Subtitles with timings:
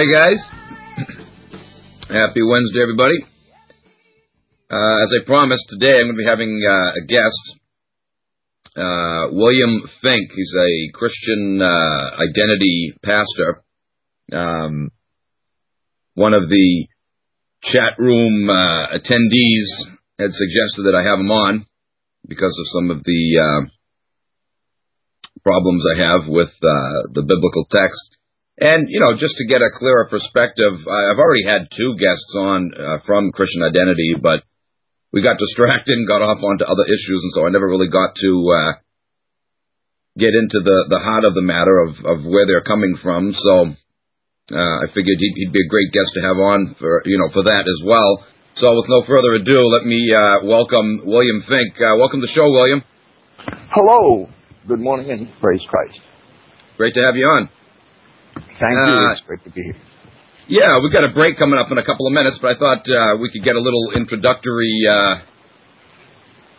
[0.00, 0.42] Right, guys.
[2.08, 3.20] Happy Wednesday, everybody.
[4.70, 7.58] Uh, as I promised, today I'm going to be having uh, a guest,
[8.78, 10.30] uh, William Fink.
[10.34, 13.62] He's a Christian uh, identity pastor.
[14.32, 14.90] Um,
[16.14, 16.86] one of the
[17.62, 19.68] chat room uh, attendees
[20.18, 21.66] had suggested that I have him on
[22.26, 23.68] because of some of the uh,
[25.42, 28.16] problems I have with the biblical text.
[28.60, 32.70] And, you know, just to get a clearer perspective, I've already had two guests on
[32.76, 34.44] uh, from Christian Identity, but
[35.16, 38.12] we got distracted and got off onto other issues, and so I never really got
[38.20, 38.72] to uh,
[40.20, 43.32] get into the, the heart of the matter of, of where they're coming from.
[43.32, 43.72] So
[44.52, 47.32] uh, I figured he'd, he'd be a great guest to have on for, you know,
[47.32, 48.28] for that as well.
[48.60, 51.80] So with no further ado, let me uh, welcome William Fink.
[51.80, 52.84] Uh, welcome to the show, William.
[53.72, 54.28] Hello.
[54.68, 55.96] Good morning and praise Christ.
[56.76, 57.48] Great to have you on.
[58.58, 58.94] Thank you.
[58.94, 59.76] Uh, it's great to be here.
[60.48, 62.82] Yeah, we've got a break coming up in a couple of minutes, but I thought
[62.82, 65.22] uh, we could get a little introductory uh,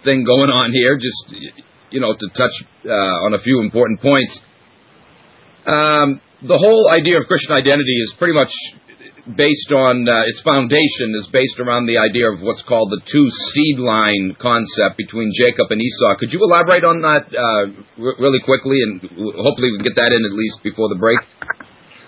[0.04, 1.58] thing going on here, just
[1.92, 2.56] you know, to touch
[2.88, 4.31] uh, on a few important points.
[5.68, 8.50] Um, the whole idea of Christian identity is pretty much
[9.38, 13.28] based on uh, its foundation is based around the idea of what's called the two
[13.53, 16.18] seed line concept between Jacob and Esau.
[16.18, 17.66] Could you elaborate on that uh,
[18.02, 19.03] r- really quickly, and
[19.36, 21.19] hopefully we can get that in at least before the break?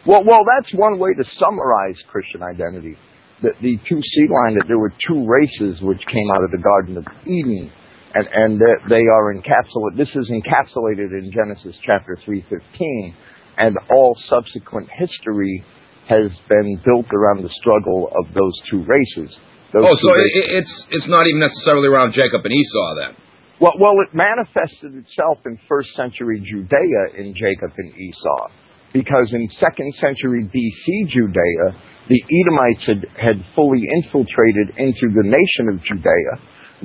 [0.06, 2.97] Well, well, that's one way to summarize Christian identity.
[3.41, 6.59] The, the two seed line that there were two races which came out of the
[6.64, 7.72] Garden of Eden,
[8.14, 9.97] and and they are encapsulated.
[9.97, 13.16] This is encapsulated in Genesis chapter three fifteen,
[13.58, 15.64] and all subsequent history
[16.08, 19.31] has been built around the struggle of those two races.
[19.72, 20.31] Those oh, so races.
[20.52, 23.16] it's it's not even necessarily around Jacob and Esau then.
[23.59, 28.52] Well, well, it manifested itself in first century Judea in Jacob and Esau,
[28.93, 31.65] because in second century BC Judea,
[32.09, 36.33] the Edomites had, had fully infiltrated into the nation of Judea,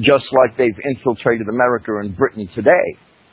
[0.00, 2.88] just like they've infiltrated America and Britain today,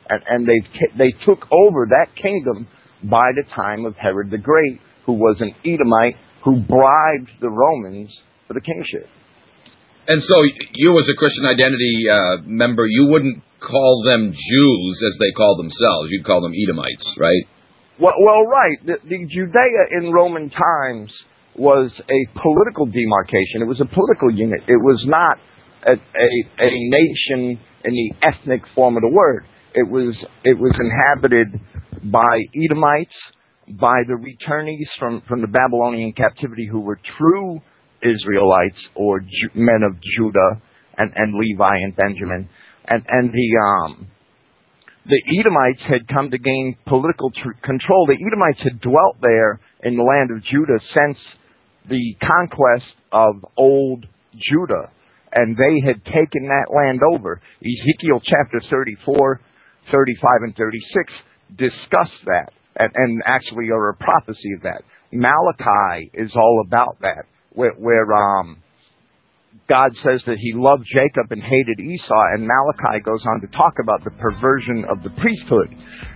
[0.09, 0.59] and, and they
[0.97, 2.67] they took over that kingdom
[3.09, 8.09] by the time of Herod the Great who was an Edomite who bribed the Romans
[8.47, 9.09] for the kingship.
[10.07, 10.37] And so,
[10.73, 15.57] you as a Christian identity uh, member, you wouldn't call them Jews as they call
[15.57, 16.09] themselves.
[16.11, 17.45] You'd call them Edomites, right?
[18.00, 18.78] Well, well right.
[18.85, 21.11] The, the Judea in Roman times
[21.57, 23.61] was a political demarcation.
[23.61, 24.61] It was a political unit.
[24.67, 25.38] It was not
[25.88, 26.28] a, a,
[26.59, 29.45] a nation in the ethnic form of the word.
[29.73, 31.47] It was it was inhabited
[32.11, 33.16] by Edomites
[33.67, 37.59] by the returnees from, from the Babylonian captivity who were true
[38.01, 40.61] Israelites or Ju- men of Judah
[40.97, 42.47] and, and Levi and Benjamin.
[42.88, 44.07] And, and the, um,
[45.05, 48.07] the Edomites had come to gain political tr- control.
[48.07, 51.17] The Edomites had dwelt there in the land of Judah since
[51.88, 54.89] the conquest of old Judah.
[55.31, 57.41] And they had taken that land over.
[57.61, 59.41] Ezekiel chapter 34,
[59.91, 61.13] 35, and 36
[61.57, 64.81] discuss that and, and actually are a prophecy of that.
[65.11, 68.57] Malachi is all about that, where, where um,
[69.67, 73.82] God says that He loved Jacob and hated Esau, and Malachi goes on to talk
[73.82, 75.73] about the perversion of the priesthood,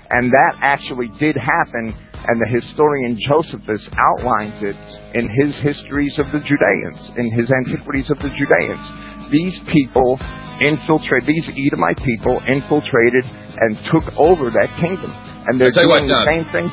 [0.10, 1.94] and that actually did happen.
[2.20, 4.76] And the historian Josephus outlines it
[5.16, 8.84] in his histories of the Judeans, in his antiquities of the Judeans.
[9.32, 10.20] These people
[10.60, 15.10] infiltrated, these Edomite people infiltrated and took over that kingdom
[15.50, 16.68] and they're doing what, the same thing.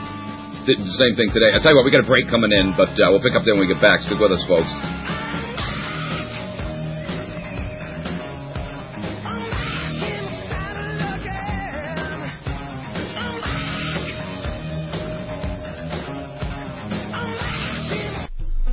[0.67, 1.55] The same thing today.
[1.55, 3.47] I tell you what, we got a break coming in, but uh, we'll pick up
[3.47, 4.03] there when we get back.
[4.03, 5.26] Stick with us, folks.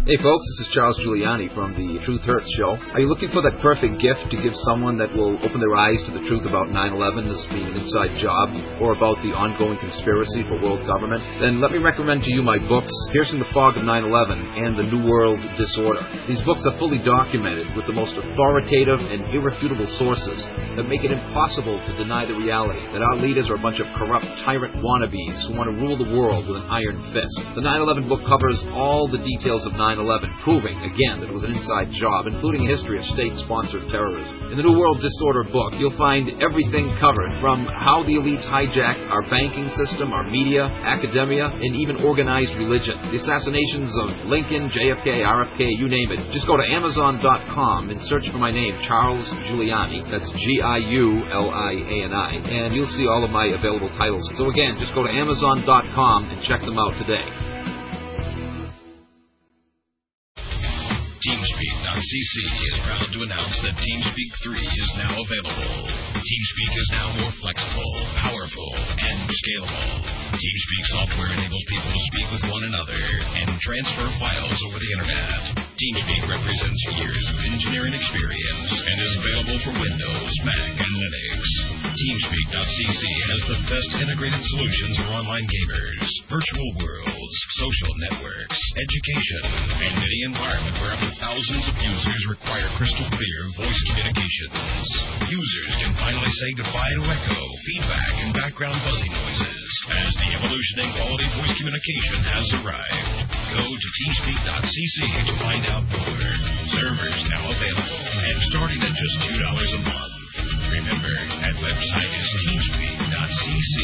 [0.03, 2.75] Hey folks, this is Charles Giuliani from the Truth Hurts Show.
[2.91, 5.95] Are you looking for that perfect gift to give someone that will open their eyes
[6.03, 8.51] to the truth about 9-11 as being an inside job
[8.83, 11.23] or about the ongoing conspiracy for world government?
[11.39, 14.91] Then let me recommend to you my books, Piercing the Fog of 9-11 and The
[14.91, 16.03] New World Disorder.
[16.27, 20.35] These books are fully documented with the most authoritative and irrefutable sources
[20.75, 23.87] that make it impossible to deny the reality that our leaders are a bunch of
[23.95, 27.39] corrupt tyrant wannabes who want to rule the world with an iron fist.
[27.55, 31.45] The 9-11 book covers all the details of 9 9-11, proving, again, that it was
[31.45, 34.49] an inside job, including a history of state-sponsored terrorism.
[34.49, 39.05] In the New World Disorder book, you'll find everything covered, from how the elites hijacked
[39.13, 42.97] our banking system, our media, academia, and even organized religion.
[43.13, 46.19] The assassinations of Lincoln, JFK, RFK, you name it.
[46.33, 50.09] Just go to Amazon.com and search for my name, Charles Giuliani.
[50.09, 52.29] That's G-I-U-L-I-A-N-I.
[52.33, 54.25] And you'll see all of my available titles.
[54.37, 57.52] So again, just go to Amazon.com and check them out today.
[61.23, 62.35] TeamSpeak.cc
[62.67, 65.87] is proud to announce that TeamSpeak 3 is now available.
[66.19, 70.03] TeamSpeak is now more flexible, powerful, and scalable.
[70.35, 72.99] TeamSpeak software enables people to speak with one another
[73.39, 75.63] and transfer files over the internet.
[75.79, 81.39] TeamSpeak represents years of engineering experience and is available for Windows, Mac, and Linux.
[81.87, 89.43] TeamSpeak.cc has the best integrated solutions for online gamers, virtual worlds, social networks, education,
[89.87, 94.87] and any environment where thousands of users require crystal clear voice communications.
[95.29, 100.85] Users can finally say goodbye to echo, feedback, and background buzzing noises as the evolution
[100.85, 103.09] in quality voice communication has arrived.
[103.53, 106.29] Go to teamspeak.cc to find out more.
[106.73, 110.15] Servers now available and starting at just $2 a month.
[110.73, 113.75] Remember, that website is teamspeak.cc,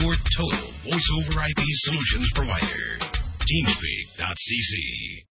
[0.00, 2.98] your total voice over IP solutions provider.
[3.44, 5.27] Teamspeak.cc.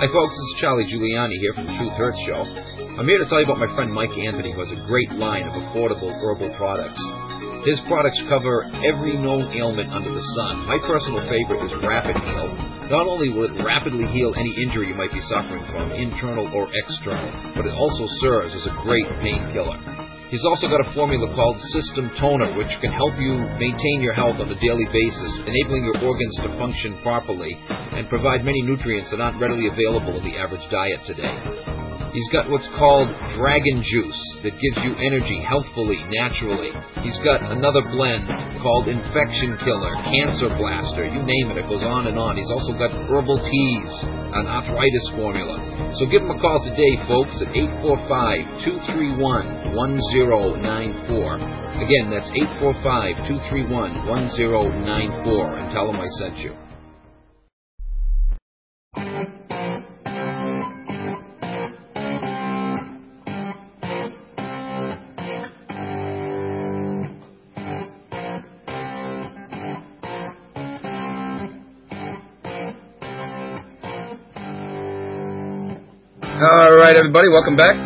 [0.00, 0.32] Hi, folks.
[0.32, 2.40] This is Charlie Giuliani here from the Truth Hurts Show.
[2.96, 5.44] I'm here to tell you about my friend Mike Anthony, who has a great line
[5.44, 6.96] of affordable herbal products.
[7.68, 10.64] His products cover every known ailment under the sun.
[10.64, 12.48] My personal favorite is Rapid Heal.
[12.88, 16.72] Not only will it rapidly heal any injury you might be suffering from, internal or
[16.72, 19.99] external, but it also serves as a great painkiller.
[20.30, 24.38] He's also got a formula called System Toner, which can help you maintain your health
[24.38, 29.18] on a daily basis, enabling your organs to function properly and provide many nutrients that
[29.18, 31.34] aren't readily available in the average diet today.
[32.14, 33.10] He's got what's called
[33.42, 36.70] Dragon Juice that gives you energy healthfully, naturally.
[37.02, 38.30] He's got another blend
[38.62, 42.38] called Infection Killer, Cancer Blaster, you name it, it goes on and on.
[42.38, 43.92] He's also got Herbal Teas,
[44.34, 45.58] an arthritis formula.
[45.98, 51.34] So give them a call today, folks, at 845 231 1094.
[51.82, 52.30] Again, that's
[52.62, 56.69] 845 231 1094, and tell them I sent you.
[76.90, 77.76] Right, everybody, welcome back.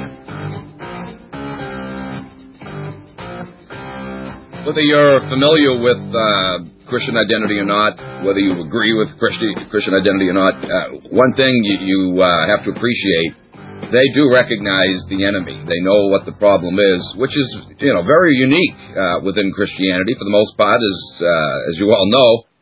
[4.64, 9.92] Whether you're familiar with uh, Christian identity or not, whether you agree with Christi- Christian
[9.92, 13.36] identity or not, uh, one thing you, you uh, have to appreciate,
[13.92, 15.60] they do recognize the enemy.
[15.68, 20.16] They know what the problem is, which is, you know, very unique uh, within Christianity
[20.16, 22.53] for the most part, as uh, as you all know.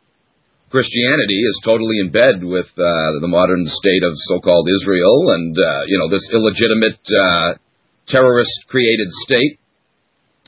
[0.73, 5.85] Christianity is totally in bed with uh, the modern state of so-called Israel and uh,
[5.85, 7.61] you know this illegitimate uh,
[8.09, 9.61] terrorist-created state.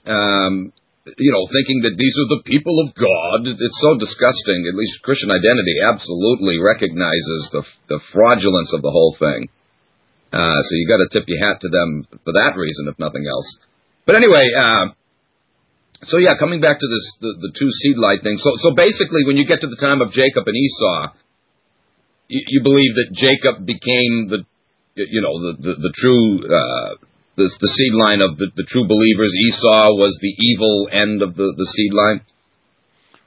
[0.10, 0.74] Um,
[1.06, 3.46] you know, thinking that these are the people of God.
[3.46, 4.66] It's so disgusting.
[4.66, 7.62] At least Christian identity absolutely recognizes the
[7.94, 9.54] the fraudulence of the whole thing.
[10.34, 13.30] Uh, so you got to tip your hat to them for that reason, if nothing
[13.30, 13.62] else.
[14.10, 14.50] But anyway.
[16.04, 18.38] So yeah, coming back to this the, the two seed line thing.
[18.38, 21.16] So so basically, when you get to the time of Jacob and Esau,
[22.28, 24.44] you, you believe that Jacob became the
[24.96, 26.90] you know the the, the true uh,
[27.38, 29.32] the the seed line of the, the true believers.
[29.50, 32.22] Esau was the evil end of the the seed line.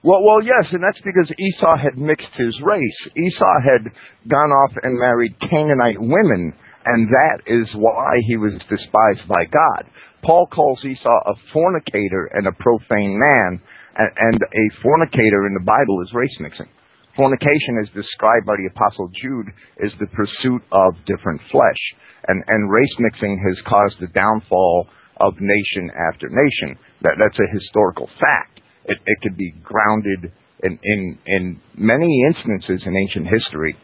[0.02, 3.00] Well, well, yes, and that's because Esau had mixed his race.
[3.18, 3.90] Esau had
[4.30, 6.54] gone off and married Canaanite women,
[6.86, 9.90] and that is why he was despised by God.
[10.22, 13.60] Paul calls Esau a fornicator and a profane man,
[13.96, 16.68] and, and a fornicator in the Bible is race mixing.
[17.16, 19.48] Fornication is described by the Apostle Jude
[19.84, 21.82] as the pursuit of different flesh,
[22.28, 24.86] and, and race mixing has caused the downfall
[25.20, 26.78] of nation after nation.
[27.02, 28.60] That, that's a historical fact.
[28.84, 30.32] It, it could be grounded
[30.62, 33.76] in, in, in many instances in ancient history,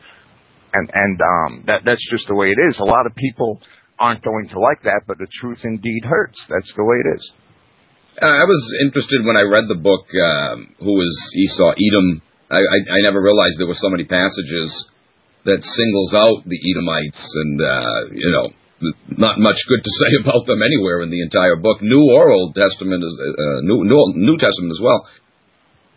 [0.73, 2.75] and, and um, that, that's just the way it is.
[2.81, 3.61] A lot of people
[3.99, 6.39] aren't going to like that, but the truth indeed hurts.
[6.49, 7.25] That's the way it is.
[8.23, 12.23] Uh, I was interested when I read the book, um, Who is Esau Edom.
[12.51, 14.71] I, I, I never realized there were so many passages
[15.45, 18.47] that singles out the Edomites, and uh, you know,
[19.19, 22.55] not much good to say about them anywhere in the entire book, New or Old
[22.55, 25.07] Testament, is, uh, New, New New Testament as well.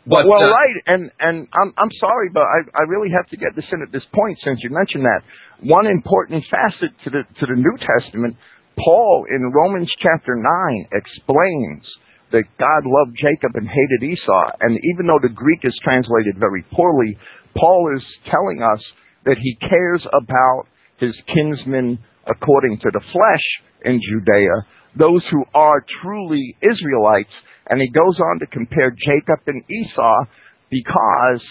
[0.07, 3.37] But, well, uh, right, and and I'm I'm sorry, but I I really have to
[3.37, 5.21] get this in at this point since you mentioned that.
[5.67, 8.37] One important facet to the to the New Testament,
[8.79, 11.83] Paul in Romans chapter nine explains
[12.31, 16.63] that God loved Jacob and hated Esau, and even though the Greek is translated very
[16.71, 17.17] poorly,
[17.55, 18.79] Paul is telling us
[19.25, 20.67] that he cares about
[20.99, 23.45] his kinsmen according to the flesh
[23.83, 24.65] in Judea,
[24.97, 27.31] those who are truly Israelites
[27.69, 30.25] and he goes on to compare Jacob and Esau
[30.69, 31.41] because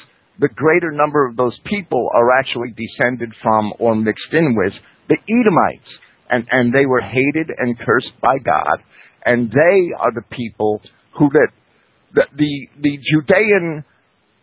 [0.40, 4.73] the greater number of those people are actually descended from or mixed in with
[5.08, 5.90] the Edomites.
[6.28, 8.82] And, and they were hated and cursed by God.
[9.25, 10.80] And they are the people
[11.18, 11.49] who that,
[12.14, 13.85] the, the, the Judean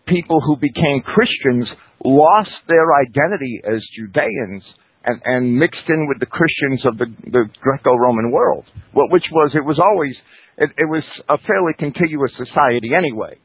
[0.08, 1.68] people who became Christians
[2.04, 4.64] lost their identity as Judeans
[5.06, 9.52] and, and mixed in with the Christians of the, the Greco-Roman world, well, which was,
[9.56, 10.16] it was always,
[10.58, 13.38] it, it was a fairly contiguous society anyway.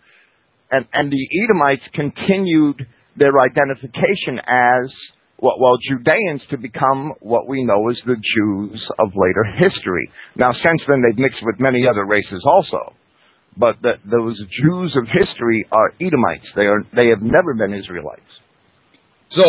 [0.70, 2.86] And, and the Edomites continued
[3.16, 4.92] their identification as,
[5.40, 10.10] well, well, Judeans to become what we know as the Jews of later history.
[10.36, 12.94] Now, since then, they've mixed with many other races also.
[13.56, 16.46] But the, those Jews of history are Edomites.
[16.54, 18.20] They are, they have never been Israelites.
[19.30, 19.42] So,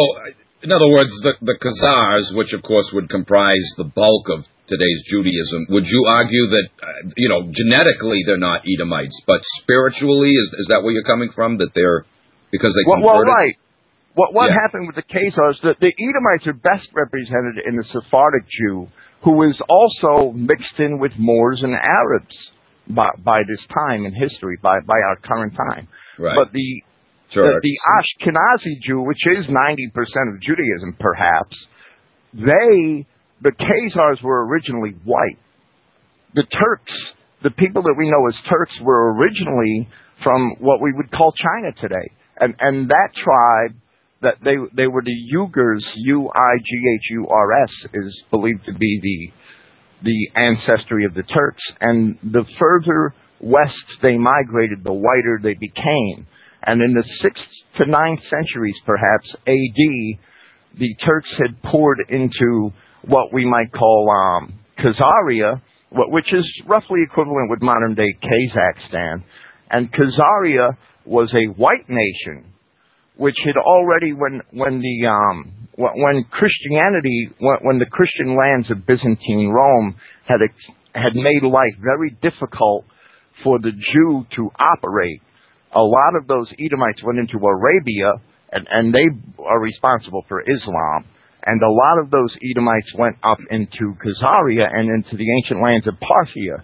[0.64, 5.02] in other words, the, the Khazars, which of course would comprise the bulk of today's
[5.10, 10.54] Judaism, would you argue that, uh, you know, genetically they're not Edomites, but spiritually, is,
[10.62, 11.58] is that where you're coming from?
[11.58, 12.06] That they're,
[12.54, 13.28] because they well, converted?
[13.28, 13.56] well, right.
[14.16, 14.62] What, what Yeah.
[14.62, 15.34] happened with the case?
[15.34, 18.88] Khazars, the, the Edomites are best represented in the Sephardic Jew,
[19.24, 22.36] who is also mixed in with Moors and Arabs
[22.90, 25.88] by, by this time in history, by, by our current time.
[26.18, 26.36] Right.
[26.36, 26.84] But the,
[27.32, 27.46] Sure.
[27.46, 31.56] the, the Ashkenazi Jew, which is 90% of Judaism perhaps,
[32.34, 33.06] they,
[33.42, 35.38] the Khazars were originally white.
[36.36, 36.92] The Turks,
[37.44, 39.88] the people that we know as Turks, were originally
[40.24, 42.12] from what we would call China today.
[42.40, 43.76] And, and that tribe,
[44.22, 51.14] that they, they were the Uyghurs, U-I-G-H-U-R-S, is believed to be the, the ancestry of
[51.14, 51.64] the Turks.
[51.80, 56.28] And the further west they migrated, the whiter they became.
[56.64, 60.20] And in the 6th to ninth centuries, perhaps, AD,
[60.78, 62.72] the Turks had poured into
[63.08, 69.24] what we might call um, Khazaria, which is roughly equivalent with modern day Kazakhstan.
[69.72, 72.54] And Khazaria was a white nation,
[73.18, 78.86] which had already, when when the um, when Christianity, when, when the Christian lands of
[78.86, 79.96] Byzantine Rome
[80.28, 82.86] had ex- had made life very difficult
[83.44, 85.22] for the Jew to operate,
[85.74, 88.14] a lot of those Edomites went into Arabia,
[88.52, 89.06] and, and they
[89.44, 91.06] are responsible for Islam.
[91.46, 95.88] And a lot of those Edomites went up into Khazaria and into the ancient lands
[95.88, 96.64] of Parthia.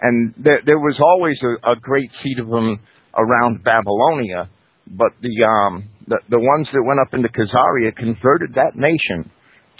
[0.00, 2.80] And there, there was always a, a great seat of them
[3.16, 4.48] around Babylonia,
[4.86, 9.30] but the, um, the the ones that went up into Khazaria converted that nation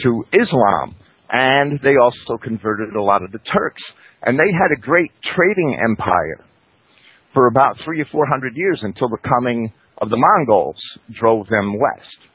[0.02, 0.96] to Islam,
[1.30, 3.82] and they also converted a lot of the Turks.
[4.22, 6.44] And they had a great trading empire
[7.32, 10.76] for about three or four hundred years until the coming of the Mongols
[11.20, 12.25] drove them west.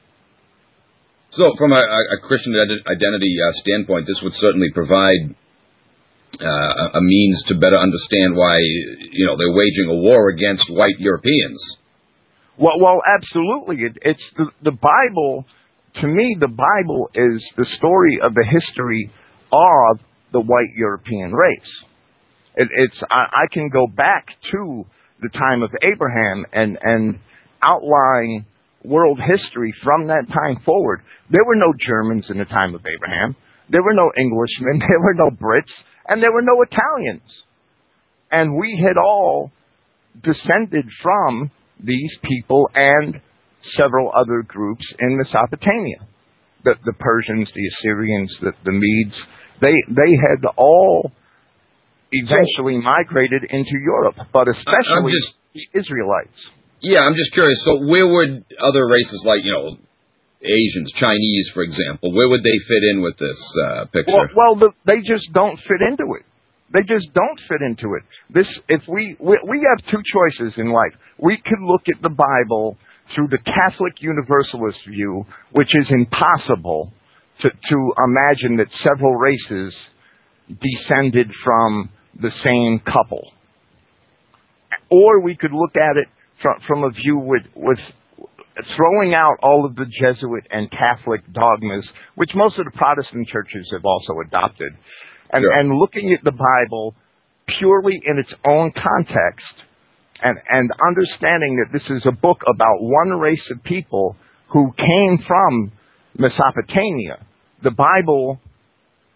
[1.32, 5.36] So, from a, a Christian identity uh, standpoint, this would certainly provide
[6.40, 11.00] uh, a means to better understand why you know they're waging a war against white
[11.00, 11.60] Europeans.
[12.58, 13.78] Well, well, absolutely.
[13.86, 15.46] It, it's the, the Bible.
[16.02, 19.12] To me, the Bible is the story of the history
[19.52, 20.00] of
[20.32, 21.72] the white European race.
[22.56, 24.86] It, it's I, I can go back to
[25.22, 27.20] the time of Abraham and and
[27.64, 28.46] outline
[28.84, 31.02] world history from that time forward.
[31.30, 33.36] There were no Germans in the time of Abraham.
[33.70, 34.80] There were no Englishmen.
[34.88, 35.72] There were no Brits,
[36.08, 37.28] and there were no Italians.
[38.32, 39.52] And we had all
[40.24, 41.52] descended from
[41.84, 43.22] these people and
[43.78, 46.08] several other groups in Mesopotamia.
[46.64, 49.16] The, the Persians, the Assyrians, the, the Medes,
[49.62, 51.12] they, they had all
[52.12, 56.38] eventually migrated into Europe, but especially just- the Israelites.
[56.82, 57.62] Yeah, I'm just curious.
[57.64, 59.78] So, where would other races like you know
[60.42, 64.12] Asians, Chinese, for example, where would they fit in with this uh, picture?
[64.12, 66.26] Well, well the, they just don't fit into it.
[66.74, 68.04] They just don't fit into it.
[68.34, 70.94] This, if we, we we have two choices in life.
[71.20, 72.78] We could look at the Bible
[73.14, 76.92] through the Catholic Universalist view, which is impossible
[77.42, 79.74] to to imagine that several races
[80.50, 83.30] descended from the same couple.
[84.90, 86.08] Or we could look at it
[86.42, 87.80] from from a view with with
[88.76, 93.68] throwing out all of the Jesuit and Catholic dogmas, which most of the Protestant churches
[93.72, 94.74] have also adopted,
[95.32, 95.54] and, Sure.
[95.54, 96.96] and looking at the Bible
[97.58, 99.56] purely in its own context,
[100.22, 104.16] and, and understanding that this is a book about one race of people
[104.50, 105.72] who came from
[106.18, 107.26] Mesopotamia.
[107.64, 108.40] The Bible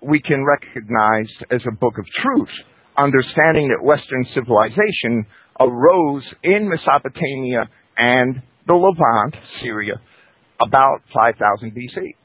[0.01, 2.49] we can recognize as a book of truth,
[2.97, 5.25] understanding that Western civilization
[5.59, 9.95] arose in Mesopotamia and the Levant, Syria,
[10.65, 12.15] about 5000 BC.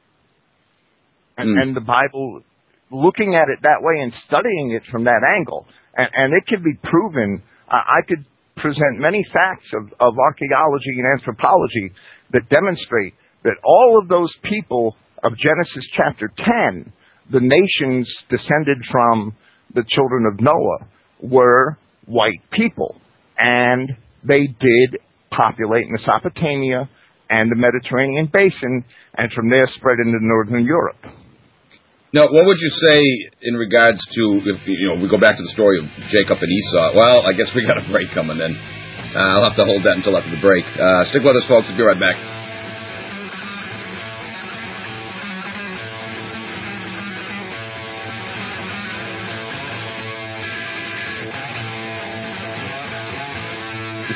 [1.38, 1.62] And, Mm.
[1.62, 2.42] and the Bible,
[2.90, 6.62] looking at it that way and studying it from that angle, and, and it can
[6.62, 8.24] be proven, I I could
[8.56, 11.92] present many facts of, of archaeology and anthropology
[12.32, 16.92] that demonstrate that all of those people of Genesis chapter 10,
[17.32, 19.34] the nations descended from
[19.74, 20.86] the children of Noah,
[21.22, 23.00] were white people.
[23.40, 25.00] And they did
[25.32, 26.88] populate Mesopotamia
[27.30, 28.84] and the Mediterranean basin,
[29.16, 31.00] and from there spread into northern Europe.
[32.12, 33.00] Now, what would you say
[33.42, 36.50] in regards to if you know we go back to the story of Jacob and
[36.50, 36.98] Esau?
[36.98, 38.50] Well, I guess we got a break coming then.
[39.14, 40.66] Uh, I'll have to hold that until after the break.
[40.74, 41.70] Uh, stick with us, folks.
[41.70, 42.39] We'll be right back.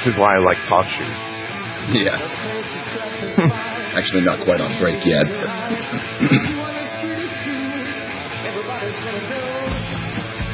[0.04, 1.16] This is why I like talk shoes.
[1.96, 2.12] Yeah.
[3.96, 5.25] Actually, not quite on break yet.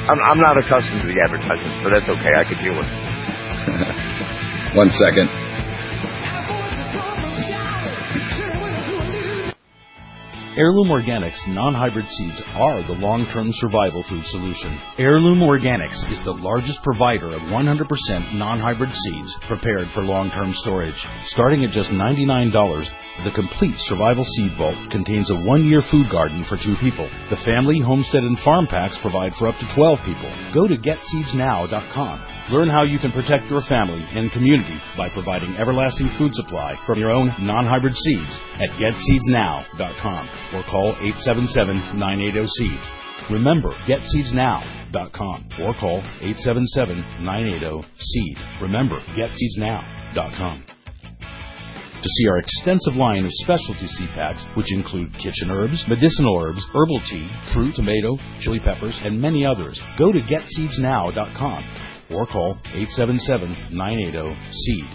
[0.07, 2.31] I'm, I'm not accustomed to the advertisements, but that's okay.
[2.39, 2.95] I could deal with it.
[4.79, 5.27] One second.
[10.59, 14.83] Heirloom Organics non-hybrid seeds are the long-term survival food solution.
[14.99, 17.87] Heirloom Organics is the largest provider of 100%
[18.35, 20.99] non-hybrid seeds prepared for long-term storage.
[21.31, 22.51] Starting at just $99,
[23.23, 27.07] the complete survival seed vault contains a one-year food garden for two people.
[27.31, 30.35] The family, homestead, and farm packs provide for up to 12 people.
[30.51, 32.51] Go to getseedsnow.com.
[32.51, 36.99] Learn how you can protect your family and community by providing everlasting food supply from
[36.99, 40.95] your own non-hybrid seeds at getseedsnow.com or call
[41.27, 42.81] 877-980-SEED.
[43.31, 48.39] Remember, getseedsnow.com or call 877-980-SEED.
[48.63, 50.65] Remember, getseedsnow.com.
[52.03, 56.67] To see our extensive line of specialty seed packs, which include kitchen herbs, medicinal herbs,
[56.75, 61.65] herbal tea, fruit, tomato, chili peppers, and many others, go to getseedsnow.com
[62.11, 62.57] or call
[62.99, 64.89] 877-980-SEED.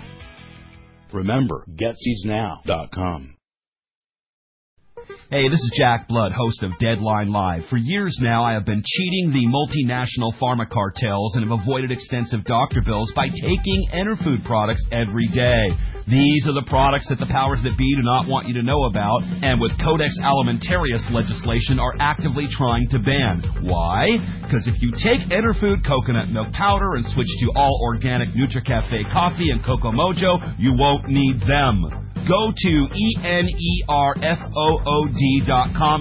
[1.14, 3.35] Remember, getseedsnow.com.
[5.30, 7.65] Hey, this is Jack Blood, host of Deadline Live.
[7.70, 12.46] For years now, I have been cheating the multinational pharma cartels and have avoided extensive
[12.46, 15.74] doctor bills by taking Enerfood products every day.
[16.08, 18.86] These are the products that the powers that be do not want you to know
[18.86, 23.41] about, and with Codex Alimentarius legislation are actively trying to ban.
[23.65, 24.18] Why?
[24.41, 29.50] Because if you take Enerfood coconut milk powder and switch to all organic NutriCafe coffee
[29.50, 32.05] and Cocoa Mojo, you won't need them.
[32.28, 32.74] Go to
[33.22, 33.98] enerfood.com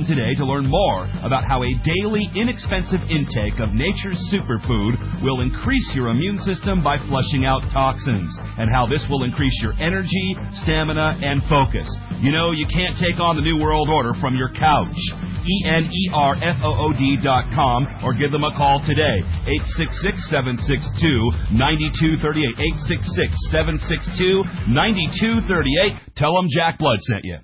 [0.09, 5.85] today to learn more about how a daily inexpensive intake of nature's superfood will increase
[5.95, 10.35] your immune system by flushing out toxins, and how this will increase your energy,
[10.65, 11.95] stamina, and focus.
[12.21, 14.97] You know, you can't take on the New World Order from your couch.
[15.45, 19.21] E E-N-E-R-F-O-O-D.com or give them a call today.
[21.53, 22.57] 866-762-9238.
[23.53, 25.99] 866-762-9238.
[26.17, 27.39] Tell them Jack Blood sent you.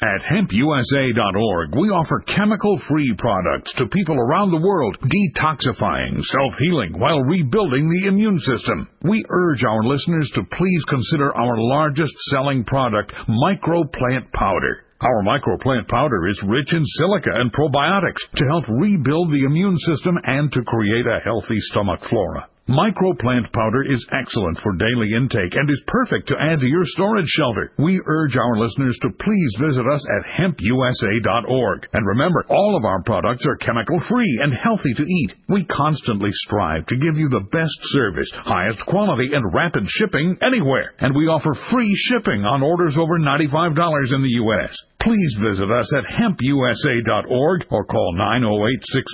[0.00, 6.96] At hempusa.org, we offer chemical free products to people around the world, detoxifying, self healing,
[7.00, 8.88] while rebuilding the immune system.
[9.02, 14.84] We urge our listeners to please consider our largest selling product, Microplant Powder.
[15.00, 20.18] Our microplant powder is rich in silica and probiotics to help rebuild the immune system
[20.24, 22.48] and to create a healthy stomach flora.
[22.68, 27.28] Microplant powder is excellent for daily intake and is perfect to add to your storage
[27.28, 27.72] shelter.
[27.78, 31.88] We urge our listeners to please visit us at hempusa.org.
[31.94, 35.34] And remember, all of our products are chemical free and healthy to eat.
[35.48, 40.92] We constantly strive to give you the best service, highest quality, and rapid shipping anywhere.
[40.98, 44.76] And we offer free shipping on orders over $95 in the U.S.
[45.00, 48.14] Please visit us at hempusa.org or call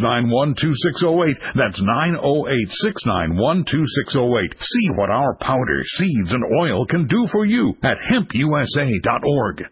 [0.03, 1.37] 908-691-2608.
[1.55, 1.81] That's
[3.05, 4.55] 908-691-2608.
[4.59, 9.69] See what our powder, seeds, and oil can do for you at hempusa.org.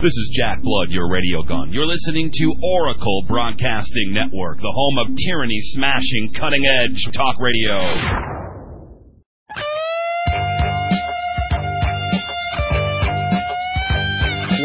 [0.00, 1.70] This is Jack Blood, your radio gun.
[1.70, 8.33] You're listening to Oracle Broadcasting Network, the home of tyranny smashing, cutting edge talk radio.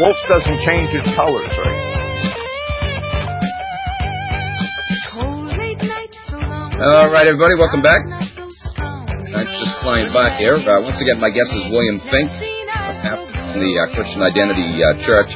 [0.00, 1.80] Wolf doesn't change its colors, right?
[6.80, 8.00] All right, everybody, welcome back.
[8.80, 10.56] I'm just flying by here.
[10.56, 15.28] Uh, once again, my guest is William Fink from the uh, Christian Identity uh, Church.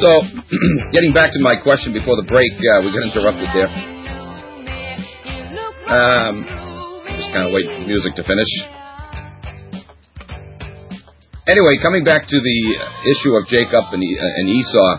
[0.00, 0.08] So,
[0.96, 3.68] getting back to my question before the break, uh, we got interrupted there.
[5.84, 6.48] Um,
[7.12, 8.79] just kind of wait for the music to finish.
[11.48, 12.60] Anyway, coming back to the
[13.08, 14.92] issue of Jacob and, and Esau,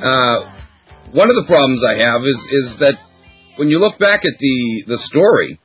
[0.00, 0.36] uh,
[1.12, 2.96] one of the problems I have is is that
[3.56, 5.60] when you look back at the the story,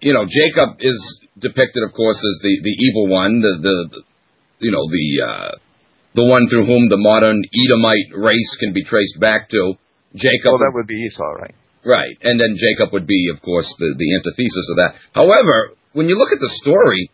[0.00, 1.00] you know, Jacob is
[1.40, 3.76] depicted, of course, as the the evil one, the the,
[4.60, 5.52] you know the uh,
[6.14, 9.74] the one through whom the modern Edomite race can be traced back to.
[10.14, 10.56] Jacob.
[10.56, 11.54] Oh, that would be Esau, right?
[11.84, 14.94] Right, and then Jacob would be, of course, the the antithesis of that.
[15.12, 17.10] However, when you look at the story,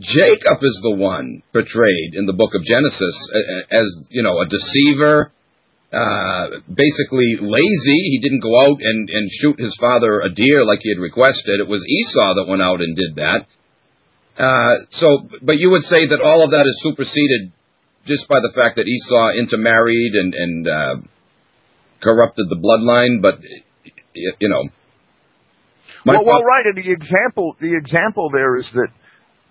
[0.00, 3.16] Jacob is the one portrayed in the book of Genesis
[3.70, 5.32] as you know a deceiver,
[5.92, 8.00] uh, basically lazy.
[8.12, 11.60] He didn't go out and, and shoot his father a deer like he had requested.
[11.60, 13.46] It was Esau that went out and did that.
[14.36, 17.52] Uh, so, but you would say that all of that is superseded
[18.04, 20.96] just by the fact that Esau intermarried and, and uh,
[22.02, 23.22] corrupted the bloodline.
[23.22, 23.40] But
[24.12, 24.68] you know,
[26.04, 26.66] well, well, right.
[26.66, 28.88] And the example, the example there is that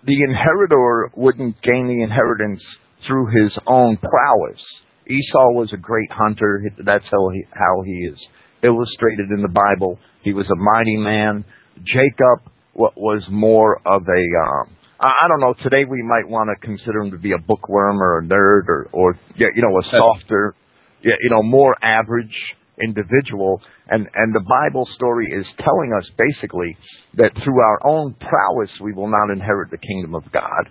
[0.06, 2.62] the inheritor wouldn't gain the inheritance
[3.06, 4.60] through his own prowess.
[5.06, 6.62] Esau was a great hunter.
[6.84, 8.18] That's how he, how he is
[8.62, 9.98] illustrated in the Bible.
[10.22, 11.44] He was a mighty man.
[11.84, 17.00] Jacob was more of a, um, I don't know, today we might want to consider
[17.00, 20.54] him to be a bookworm or a nerd or, or you know, a softer,
[21.02, 22.34] you know, more average
[22.82, 23.60] individual.
[23.88, 26.76] And, and the Bible story is telling us basically
[27.16, 30.68] that through our own prowess we will not inherit the kingdom of God,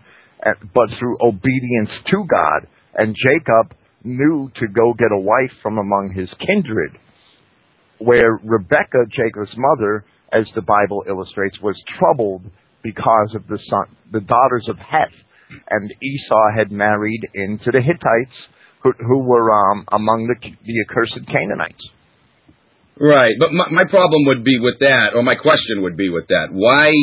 [0.73, 2.67] but through obedience to God.
[2.95, 6.97] And Jacob knew to go get a wife from among his kindred,
[7.99, 12.43] where Rebekah, Jacob's mother, as the Bible illustrates, was troubled
[12.83, 15.15] because of the son, the daughters of Heth,
[15.69, 18.35] and Esau had married into the Hittites,
[18.83, 21.89] who, who were um, among the, the accursed Canaanites.
[22.99, 26.27] Right, but my, my problem would be with that, or my question would be with
[26.29, 26.47] that.
[26.51, 26.95] Why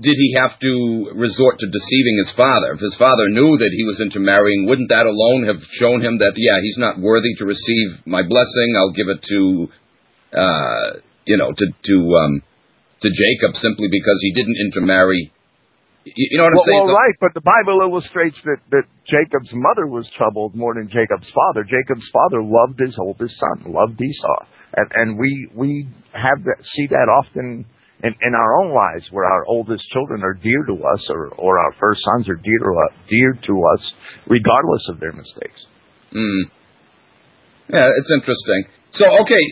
[0.00, 2.72] did he have to resort to deceiving his father?
[2.72, 6.32] If his father knew that he was intermarrying, wouldn't that alone have shown him that,
[6.36, 8.72] yeah, he's not worthy to receive my blessing?
[8.76, 9.40] I'll give it to,
[10.36, 10.88] uh,
[11.24, 12.42] you know, to to um,
[13.00, 15.32] to Jacob simply because he didn't intermarry.
[16.04, 16.86] You know what I'm well, saying?
[16.86, 21.28] Well, right, but the Bible illustrates that that Jacob's mother was troubled more than Jacob's
[21.32, 21.64] father.
[21.64, 24.40] Jacob's father loved his oldest son, loved Esau,
[24.76, 27.64] and and we we have that see that often
[28.04, 31.58] in, in our own lives where our oldest children are dear to us or, or
[31.58, 33.82] our first sons are dear to, us, dear to us
[34.28, 35.60] regardless of their mistakes.
[36.12, 36.42] Mm.
[37.72, 38.62] Yeah, it's interesting.
[38.92, 39.42] So, okay,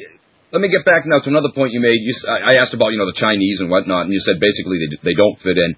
[0.53, 1.99] let me get back now to another point you made.
[1.99, 5.11] You, I asked about, you know, the Chinese and whatnot, and you said basically they,
[5.11, 5.75] they don't fit in.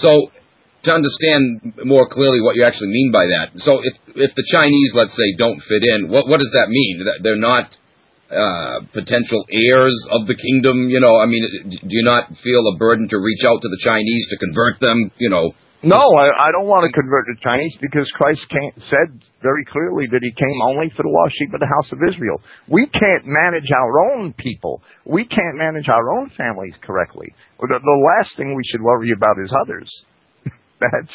[0.00, 0.32] So,
[0.84, 4.92] to understand more clearly what you actually mean by that, so if if the Chinese,
[4.94, 7.04] let's say, don't fit in, what what does that mean?
[7.22, 7.72] They're not
[8.30, 10.88] uh, potential heirs of the kingdom?
[10.88, 13.80] You know, I mean, do you not feel a burden to reach out to the
[13.82, 15.10] Chinese to convert them?
[15.18, 15.52] You know.
[15.84, 18.40] No, I, I don't want to convert the Chinese because Christ
[18.88, 22.00] said very clearly that He came only for the lost sheep of the house of
[22.00, 22.40] Israel.
[22.72, 24.80] We can't manage our own people.
[25.04, 27.28] We can't manage our own families correctly.
[27.60, 29.92] The, the last thing we should worry about is others.
[30.80, 31.12] That's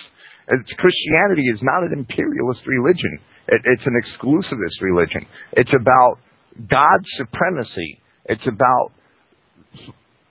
[0.49, 3.21] it's, Christianity is not an imperialist religion.
[3.47, 5.25] It, it's an exclusivist religion.
[5.53, 6.17] It's about
[6.57, 7.99] God's supremacy.
[8.25, 8.91] It's about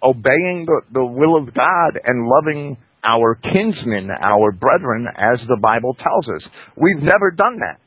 [0.03, 5.95] obeying the, the will of God and loving our kinsmen, our brethren, as the Bible
[5.95, 6.43] tells us.
[6.77, 7.81] We've never done that.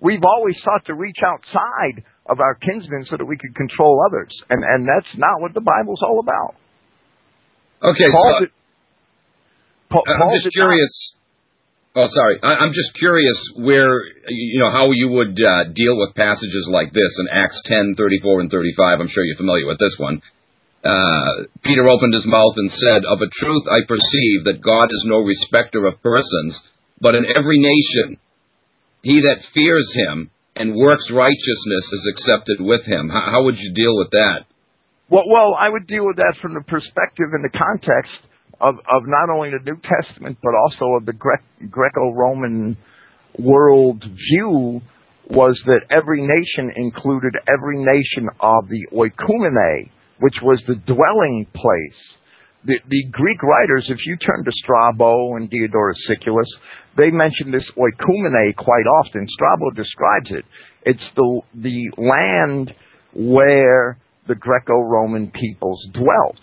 [0.00, 4.30] We've always sought to reach outside of our kinsmen so that we could control others.
[4.50, 6.54] And, and that's not what the Bible's all about.
[7.82, 8.50] Okay, Paul so did,
[9.90, 11.14] Paul, I'm Paul just did not- curious.
[11.94, 12.40] Oh, sorry.
[12.42, 16.92] I, I'm just curious where you know how you would uh, deal with passages like
[16.92, 19.00] this in Acts 10, 34, and 35.
[19.00, 20.22] I'm sure you're familiar with this one.
[20.82, 25.04] Uh, Peter opened his mouth and said, "Of a truth, I perceive that God is
[25.06, 26.58] no respecter of persons,
[27.00, 28.18] but in every nation,
[29.02, 33.72] he that fears Him and works righteousness is accepted with Him." How, how would you
[33.74, 34.48] deal with that?
[35.08, 38.16] Well, well, I would deal with that from the perspective and the context
[38.62, 42.76] of, of not only the New Testament, but also of the Gre- Greco-Roman
[43.38, 44.80] world view
[45.28, 52.00] was that every nation included every nation of the oikumene, which was the dwelling place.
[52.64, 56.46] The, the Greek writers, if you turn to Strabo and Diodorus Siculus,
[56.96, 59.26] they mention this oikumene quite often.
[59.28, 60.44] Strabo describes it.
[60.84, 62.72] It's the, the land
[63.14, 63.98] where
[64.28, 66.38] the Greco-Roman peoples dwelt.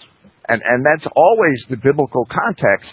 [0.49, 2.89] And, and that's always the biblical context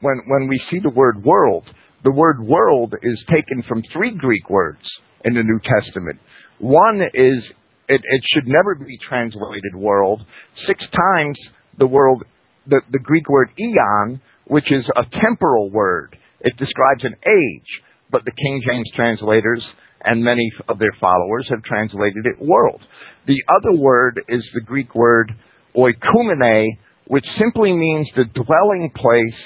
[0.00, 1.64] when, when we see the word world.
[2.04, 4.80] The word world is taken from three Greek words
[5.24, 6.18] in the New Testament.
[6.60, 7.42] One is,
[7.88, 10.22] it, it should never be translated world.
[10.66, 11.36] Six times
[11.78, 12.22] the world,
[12.66, 16.16] the, the Greek word eon, which is a temporal word.
[16.40, 17.68] It describes an age,
[18.10, 19.62] but the King James translators
[20.02, 22.80] and many of their followers have translated it world.
[23.26, 25.32] The other word is the Greek word
[25.76, 26.78] oikumene,
[27.10, 29.40] which simply means the dwelling place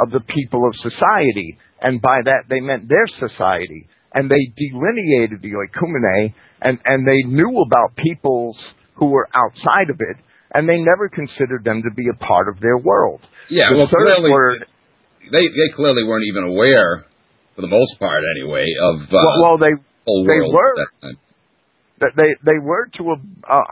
[0.00, 1.58] of the people of society.
[1.82, 3.86] And by that they meant their society.
[4.14, 8.56] And they delineated the oikumene and, and they knew about peoples
[8.96, 10.16] who were outside of it
[10.54, 13.20] and they never considered them to be a part of their world.
[13.50, 14.64] Yeah, the well, clearly, word,
[15.30, 17.04] they they clearly weren't even aware,
[17.54, 20.72] for the most part anyway, of uh, well, well, they they were.
[20.80, 21.18] at that time.
[22.16, 23.16] they they were to a,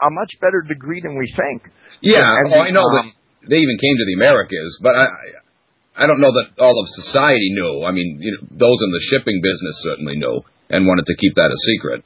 [0.07, 1.63] a much better degree than we think.
[2.01, 5.05] Yeah, And- oh, I know um, that they even came to the Americas, but I
[5.99, 7.83] I don't know that all of society knew.
[7.83, 11.35] I mean, you know, those in the shipping business certainly knew and wanted to keep
[11.35, 12.03] that a secret.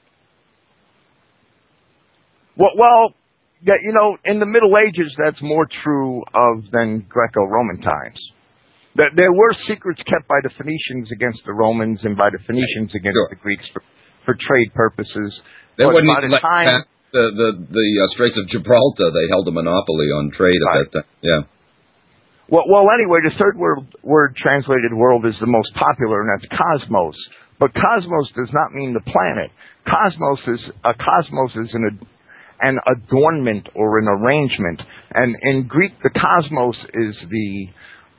[2.58, 3.14] Well, well,
[3.62, 8.20] yeah, you know, in the Middle Ages, that's more true of than Greco-Roman times.
[8.96, 12.94] That there were secrets kept by the Phoenicians against the Romans and by the Phoenicians
[12.94, 13.30] against Sure.
[13.30, 13.82] the Greeks for,
[14.26, 15.34] for trade purposes.
[15.78, 19.10] They But wouldn't by the let time, the the the uh, Straits of Gibraltar.
[19.14, 20.84] They held a monopoly on trade at Right.
[20.84, 21.10] that time.
[21.22, 21.42] Yeah.
[22.50, 26.50] well, well, anyway, the third word, word translated world is the most popular, and that's
[26.52, 27.16] cosmos.
[27.60, 29.52] But cosmos does not mean the planet.
[29.88, 32.08] Cosmos is a cosmos is an ad-
[32.62, 34.82] an adornment or an arrangement,
[35.14, 37.68] and in Greek, the cosmos is the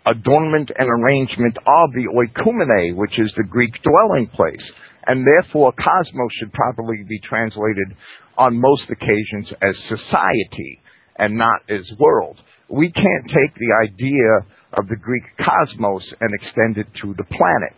[0.07, 4.63] adornment and arrangement of the oikumene, which is the Greek dwelling place.
[5.07, 7.97] And therefore, cosmos should probably be translated
[8.37, 10.81] on most occasions as society
[11.19, 12.37] and not as world.
[12.69, 17.73] We can't take the idea of the Greek cosmos and extend it to the planet.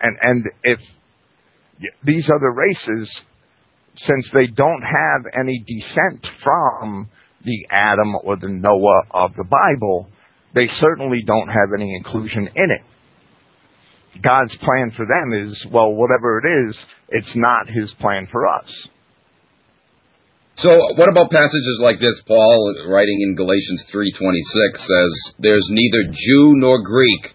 [0.00, 0.78] And, and if
[2.04, 3.08] these other races,
[4.06, 7.08] since they don't have any descent from
[7.44, 10.08] the Adam or the Noah of the Bible,
[10.54, 12.82] they certainly don't have any inclusion in it.
[14.22, 16.76] God's plan for them is, well, whatever it is,
[17.10, 18.64] it's not his plan for us.
[20.58, 22.16] So, what about passages like this?
[22.26, 27.34] Paul, writing in Galatians three twenty six, says, "There's neither Jew nor Greek,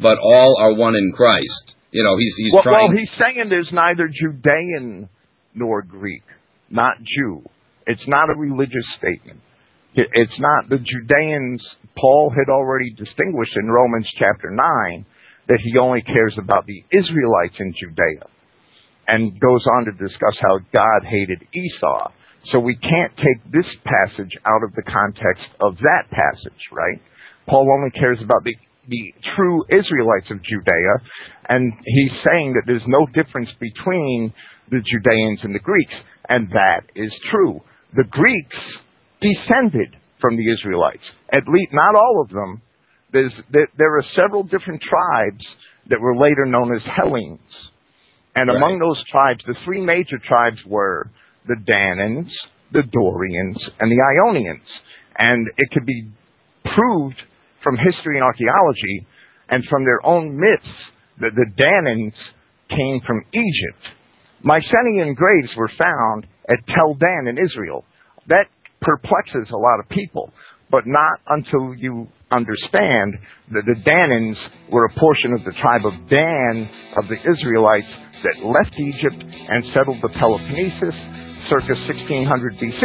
[0.00, 2.88] but all are one in Christ." You know, he's he's well, trying.
[2.88, 5.08] well, he's saying there's neither Judean
[5.54, 6.24] nor Greek,
[6.68, 7.44] not Jew.
[7.86, 9.40] It's not a religious statement.
[9.94, 11.62] It's not the Judeans.
[11.96, 15.06] Paul had already distinguished in Romans chapter 9
[15.48, 18.28] that he only cares about the Israelites in Judea
[19.08, 22.10] and goes on to discuss how God hated Esau.
[22.52, 27.00] So we can't take this passage out of the context of that passage, right?
[27.48, 28.54] Paul only cares about the,
[28.88, 30.94] the true Israelites of Judea,
[31.48, 34.32] and he's saying that there's no difference between
[34.70, 35.94] the Judeans and the Greeks,
[36.28, 37.60] and that is true.
[37.94, 38.56] The Greeks
[39.20, 42.62] descended from the Israelites, at least not all of them.
[43.12, 45.44] There's, there, there are several different tribes
[45.88, 47.40] that were later known as Hellenes.
[48.34, 48.56] And Right.
[48.56, 51.10] among those tribes, the three major tribes were
[51.46, 52.30] the Danaans,
[52.72, 54.66] the Dorians, and the Ionians.
[55.18, 56.08] And it could be
[56.64, 57.16] proved
[57.62, 59.06] from history and archaeology
[59.48, 60.76] and from their own myths
[61.20, 62.14] that the Danaans
[62.68, 63.96] came from Egypt.
[64.42, 67.84] Mycenaean graves were found at Tel Dan in Israel.
[68.28, 68.46] That
[68.82, 70.30] perplexes a lot of people,
[70.70, 73.14] but not until you understand
[73.52, 74.36] that the Danaans
[74.70, 77.86] were a portion of the tribe of Dan of the Israelites
[78.22, 80.94] that left Egypt and settled the Peloponnesus
[81.48, 82.82] circa 1600 BC.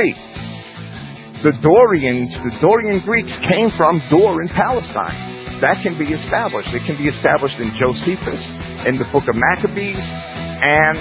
[1.42, 5.58] The Dorians, the Dorian Greeks came from Dor in Palestine.
[5.62, 6.70] That can be established.
[6.70, 8.42] It can be established in Josephus,
[8.86, 10.98] in the book of Maccabees, and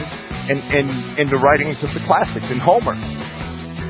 [0.48, 0.86] in, in,
[1.20, 2.96] in the writings of the classics, in Homer.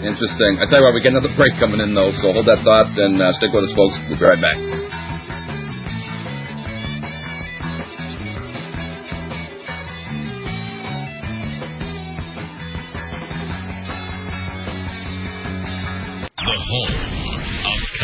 [0.03, 0.59] Interesting.
[0.59, 2.91] I tell you what, we get another break coming in though, so hold that thought
[2.99, 3.95] and uh, stick with us, folks.
[4.09, 5.00] We'll be right back.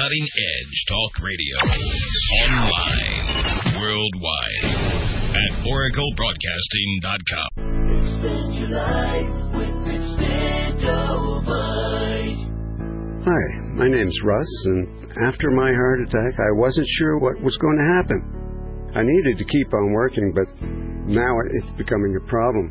[0.07, 1.57] Cutting edge talk radio.
[2.47, 4.71] Online, worldwide,
[5.35, 7.51] at oraclebroadcasting.com.
[7.99, 9.75] Extend your life with
[13.27, 17.77] Hi, my name's Russ, and after my heart attack, I wasn't sure what was going
[17.77, 18.23] to happen.
[18.95, 20.47] I needed to keep on working, but
[21.11, 22.71] now it's becoming a problem.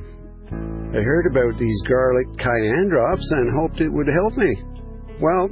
[0.96, 4.56] I heard about these garlic cayenne drops and hoped it would help me.
[5.20, 5.50] Well,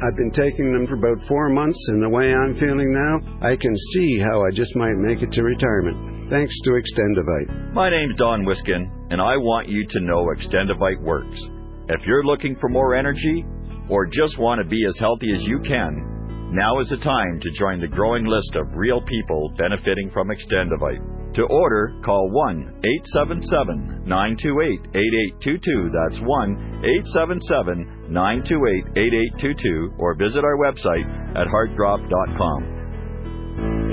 [0.00, 3.56] I've been taking them for about four months, and the way I'm feeling now, I
[3.56, 6.30] can see how I just might make it to retirement.
[6.30, 7.72] Thanks to Extendivite.
[7.72, 11.42] My name's Don Wiskin, and I want you to know Extendivite works.
[11.88, 13.44] If you're looking for more energy
[13.88, 17.50] or just want to be as healthy as you can, now is the time to
[17.58, 21.17] join the growing list of real people benefiting from Extendivite.
[21.34, 25.90] To order, call 1 877 928 8822.
[25.92, 32.76] That's 1 877 928 8822 or visit our website at heartdrop.com.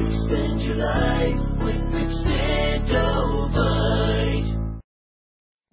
[0.06, 1.76] Extend your life with.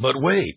[0.00, 0.56] But wait.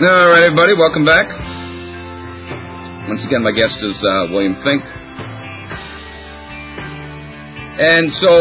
[0.00, 1.28] All right, everybody, welcome back.
[3.04, 4.80] Once again, my guest is uh, William Finck.
[7.76, 8.32] And so,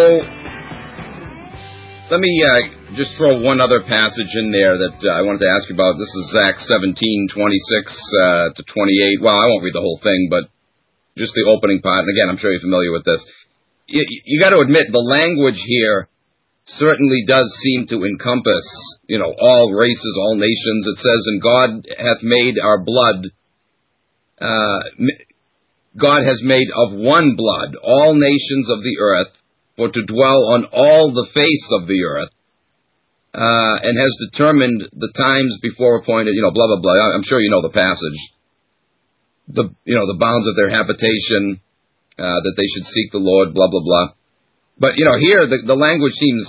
[2.15, 5.51] let me uh, just throw one other passage in there that uh, I wanted to
[5.51, 5.99] ask you about.
[5.99, 9.19] This is Acts 17, 26 uh, to 28.
[9.19, 10.47] Well, I won't read the whole thing, but
[11.19, 12.07] just the opening part.
[12.07, 13.19] And again, I'm sure you're familiar with this.
[13.91, 16.07] You, you got to admit, the language here
[16.65, 18.67] certainly does seem to encompass,
[19.07, 20.87] you know, all races, all nations.
[20.87, 23.25] It says, and God hath made our blood,
[24.39, 24.79] uh,
[25.97, 29.33] God has made of one blood all nations of the earth
[29.75, 32.29] for to dwell on all the face of the earth,
[33.33, 37.15] uh, and has determined the times before appointed, you know, blah, blah, blah.
[37.15, 38.19] I'm sure you know the passage.
[39.47, 41.61] The, you know, the bounds of their habitation,
[42.19, 44.18] uh, that they should seek the Lord, blah, blah, blah.
[44.79, 46.47] But you know, here the, the language seems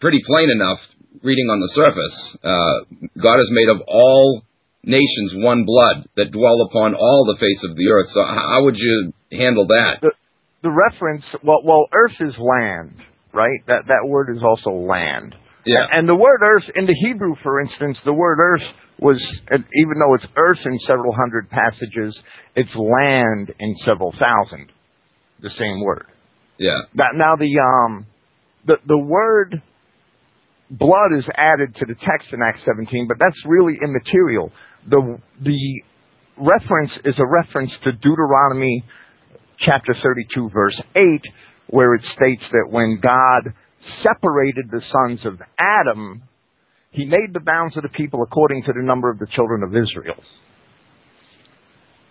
[0.00, 0.78] pretty plain enough.
[1.22, 4.42] Reading on the surface, uh, God is made of all
[4.84, 8.06] nations one blood that dwell upon all the face of the earth.
[8.12, 9.98] So how would you handle that?
[10.02, 10.12] The,
[10.62, 13.00] the reference, well, well, earth is land,
[13.32, 13.58] right?
[13.66, 15.34] That that word is also land.
[15.64, 15.86] Yeah.
[15.90, 18.68] And the word earth in the Hebrew, for instance, the word earth
[19.00, 22.16] was, even though it's earth in several hundred passages,
[22.54, 24.70] it's land in several thousand.
[25.42, 26.06] The same word.
[26.58, 26.82] Yeah.
[26.94, 28.06] Now, now the um,
[28.66, 29.62] the the word
[30.70, 34.52] blood is added to the text in Acts 17, but that's really immaterial.
[34.88, 35.82] The the
[36.36, 38.84] reference is a reference to Deuteronomy
[39.64, 41.02] chapter 32 verse 8
[41.68, 43.52] where it states that when God
[44.02, 46.22] separated the sons of Adam,
[46.90, 49.70] he made the bounds of the people according to the number of the children of
[49.70, 50.22] Israel.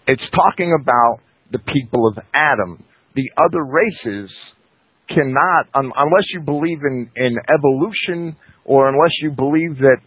[0.08, 1.20] It's talking about
[1.52, 2.84] the people of Adam
[3.16, 4.30] the other races
[5.10, 8.36] cannot, un, unless you believe in, in evolution
[8.66, 9.98] or unless you believe that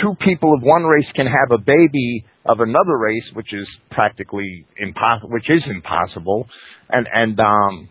[0.00, 4.66] two people of one race can have a baby of another race, which is practically
[4.78, 6.46] impossible, which is impossible,
[6.88, 7.88] and and um,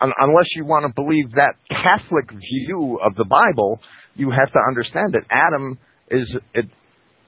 [0.00, 3.80] un, unless you want to believe that Catholic view of the Bible,
[4.14, 5.78] you have to understand that Adam
[6.10, 6.66] is it,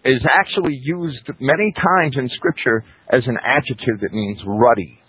[0.05, 5.02] is actually used many times in Scripture as an adjective that means ruddy.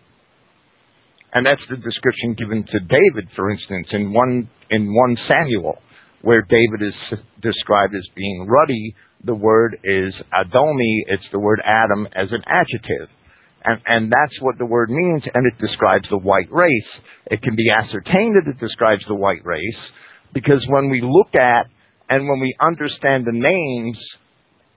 [1.33, 5.79] And that's the description given to David, for instance, in one in one Samuel,
[6.21, 8.95] where David is described as being ruddy.
[9.25, 10.95] The word is Adomi.
[11.07, 13.09] It's the word Adam as an adjective.
[13.65, 16.91] And, and that's what the word means, and it describes the white race.
[17.27, 19.79] It can be ascertained that it describes the white race
[20.33, 21.67] because when we look at
[22.09, 23.97] and when we understand the names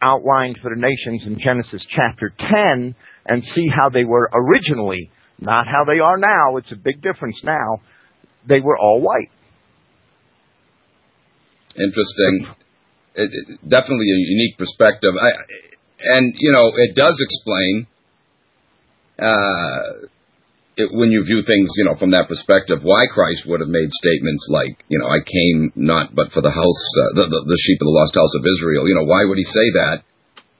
[0.00, 2.94] outlined for the nations in Genesis chapter 10
[3.26, 7.36] and see how they were originally, not how they are now, it's a big difference
[7.44, 7.80] now,
[8.48, 9.30] they were all white.
[11.76, 12.54] Interesting.
[13.14, 15.12] It, it, definitely a unique perspective.
[15.20, 15.30] I,
[16.00, 17.86] and, you know, it does explain
[19.18, 20.08] uh,
[20.76, 23.88] it, when you view things, you know, from that perspective, why Christ would have made
[23.92, 27.60] statements like, you know, I came not but for the house, uh, the, the, the
[27.64, 28.88] sheep of the lost house of Israel.
[28.88, 29.96] You know, why would he say that?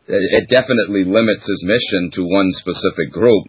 [0.08, 3.48] It, it definitely limits his mission to one specific group.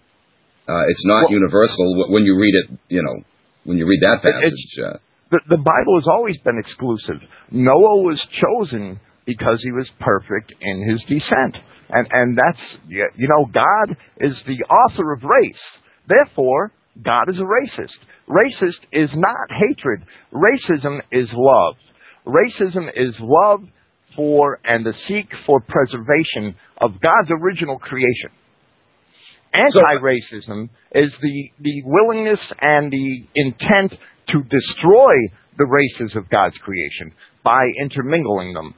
[0.67, 3.23] Uh, it's not well, universal when you read it, you know,
[3.63, 4.53] when you read that passage.
[4.77, 4.97] Uh,
[5.31, 7.21] the, the Bible has always been exclusive.
[7.51, 11.55] Noah was chosen because he was perfect in his descent.
[11.89, 15.63] And, and that's, you know, God is the author of race.
[16.07, 16.71] Therefore,
[17.03, 17.95] God is a racist.
[18.27, 20.03] Racist is not hatred.
[20.33, 21.75] Racism is love.
[22.25, 23.61] Racism is love
[24.15, 28.31] for and the seek for preservation of God's original creation.
[29.53, 33.93] Anti-racism is the, the willingness and the intent
[34.29, 35.13] to destroy
[35.57, 37.11] the races of God's creation
[37.43, 38.75] by intermingling them.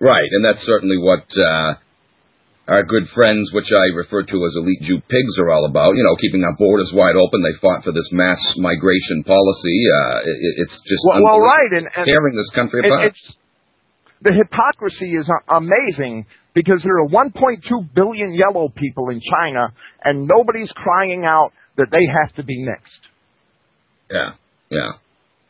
[0.00, 1.74] Right, and that's certainly what uh,
[2.68, 5.92] our good friends, which I refer to as elite Jew pigs, are all about.
[5.94, 7.42] You know, keeping our borders wide open.
[7.42, 9.78] They fought for this mass migration policy.
[9.92, 13.12] Uh, it, it's just well, well right, and, and tearing this country apart.
[13.12, 13.36] It's,
[14.22, 17.30] the hypocrisy is amazing because there are 1.2
[17.94, 19.72] billion yellow people in China,
[20.04, 23.02] and nobody's crying out that they have to be mixed.
[24.10, 24.30] Yeah,
[24.70, 24.92] yeah.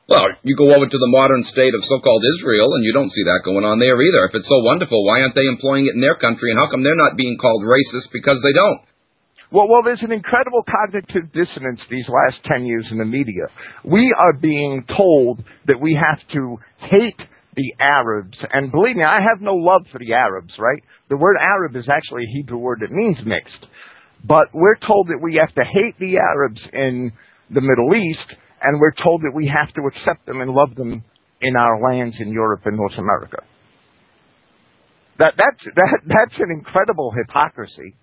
[0.08, 3.22] Well, you go over to the modern state of so-called Israel, and you don't see
[3.30, 4.26] that going on there either.
[4.26, 6.82] If it's so wonderful, why aren't they employing it in their country, and how come
[6.82, 8.82] they're not being called racist because they don't?
[9.52, 13.50] Well, well, there's an incredible cognitive dissonance these last 10 years in the media.
[13.84, 16.58] We are being told that we have to
[16.90, 17.18] hate
[17.56, 20.82] the Arabs, and believe me, I have no love for the Arabs, right?
[21.08, 23.66] The word Arab is actually a Hebrew word that means mixed.
[24.26, 27.12] But we're told that we have to hate the Arabs in
[27.48, 31.02] the Middle East and we're told that we have to accept them and love them
[31.40, 33.38] in our lands in Europe and North America.
[35.18, 37.94] That, that's, that, that's an incredible hypocrisy.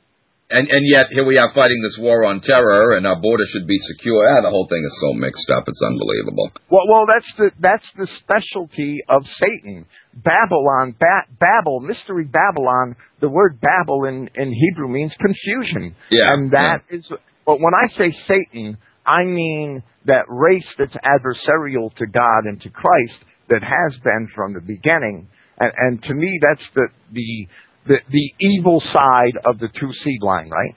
[0.50, 3.68] And, and yet here we are fighting this war on terror, and our border should
[3.68, 4.24] be secure.
[4.32, 6.52] Ah, the whole thing is so mixed up; it's unbelievable.
[6.72, 9.86] Well, well, that's the that's the specialty of Satan.
[10.16, 12.96] Babylon, ba- Babel, mystery Babylon.
[13.20, 15.96] The word Babel in in Hebrew means confusion.
[16.12, 16.98] Yeah, and that yeah.
[17.00, 17.06] is.
[17.46, 22.70] But when I say Satan, I mean that race that's adversarial to God and to
[22.70, 23.20] Christ
[23.50, 25.28] that has been from the beginning.
[25.60, 27.48] And, and to me, that's the, the,
[27.88, 30.76] the, the evil side of the two seed line, right?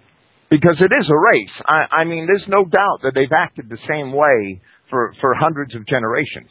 [0.51, 1.57] Because it is a race.
[1.67, 5.75] I, I mean, there's no doubt that they've acted the same way for, for hundreds
[5.75, 6.51] of generations.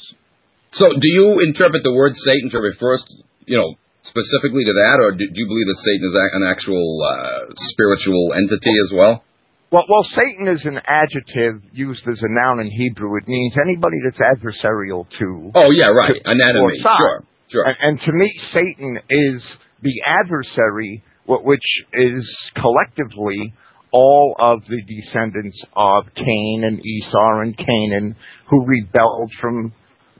[0.71, 2.99] So, do you interpret the word Satan to refer,
[3.45, 6.87] you know, specifically to that, or do, do you believe that Satan is an actual
[7.03, 9.23] uh, spiritual entity as well?
[9.71, 13.17] Well, well, Satan is an adjective used as a noun in Hebrew.
[13.17, 15.51] It means anybody that's adversarial to.
[15.53, 16.17] Oh yeah, right.
[16.25, 16.81] An enemy.
[16.81, 17.65] Sure, sure.
[17.65, 19.41] And, and to me, Satan is
[19.81, 21.63] the adversary, which
[21.93, 22.23] is
[22.55, 23.53] collectively
[23.91, 28.15] all of the descendants of Cain and Esau and Canaan
[28.49, 29.73] who rebelled from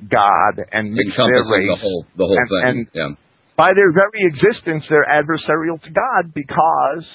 [0.10, 1.70] God and mixed their race.
[1.70, 2.64] the whole the whole and, thing.
[2.64, 3.16] And yeah.
[3.58, 7.06] by their very existence, they're adversarial to God because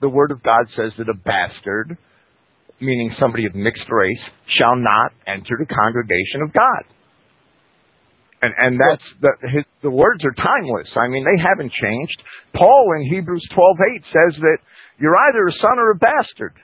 [0.00, 1.96] the Word of God says that a bastard,
[2.80, 4.24] meaning somebody of mixed race,
[4.58, 6.82] shall not enter the congregation of God.
[8.42, 10.90] And, and that's the his, the words are timeless.
[10.98, 12.18] I mean, they haven't changed.
[12.52, 14.58] Paul in Hebrews twelve eight says that
[14.98, 16.58] you're either a son or a bastard.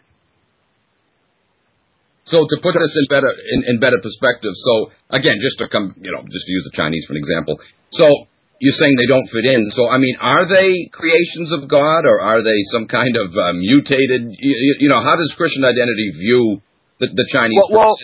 [2.27, 5.95] So to put this in better in, in better perspective, so again, just to come,
[6.03, 7.57] you know, just to use the Chinese for an example.
[7.95, 8.27] So
[8.59, 9.71] you're saying they don't fit in.
[9.71, 13.55] So, I mean, are they creations of God or are they some kind of uh,
[13.55, 14.35] mutated?
[14.35, 16.61] You, you, know, how does Christian identity view
[16.99, 17.55] the, the Chinese?
[17.71, 17.97] Well, well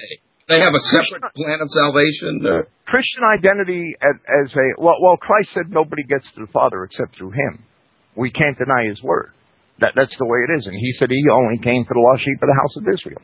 [0.48, 2.44] they have a separate plan of salvation.
[2.44, 2.68] Or?
[2.86, 7.16] Christian identity as, as a well, well, Christ said nobody gets to the Father except
[7.16, 7.64] through Him.
[8.16, 9.32] We can't deny His word.
[9.80, 12.22] That that's the way it is, and He said He only came for the lost
[12.22, 13.22] sheep of the house of Israel.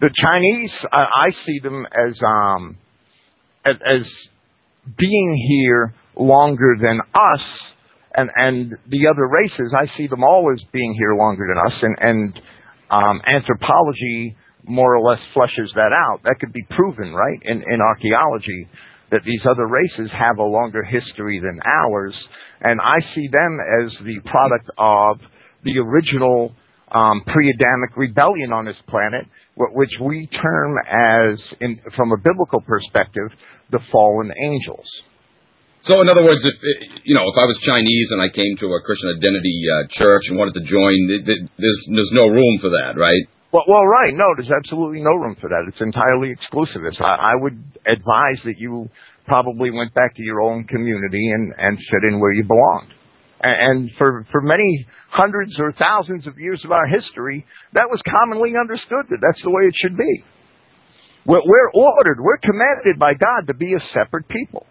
[0.00, 2.78] The Chinese, I, I see them as um
[3.66, 4.06] as, as
[4.96, 7.44] being here longer than us
[8.14, 9.74] and and the other races.
[9.76, 12.40] I see them all as being here longer than us, and and
[12.90, 14.36] um, anthropology
[14.68, 16.20] more or less fleshes that out.
[16.24, 18.68] That could be proven, right, in, in archaeology,
[19.10, 22.14] that these other races have a longer history than ours,
[22.60, 25.18] and I see them as the product of
[25.64, 26.54] the original
[26.92, 33.28] um, pre-Adamic rebellion on this planet, which we term as, in, from a biblical perspective,
[33.70, 34.86] the fallen angels.
[35.82, 36.54] So, in other words, if
[37.04, 40.22] you know, if I was Chinese and I came to a Christian identity uh, church
[40.28, 43.24] and wanted to join, there's there's no room for that, right?
[43.52, 44.12] Well, well, right.
[44.12, 45.64] No, there's absolutely no room for that.
[45.68, 47.00] It's entirely exclusivist.
[47.00, 48.88] I, I would advise that you
[49.26, 52.92] probably went back to your own community and and fit in where you belonged.
[53.40, 58.00] And, and for for many hundreds or thousands of years of our history, that was
[58.04, 60.24] commonly understood that that's the way it should be.
[61.28, 64.66] We're, we're ordered, we're commanded by God to be a separate people.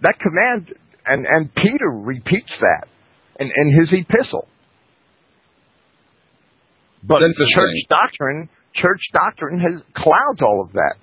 [0.00, 0.72] That command,
[1.04, 2.88] and, and Peter repeats that
[3.38, 4.48] in, in his epistle.
[7.02, 10.94] But church doctrine, church doctrine has clouds all of that.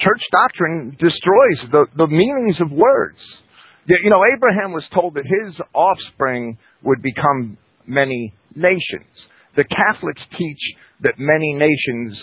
[0.00, 3.18] Church doctrine destroys the, the meanings of words.
[3.86, 9.10] You know, Abraham was told that his offspring would become many nations.
[9.56, 10.60] The Catholics teach
[11.02, 12.16] that many nations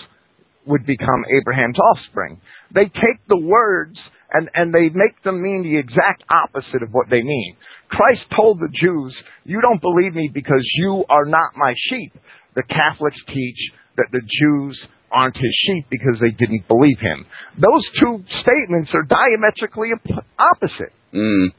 [0.65, 2.41] would become Abraham's offspring.
[2.73, 3.97] They take the words
[4.31, 7.55] and, and they make them mean the exact opposite of what they mean.
[7.89, 12.13] Christ told the Jews, You don't believe me because you are not my sheep.
[12.57, 13.61] The Catholics teach
[14.01, 14.73] that the Jews
[15.13, 17.25] aren't his sheep because they didn't believe him.
[17.55, 19.93] Those two statements are diametrically
[20.41, 20.93] opposite.
[21.13, 21.53] Mm.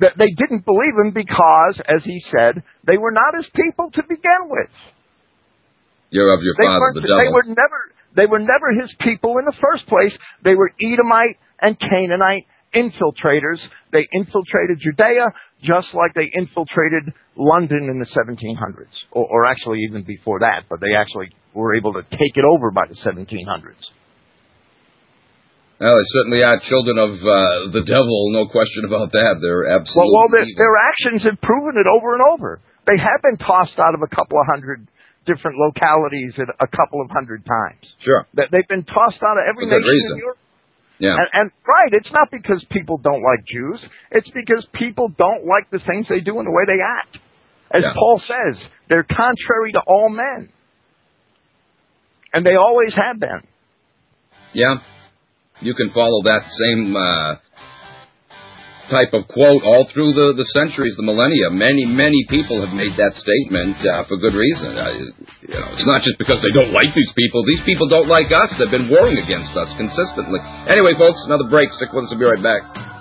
[0.00, 4.02] That they didn't believe him because, as he said, they were not his people to
[4.08, 4.72] begin with.
[6.10, 7.18] You're of your they father, the devil.
[7.18, 7.80] They were never
[8.14, 10.14] they were never his people in the first place.
[10.44, 13.58] They were Edomite and Canaanite infiltrators.
[13.94, 15.30] They infiltrated Judea
[15.62, 20.82] just like they infiltrated London in the 1700s, or, or actually even before that, but
[20.82, 23.78] they actually were able to take it over by the 1700s.
[25.78, 29.38] Well, they certainly are children of uh, the devil, no question about that.
[29.38, 30.10] They're absolutely.
[30.10, 32.58] Well, well their, their actions have proven it over and over.
[32.86, 34.86] They have been tossed out of a couple of hundred
[35.26, 37.82] different localities a couple of hundred times.
[38.04, 38.26] Sure.
[38.34, 40.12] That they've been tossed out of every nation reason.
[40.12, 40.38] in Europe.
[40.98, 41.16] Yeah.
[41.18, 43.80] And, and right, it's not because people don't like Jews.
[44.12, 47.18] It's because people don't like the things they do and the way they act.
[47.72, 47.92] As Yeah.
[47.94, 50.50] Paul says, they're contrary to all men.
[52.32, 53.42] And they always have been.
[54.52, 54.76] Yeah.
[55.60, 57.36] You can follow that same uh,
[58.90, 61.50] type of quote all through the, the centuries, the millennia.
[61.50, 64.76] Many, many people have made that statement uh, for good reason.
[64.76, 65.12] Uh,
[65.44, 67.44] you know, it's not just because they don't like these people.
[67.44, 68.52] These people don't like us.
[68.56, 70.40] They've been warring against us consistently.
[70.68, 71.72] Anyway, folks, another break.
[71.72, 72.12] Stick with us.
[72.12, 72.93] We'll be right back.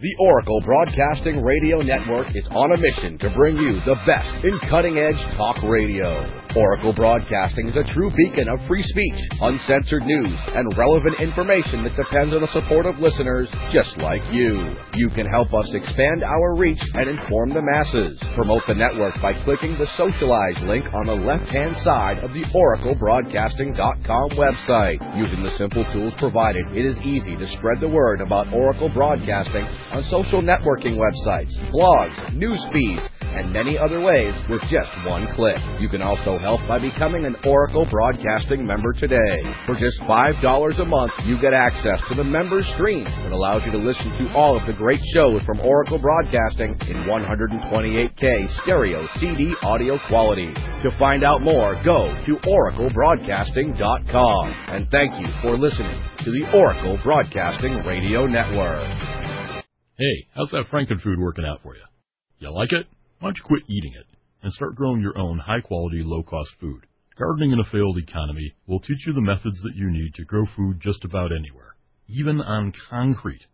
[0.00, 4.58] The Oracle Broadcasting Radio Network is on a mission to bring you the best in
[4.70, 6.24] cutting edge talk radio.
[6.56, 11.94] Oracle Broadcasting is a true beacon of free speech, uncensored news, and relevant information that
[11.94, 14.74] depends on the support of listeners just like you.
[14.94, 18.18] You can help us expand our reach and inform the masses.
[18.34, 22.42] Promote the network by clicking the socialize link on the left hand side of the
[22.50, 24.98] oraclebroadcasting.com website.
[25.16, 29.64] Using the simple tools provided, it is easy to spread the word about Oracle Broadcasting
[29.94, 35.56] on social networking websites, blogs, news feeds, and many other ways with just one click.
[35.78, 39.44] You can also help by becoming an Oracle Broadcasting member today.
[39.66, 43.70] For just $5 a month, you get access to the member stream that allows you
[43.72, 49.52] to listen to all of the great shows from Oracle Broadcasting in 128K stereo CD
[49.62, 50.52] audio quality.
[50.82, 54.54] To find out more, go to oraclebroadcasting.com.
[54.68, 58.88] And thank you for listening to the Oracle Broadcasting Radio Network.
[59.96, 61.82] Hey, how's that Frankenfood working out for you?
[62.38, 62.86] You like it?
[63.18, 64.06] Why don't you quit eating it
[64.42, 66.86] and start growing your own high quality, low cost food?
[67.18, 70.46] Gardening in a Failed Economy will teach you the methods that you need to grow
[70.56, 71.74] food just about anywhere,
[72.08, 73.46] even on concrete.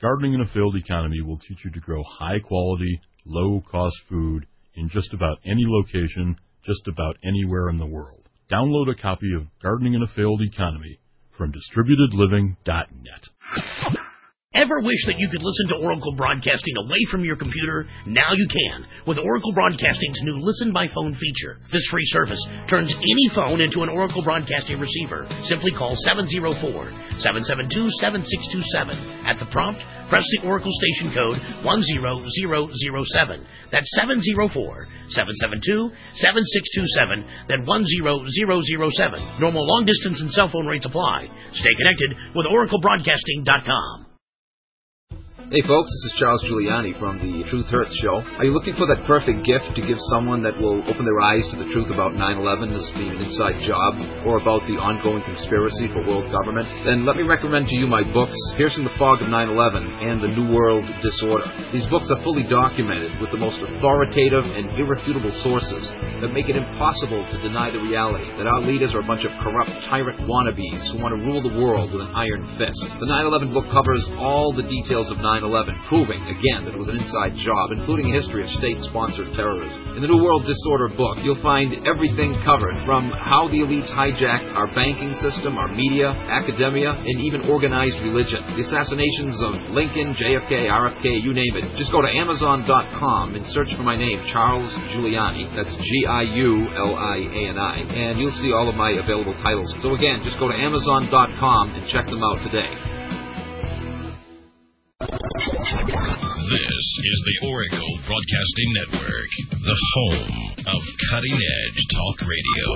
[0.00, 4.46] Gardening in a Failed Economy will teach you to grow high quality, low cost food
[4.74, 8.28] in just about any location, just about anywhere in the world.
[8.50, 10.98] Download a copy of Gardening in a Failed Economy
[11.36, 14.05] from distributedliving.net.
[14.56, 17.84] Ever wish that you could listen to Oracle Broadcasting away from your computer?
[18.08, 21.60] Now you can with Oracle Broadcasting's new Listen by Phone feature.
[21.76, 25.28] This free service turns any phone into an Oracle Broadcasting receiver.
[25.44, 26.72] Simply call 704
[27.20, 29.28] 772 7627.
[29.28, 33.44] At the prompt, press the Oracle station code 10007.
[33.68, 39.20] That's 704 772 7627, then 10007.
[39.36, 41.28] Normal long distance and cell phone rates apply.
[41.52, 44.05] Stay connected with OracleBroadcasting.com.
[45.46, 48.18] Hey folks, this is Charles Giuliani from the Truth Hurts show.
[48.18, 51.46] Are you looking for that perfect gift to give someone that will open their eyes
[51.54, 53.94] to the truth about 9-11 as being an inside job
[54.26, 56.66] or about the ongoing conspiracy for world government?
[56.82, 60.34] Then let me recommend to you my books, Piercing the Fog of 9-11 and The
[60.34, 61.46] New World Disorder.
[61.70, 65.86] These books are fully documented with the most authoritative and irrefutable sources
[66.26, 69.30] that make it impossible to deny the reality that our leaders are a bunch of
[69.46, 72.82] corrupt tyrant wannabes who want to rule the world with an iron fist.
[72.98, 76.88] The 9-11 book covers all the details of 9 9/11, proving again that it was
[76.88, 79.96] an inside job, including a history of state-sponsored terrorism.
[79.96, 84.56] In the New World Disorder book, you'll find everything covered from how the elites hijacked
[84.56, 88.42] our banking system, our media, academia, and even organized religion.
[88.56, 91.76] The assassinations of Lincoln, JFK, RFK, you name it.
[91.76, 95.54] Just go to Amazon.com and search for my name, Charles Giuliani.
[95.54, 99.74] That's G-I-U-L-I-A-N-I, and you'll see all of my available titles.
[99.82, 102.70] So again, just go to Amazon.com and check them out today.
[104.98, 105.08] This
[107.04, 110.80] is the Oracle Broadcasting Network, the home of
[111.10, 112.66] cutting edge talk radio.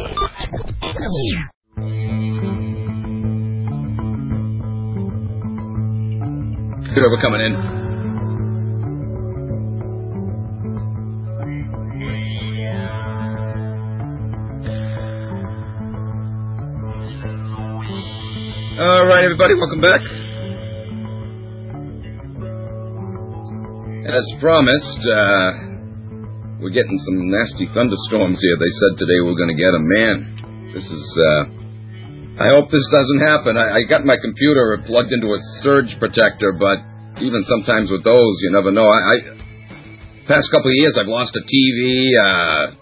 [6.95, 7.55] Whoever coming in.
[18.79, 20.30] All right, everybody, welcome back.
[24.11, 28.59] As promised, uh, we're getting some nasty thunderstorms here.
[28.59, 29.87] They said today we're going to get them.
[29.87, 30.17] Man,
[30.75, 31.07] this is.
[31.15, 33.55] Uh, I hope this doesn't happen.
[33.55, 36.83] I, I got my computer plugged into a surge protector, but
[37.23, 38.91] even sometimes with those, you never know.
[38.91, 39.17] I, I
[40.27, 42.11] past couple of years, I've lost a TV.
[42.11, 42.75] Uh,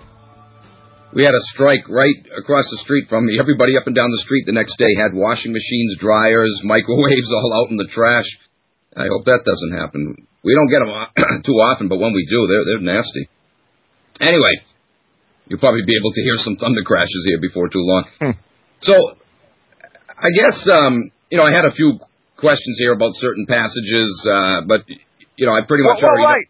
[1.13, 3.37] we had a strike right across the street from me.
[3.37, 7.53] Everybody up and down the street the next day had washing machines, dryers, microwaves all
[7.53, 8.29] out in the trash.
[8.97, 10.28] I hope that doesn't happen.
[10.45, 13.29] We don't get them too often, but when we do, they're they're nasty.
[14.21, 14.55] Anyway,
[15.47, 18.05] you'll probably be able to hear some thunder crashes here before too long.
[18.81, 18.95] So,
[20.09, 21.99] I guess um, you know I had a few
[22.37, 24.87] questions here about certain passages, uh, but
[25.37, 26.23] you know I pretty much well, already.
[26.23, 26.47] well, right.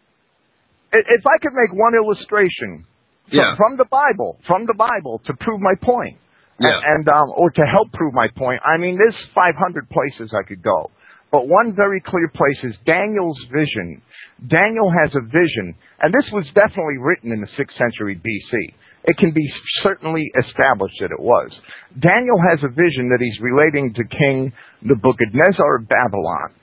[0.91, 2.85] If I could make one illustration
[3.29, 3.55] from, Yeah.
[3.57, 6.17] from the Bible, from the Bible to prove my point,
[6.59, 6.73] Yeah.
[6.73, 8.61] and, and um, or to help prove my point.
[8.65, 10.89] I mean, there's 500 places I could go,
[11.31, 14.01] but one very clear place is Daniel's vision.
[14.47, 18.73] Daniel has a vision, and this was definitely written in the sixth century BC.
[19.03, 19.47] It can be
[19.83, 21.51] certainly established that it was.
[21.99, 24.51] Daniel has a vision that he's relating to King
[24.81, 26.55] Nebuchadnezzar of Babylon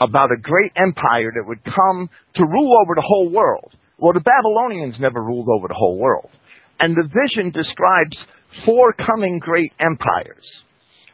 [0.00, 3.72] about a great empire that would come to rule over the whole world.
[3.98, 6.30] Well, the Babylonians never ruled over the whole world.
[6.78, 8.16] And the vision describes
[8.64, 10.44] four coming great empires.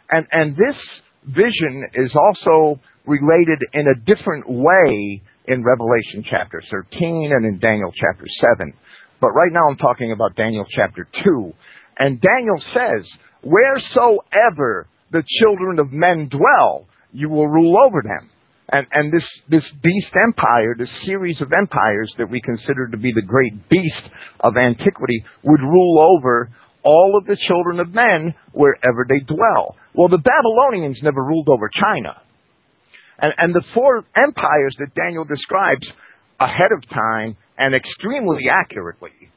[0.09, 0.77] And, and this
[1.27, 7.93] vision is also related in a different way in Revelation chapter 13 and in Daniel
[7.95, 8.27] chapter
[8.59, 8.73] 7.
[9.21, 11.53] But right now I'm talking about Daniel chapter 2.
[11.99, 13.07] And Daniel says,
[13.43, 18.31] Wheresoever the children of men dwell, you will rule over them.
[18.69, 23.13] And, and this, this beast empire, this series of empires that we consider to be
[23.15, 26.51] the great beast of antiquity, would rule over
[26.83, 29.77] all of the children of men wherever they dwell.
[29.97, 32.21] Well, the Babylonians never ruled over China.
[33.19, 35.87] And, and the four empires that Daniel describes
[36.39, 39.33] ahead of time and extremely accurately,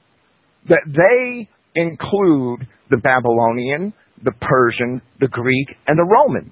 [0.67, 1.49] that they
[1.79, 6.51] include the Babylonian, the Persian, the Greek, and the Roman.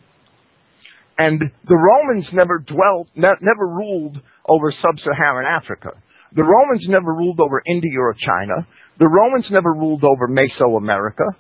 [1.18, 5.90] And the Romans never dwelt, ne- never ruled over sub-Saharan Africa.
[6.34, 8.68] The Romans never ruled over India or China.
[9.00, 11.36] The Romans never ruled over Mesoamerica.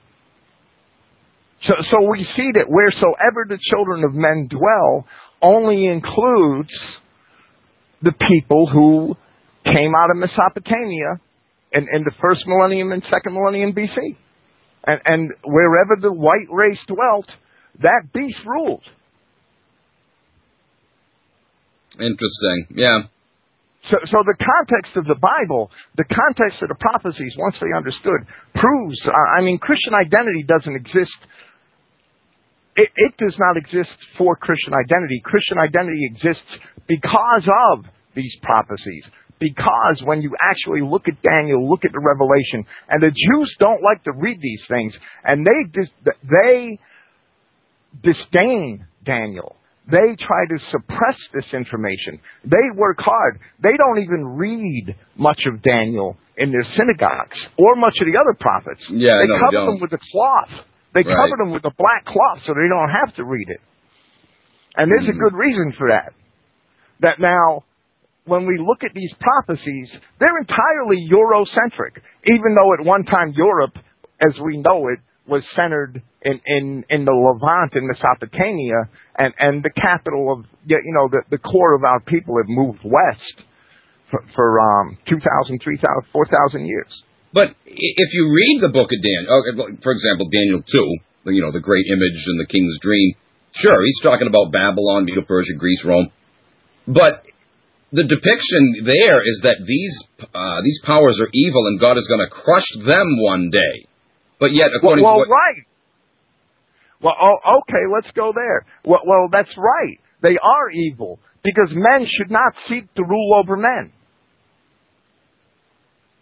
[1.65, 5.07] So, so we see that wheresoever the children of men dwell
[5.41, 6.69] only includes
[8.01, 9.15] the people who
[9.65, 11.19] came out of Mesopotamia
[11.73, 14.15] in, in the first millennium and second millennium BC.
[14.85, 17.27] And, and wherever the white race dwelt,
[17.81, 18.83] that beast ruled.
[21.99, 22.67] Interesting.
[22.75, 22.99] Yeah.
[23.89, 28.27] So, so the context of the Bible, the context of the prophecies, once they understood,
[28.53, 28.99] proves.
[29.07, 31.15] uh, I mean, Christian identity doesn't exist
[32.78, 35.19] it, it does not exist for Christian identity.
[35.25, 36.47] Christian identity exists
[36.88, 39.03] because of these prophecies.
[39.39, 43.84] Because when you actually look at Daniel, look at the Revelation, and the Jews don't
[43.84, 46.80] like to read these things, and they dis- they
[48.01, 49.55] disdain Daniel.
[49.86, 52.19] They try to suppress this information.
[52.43, 53.39] They work hard.
[53.61, 58.36] They don't even read much of Daniel in their synagogues or much of the other
[58.39, 58.82] prophets.
[58.89, 60.65] Yeah, they no, cover them with a cloth.
[60.93, 61.15] They Right.
[61.15, 63.61] cover them with a black cloth so they don't have to read it.
[64.77, 65.15] And there's Mm.
[65.17, 66.13] a good reason for that.
[66.99, 67.63] That now,
[68.25, 73.77] when we look at these prophecies, they're entirely Eurocentric, even though at one time Europe,
[74.21, 79.63] as we know it, was centered in, in, in the Levant in Mesopotamia, and, and
[79.63, 83.43] the capital of, you know, the, the core of our people have moved west
[84.09, 87.03] for, for um, 2,000, 3,000, 4,000 years.
[87.34, 91.63] But if you read the book of Daniel, for example, Daniel 2, you know, the
[91.63, 93.15] great image and the king's dream,
[93.51, 96.09] sure, he's talking about Babylon, Medo Persia, Greece, Rome.
[96.88, 97.28] But
[97.91, 99.95] the depiction there is that these
[100.34, 103.88] uh, these powers are evil and God is going to crush them one day.
[104.39, 105.63] But yet, according well, to what, right.
[107.01, 108.65] Well, oh, okay, let's go there.
[108.84, 109.99] Well, well, that's right.
[110.21, 113.93] They are evil because men should not seek to rule over men.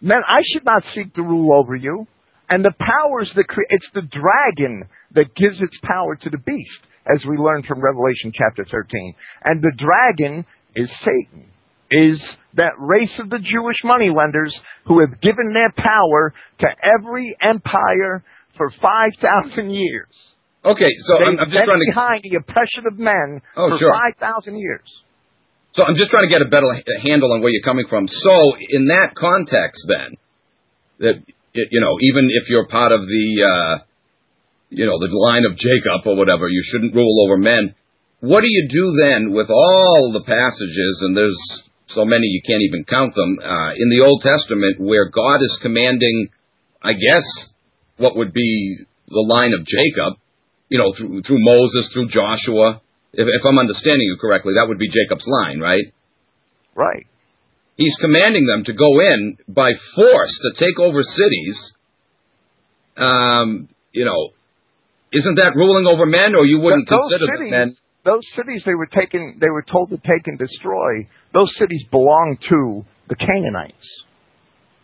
[0.00, 2.06] Men, I should not seek to rule over you.
[2.48, 4.84] And the powers that create, it's the dragon
[5.14, 9.14] that gives its power to the beast, as we learn from Revelation chapter 13.
[9.44, 10.44] And the dragon
[10.76, 11.48] is Satan,
[11.90, 12.18] is
[12.54, 14.54] that race of the Jewish moneylenders
[14.86, 16.66] who have given their power to
[16.98, 18.22] every empire
[18.56, 20.08] for 5,000 years.
[20.64, 23.92] okay, so I'm, I'm just trying to behind the oppression of men Oh, for sure.
[24.20, 24.86] 5,000 years.
[25.76, 26.72] So I'm just trying to get a better
[27.04, 28.08] handle on where you're coming from.
[28.08, 30.16] So in that context, then,
[31.04, 31.16] that
[31.52, 33.84] you know, even if you're part of the, uh,
[34.70, 37.74] you know, the line of Jacob or whatever, you shouldn't rule over men.
[38.20, 41.36] What do you do then with all the passages, and there's
[41.88, 45.58] so many you can't even count them, uh, in the Old Testament where God is
[45.60, 46.28] commanding,
[46.80, 47.24] I guess,
[47.98, 50.16] what would be the line of Jacob,
[50.70, 52.80] you know, through, through Moses, through Joshua.
[53.16, 55.88] If, if I'm understanding you correctly, that would be Jacob's line, right?
[56.74, 57.06] Right.
[57.76, 61.56] He's commanding them to go in by force to take over cities.
[62.96, 64.36] Um, you know,
[65.12, 67.76] isn't that ruling over men, or you wouldn't those consider cities, them men?
[68.04, 71.08] Those cities they were taken, they were told to take and destroy.
[71.32, 73.88] Those cities belonged to the Canaanites.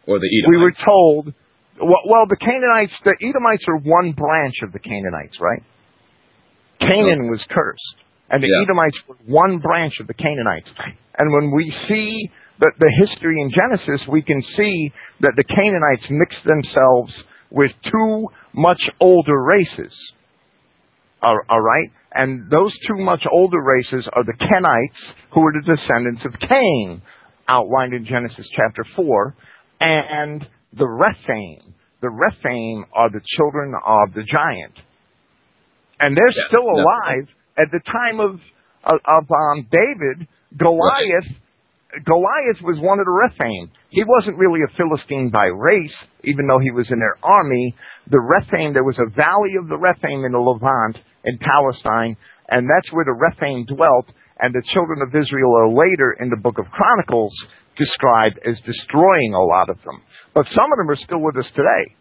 [0.07, 0.49] Or the Edomites.
[0.49, 1.35] We were told,
[1.81, 5.63] well, well, the Canaanites, the Edomites are one branch of the Canaanites, right?
[6.81, 8.02] Canaan was cursed,
[8.33, 8.63] and the Yeah.
[8.65, 10.69] Edomites were one branch of the Canaanites.
[11.19, 16.07] And when we see the, the history in Genesis, we can see that the Canaanites
[16.11, 17.13] mixed themselves
[17.51, 19.93] with two much older races.
[21.23, 21.91] All, all right?
[22.15, 27.03] And those two much older races are the Kenites, who are the descendants of Cain,
[27.49, 29.35] outlined in Genesis chapter 4,
[29.81, 31.75] and the Rephaim.
[32.01, 34.75] The Rephaim are the children of the giant.
[36.01, 36.85] And they're Yeah, still no.
[37.59, 38.41] At the time of,
[38.85, 40.29] of, of um, David.
[40.57, 41.33] Goliath
[42.01, 43.69] Goliath was one of the Rephaim.
[43.93, 47.77] He wasn't really a Philistine by race, even though he was in their army.
[48.09, 50.97] The Rephaim, there was a valley of the Rephaim in the Levant
[51.29, 52.17] in Palestine,
[52.49, 54.09] and that's where the Rephaim dwelt.
[54.41, 57.37] And the children of Israel are later in the book of Chronicles
[57.77, 60.01] described as destroying a lot of them.
[60.33, 61.93] But some of them are still with us today.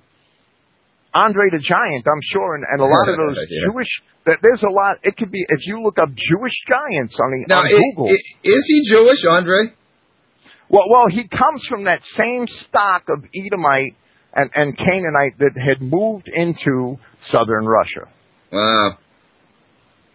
[1.14, 3.68] Andre the Giant, I'm sure, and, and a lot of those Yeah.
[3.72, 3.89] Jewish.
[4.26, 4.97] That there's a lot.
[5.03, 8.07] It could be if you look up Jewish giants on the Now, on i- Google.
[8.07, 9.74] i- is he Jewish, Andre?
[10.70, 13.95] Well, well, he comes from that same stock of Edomite
[14.34, 16.95] and, and Canaanite that had moved into
[17.32, 18.07] southern Russia.
[18.53, 18.97] Wow.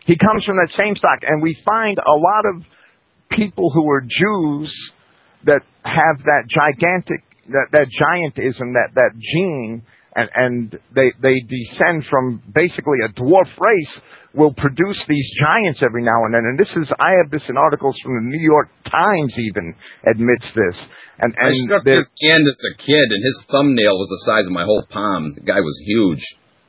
[0.07, 2.63] He comes from that same stock, and we find a lot of
[3.37, 4.73] people who are Jews
[5.45, 9.83] that have that gigantic, that, that giantism, that, that gene,
[10.17, 10.55] and, and
[10.97, 13.95] they, they descend from basically a dwarf race,
[14.35, 16.45] will produce these giants every now and then.
[16.45, 19.73] And this is, I have this in articles from the New York Times even
[20.05, 20.77] admits this.
[21.21, 24.45] And, I and struck they're- hand as a kid, and his thumbnail was the size
[24.45, 25.33] of my whole palm.
[25.37, 26.21] The guy was huge.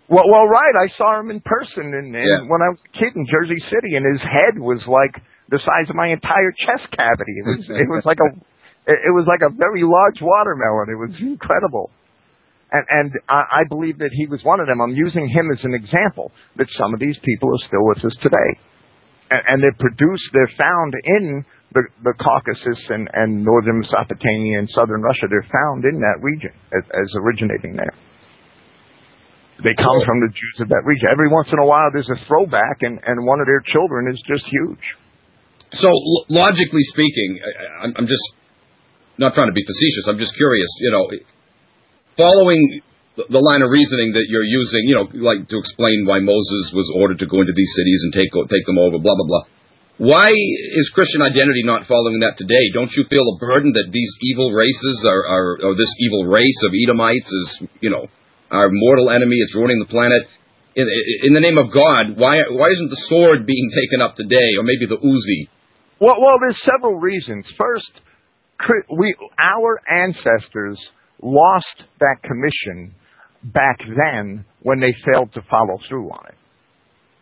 [0.07, 0.75] Well, well, right.
[0.79, 2.47] I saw him in person, and, and Yeah.
[2.47, 5.19] when I was a kid in Jersey City, and his head was like
[5.51, 7.35] the size of my entire chest cavity.
[7.43, 8.31] It was, it was like a,
[8.87, 10.87] it was like a very large watermelon.
[10.87, 11.91] It was incredible,
[12.71, 14.81] and and I, I believe that he was one of them.
[14.81, 18.15] I'm using him as an example that some of these people are still with us
[18.21, 18.49] today,
[19.31, 20.27] and, and they're produced.
[20.33, 25.31] They're found in the the Caucasus and and northern Mesopotamia and southern Russia.
[25.31, 27.95] They're found in that region as, as originating there.
[29.63, 31.09] They come from the Jews of that region.
[31.09, 34.21] Every once in a while, there's a throwback, and, and one of their children is
[34.29, 34.85] just huge.
[35.81, 37.41] So l- logically speaking,
[37.81, 38.27] I, I'm just
[39.17, 40.05] not trying to be facetious.
[40.05, 40.69] I'm just curious.
[40.77, 41.03] You know,
[42.17, 42.81] following
[43.17, 46.85] the line of reasoning that you're using, you know, like to explain why Moses was
[46.93, 49.45] ordered to go into these cities and take take them over, blah blah blah.
[49.97, 52.69] Why is Christian identity not following that today?
[52.77, 56.59] Don't you feel a burden that these evil races are, are or this evil race
[56.69, 58.05] of Edomites is, you know,
[58.53, 59.41] our mortal enemy?
[59.41, 60.29] It's ruining the planet.
[60.77, 60.85] In,
[61.25, 64.63] in the name of God, why why isn't the sword being taken up today, or
[64.63, 65.49] maybe the Uzi?
[65.97, 67.45] Well, well, there's several reasons.
[67.57, 67.89] First,
[68.93, 70.77] we our ancestors
[71.21, 72.93] lost that commission
[73.43, 76.35] back then when they failed to follow through on it.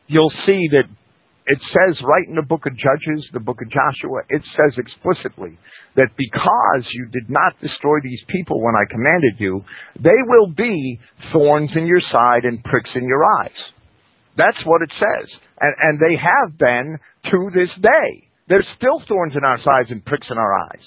[0.08, 0.86] You'll see that
[1.48, 5.58] it says right in the book of Judges, the book of Joshua, it says explicitly
[5.96, 9.64] that because you did not destroy these people when I commanded you,
[10.02, 11.00] they will be
[11.32, 13.62] thorns in your side and pricks in your eyes.
[14.38, 15.30] That's what it says.
[15.62, 16.98] And, and they have been
[17.32, 18.28] to this day.
[18.50, 20.84] There's still thorns in our sides and pricks in our eyes.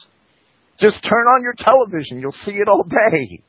[0.80, 3.42] Just turn on your television, you'll see it all day.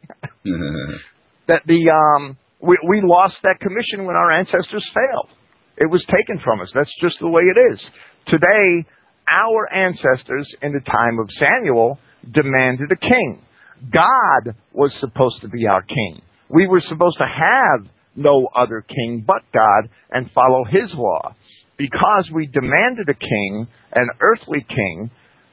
[1.48, 5.30] that the um, we, we lost that commission when our ancestors failed.
[5.78, 6.70] It was taken from us.
[6.74, 7.80] That's just the way it is.
[8.28, 8.86] Today,
[9.30, 12.00] our ancestors in the time of Samuel
[12.34, 13.42] demanded a king.
[13.94, 16.22] God was supposed to be our king.
[16.50, 21.36] We were supposed to have no other king but God and follow his law.
[21.78, 25.10] Because we demanded a king, an earthly king,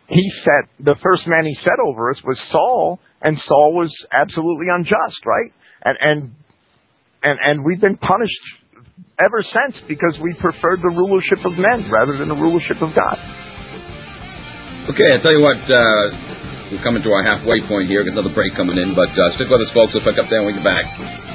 [0.09, 4.67] he set the first man he set over us was Saul, and Saul was absolutely
[4.71, 5.53] unjust, right?
[5.87, 6.21] and and
[7.23, 8.45] and and we've been punished
[9.23, 13.17] ever since because we preferred the rulership of men rather than the rulership of God.
[14.91, 18.05] Okay, I tell you what, uh, we're coming to our halfway point here.
[18.05, 19.95] Got another break coming in, but uh, stick with us, folks.
[19.95, 21.26] We'll pick up there when we get back.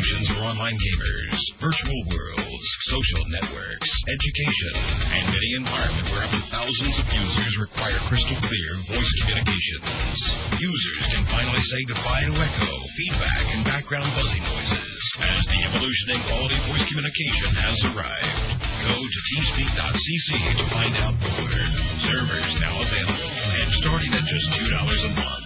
[0.00, 4.74] Solutions for online gamers, virtual worlds, social networks, education,
[5.12, 10.16] and any environment where up to thousands of users require crystal clear voice communications.
[10.56, 14.88] Users can finally say goodbye to echo, feedback, and background buzzing noises
[15.20, 18.40] as the evolution in quality voice communication has arrived.
[18.88, 21.60] Go to teamspeak.cc to find out more.
[22.08, 25.44] Servers now available and starting at just $2 a month.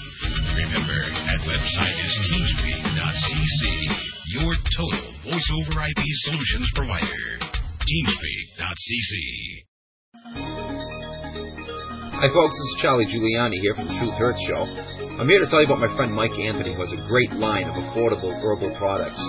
[0.54, 7.38] Remember, that website is teamspeak.cc, your total voice over IP solutions provider.
[7.86, 9.12] Teamspeak.cc.
[12.18, 12.56] Hi, folks.
[12.58, 14.66] This is Charlie Giuliani here from the Truth Hurts Show.
[15.22, 17.70] I'm here to tell you about my friend Mike Anthony, who has a great line
[17.70, 19.22] of affordable herbal products.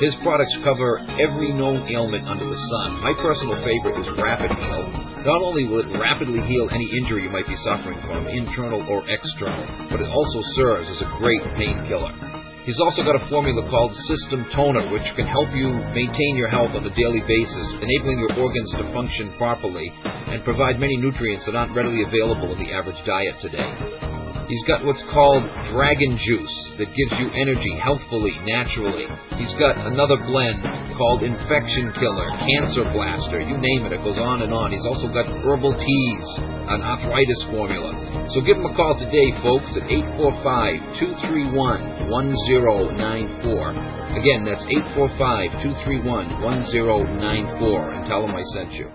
[0.00, 3.04] His products cover every known ailment under the sun.
[3.04, 4.84] My personal favorite is Rapid Heal.
[5.28, 9.04] Not only will it rapidly heal any injury you might be suffering from, internal or
[9.12, 12.27] external, but it also serves as a great painkiller.
[12.68, 16.76] He's also got a formula called System Toner, which can help you maintain your health
[16.76, 21.56] on a daily basis, enabling your organs to function properly and provide many nutrients that
[21.56, 24.17] aren't readily available in the average diet today.
[24.48, 25.44] He's got what's called
[25.76, 29.04] dragon juice that gives you energy healthfully, naturally.
[29.36, 30.64] He's got another blend
[30.96, 34.72] called infection killer, cancer blaster, you name it, it goes on and on.
[34.72, 36.26] He's also got herbal teas,
[36.72, 37.92] an arthritis formula.
[38.32, 44.16] So give him a call today, folks, at 845 231 1094.
[44.16, 44.64] Again, that's
[44.96, 48.88] 845 231 1094, and tell him I sent you.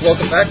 [0.09, 0.49] welcome back.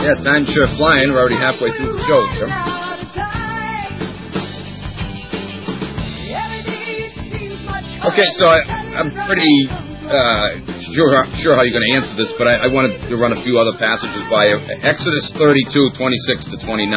[0.00, 1.12] Yeah, time's sure flying.
[1.12, 2.48] We're already halfway through the show here.
[8.00, 8.64] Okay, so I,
[8.96, 10.64] I'm pretty uh,
[10.96, 11.12] sure
[11.44, 13.60] sure how you're going to answer this, but I, I wanted to run a few
[13.60, 14.56] other passages by you.
[14.80, 16.88] Exodus 32, 26 to 29.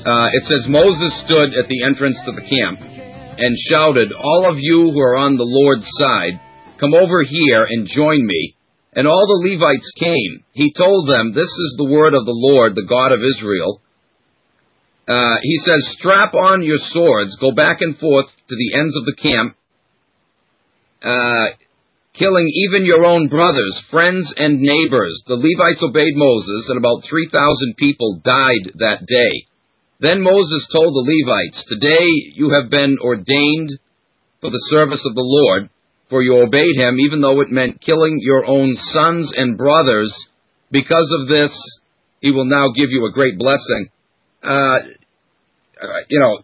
[0.00, 2.91] Uh, it says Moses stood at the entrance to the camp
[3.38, 6.40] and shouted, "All of you who are on the Lord's side,
[6.78, 8.54] come over here and join me."
[8.94, 10.44] And all the Levites came.
[10.52, 13.80] He told them, "This is the word of the Lord, the God of Israel."
[15.08, 19.04] Uh, he says, strap on your swords, go back and forth to the ends of
[19.04, 19.56] the camp,
[21.02, 21.48] uh,
[22.14, 25.22] killing even your own brothers, friends, and neighbors.
[25.26, 29.46] The Levites obeyed Moses, and about 3,000 people died that day.
[30.02, 33.70] Then Moses told the Levites, Today you have been ordained
[34.42, 35.70] for the service of the Lord,
[36.10, 40.12] for you obeyed him, even though it meant killing your own sons and brothers.
[40.70, 41.52] Because of this,
[42.20, 43.88] he will now give you a great blessing
[44.42, 44.78] uh,
[46.08, 46.42] you know,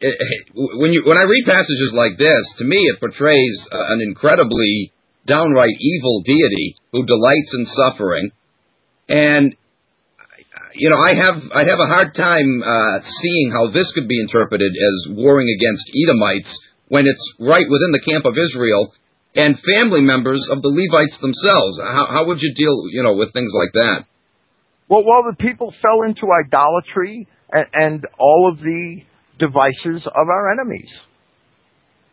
[0.00, 0.16] it,
[0.54, 4.92] when you when I read passages like this, to me it portrays uh, an incredibly
[5.26, 8.30] downright evil deity who delights in suffering,
[9.08, 9.54] and
[10.74, 14.20] you know I have I have a hard time uh, seeing how this could be
[14.20, 16.50] interpreted as warring against Edomites
[16.88, 18.92] when it's right within the camp of Israel
[19.34, 21.80] and family members of the Levites themselves.
[21.82, 24.06] How, how would you deal, you know, with things like that?
[24.88, 29.00] Well, while the people fell into idolatry and, and all of the
[29.38, 30.90] devices of our enemies.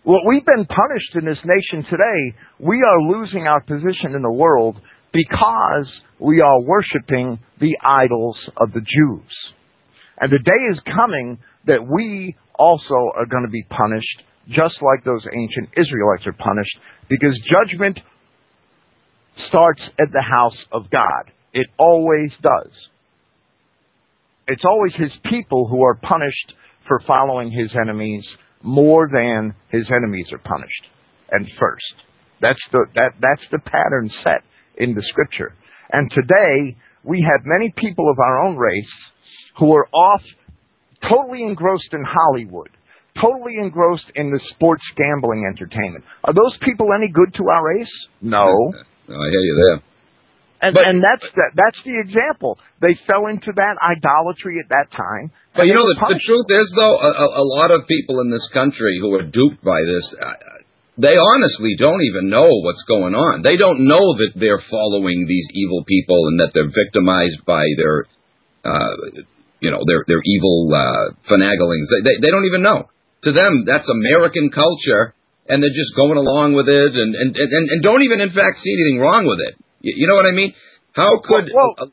[0.04, 2.36] Well, we've been punished in this nation today.
[2.60, 4.82] We are losing our position in the world
[5.14, 5.88] because
[6.20, 9.32] we are worshiping the idols of the Jews.
[10.20, 15.04] And the day is coming that we also are going to be punished, just like
[15.04, 16.78] those ancient Israelites are punished,
[17.10, 18.00] because judgment
[19.50, 21.32] starts at the house of God.
[21.54, 22.72] It always does.
[24.48, 26.54] It's always his people who are punished
[26.88, 28.24] for following his enemies
[28.64, 30.86] more than his enemies are punished.
[31.32, 31.94] And first.
[32.42, 34.44] That's the, that, that's the pattern set
[34.82, 35.54] in the scripture.
[35.94, 38.94] And today, we have many people of our own race
[39.60, 40.22] who are off
[41.08, 42.70] totally engrossed in Hollywood,
[43.22, 46.04] totally engrossed in the sports gambling entertainment.
[46.24, 47.96] Are those people any good to our race?
[48.22, 48.46] No.
[49.08, 49.84] no I hear you there.
[50.62, 52.60] And, But- and that's that, that's the example.
[52.82, 55.32] They fell into that idolatry at that time.
[55.56, 58.30] But you know, the, the truth is, though, a, a a lot of people in
[58.30, 60.34] this country who are duped by this, uh,
[61.02, 63.42] they honestly don't even know what's going on.
[63.42, 68.06] They don't know that they're following these evil people and that they're victimized by their,
[68.62, 68.94] uh,
[69.60, 71.90] you know, their their evil uh, finaglings.
[71.90, 72.86] They, they they don't even know.
[73.26, 75.14] To them, that's American culture,
[75.50, 78.62] and they're just going along with it, and and and, and don't even, in fact,
[78.62, 79.54] see anything wrong with it.
[79.82, 80.54] You, you know what I mean?
[80.94, 81.86] How could a,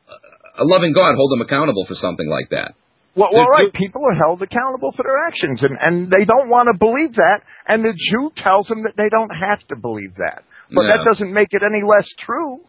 [0.60, 2.77] a loving God hold them accountable for something like that?
[3.18, 3.72] Well, well, right.
[3.74, 7.42] People are held accountable for their actions, and, and they don't want to believe that.
[7.66, 10.46] And the Jew tells them that they don't have to believe that.
[10.70, 10.88] But No.
[10.88, 12.60] that doesn't make it any less true.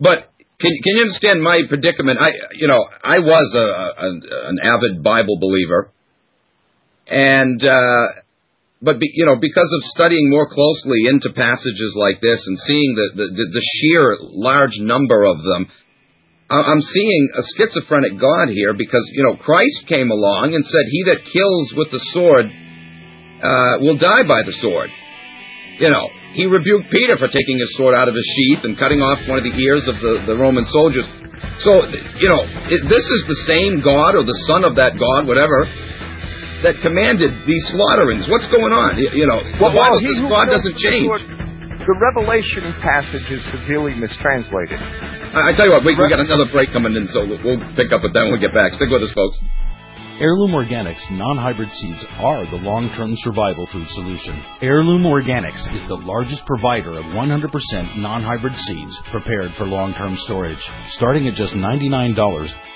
[0.00, 2.18] But can can you understand my predicament?
[2.20, 3.66] I you know I was a,
[4.04, 4.08] a
[4.48, 5.92] an avid Bible believer,
[7.06, 8.06] and uh,
[8.82, 12.94] but be, you know because of studying more closely into passages like this and seeing
[12.96, 15.68] the the, the, sheer large number of them,
[16.50, 21.04] I'm seeing a schizophrenic God here because you know Christ came along and said, "He
[21.06, 24.90] that kills with the sword uh, will die by the sword."
[25.78, 29.00] You know, he rebuked Peter for taking his sword out of his sheath and cutting
[29.00, 31.08] off one of the ears of the, the Roman soldiers.
[31.64, 31.88] So,
[32.20, 35.64] you know, it, this is the same God or the son of that God, whatever,
[36.68, 38.28] that commanded these slaughterings.
[38.28, 39.00] What's going on?
[39.00, 41.08] You, you know, the Well, Bible he says God doesn't the change.
[41.80, 44.76] The Revelation passage is severely mistranslated.
[44.76, 47.88] I, I tell you what, we, we got another break coming in, so we'll pick
[47.90, 48.76] up with that when we get back.
[48.76, 49.40] Stick with us, folks.
[50.20, 54.36] Heirloom Organics non-hybrid seeds are the long-term survival food solution.
[54.60, 57.48] Heirloom Organics is the largest provider of 100%
[57.96, 60.60] non-hybrid seeds prepared for long-term storage.
[60.92, 62.12] Starting at just $99,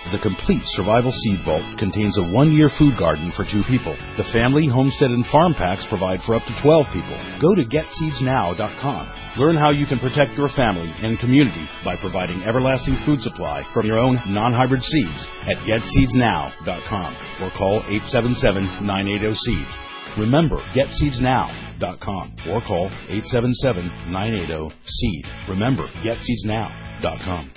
[0.08, 3.92] the complete survival seed vault contains a one-year food garden for two people.
[4.16, 7.20] The family, homestead, and farm packs provide for up to 12 people.
[7.44, 9.04] Go to getseedsnow.com.
[9.36, 13.84] Learn how you can protect your family and community by providing everlasting food supply from
[13.84, 19.66] your own non-hybrid seeds at getseedsnow.com or call 877-980-SEED.
[20.18, 25.26] Remember, getseedsnow.com or call 877-980-SEED.
[25.48, 27.50] Remember, getseedsnow.com.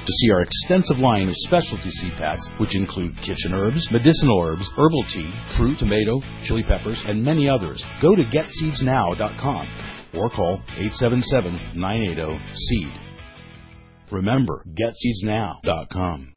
[0.00, 4.68] to see our extensive line of specialty seed packs, which include kitchen herbs, medicinal herbs,
[4.76, 7.84] herbal tea, fruit, tomato, chili peppers, and many others.
[8.02, 9.68] Go to getseedsnow.com
[10.14, 10.60] or call
[11.00, 12.92] 877-980-SEED.
[14.10, 16.34] Remember, getseedsnow.com.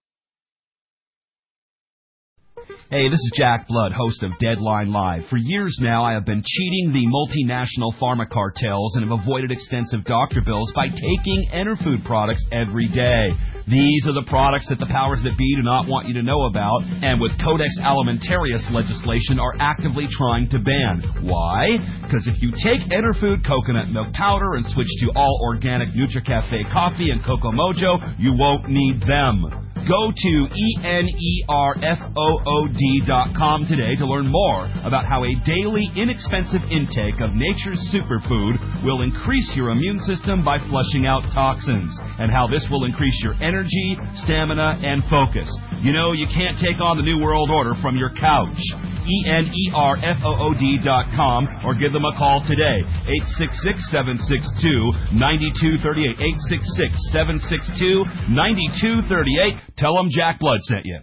[2.94, 5.26] Hey, this is Jack Blood, host of Deadline Live.
[5.28, 10.06] For years now, I have been cheating the multinational pharma cartels and have avoided extensive
[10.06, 13.34] doctor bills by taking Enerfood products every day.
[13.66, 16.46] These are the products that the powers that be do not want you to know
[16.46, 21.26] about, and with Codex Alimentarius legislation are actively trying to ban.
[21.26, 21.82] Why?
[22.06, 27.10] Because if you take Enerfood coconut milk powder and switch to all organic NutriCafe coffee
[27.10, 29.63] and Cocoa Mojo, you won't need them.
[29.88, 31.58] Go to E-N-E-R-F-O-O-D.com
[33.68, 38.56] today to learn more about how a daily inexpensive intake of nature's superfood
[38.86, 43.34] will increase your immune system by flushing out toxins, and how this will increase your
[43.44, 45.52] energy, stamina, and focus.
[45.84, 48.56] You know, you can't take on the New World Order from your couch.
[49.04, 52.88] E E-N-E-R-F-O-O-D dot com or give them a call today.
[55.12, 56.24] 866-762-9238.
[58.32, 59.60] 866-762-9238.
[59.78, 61.00] Tell them Jack Blood sent you.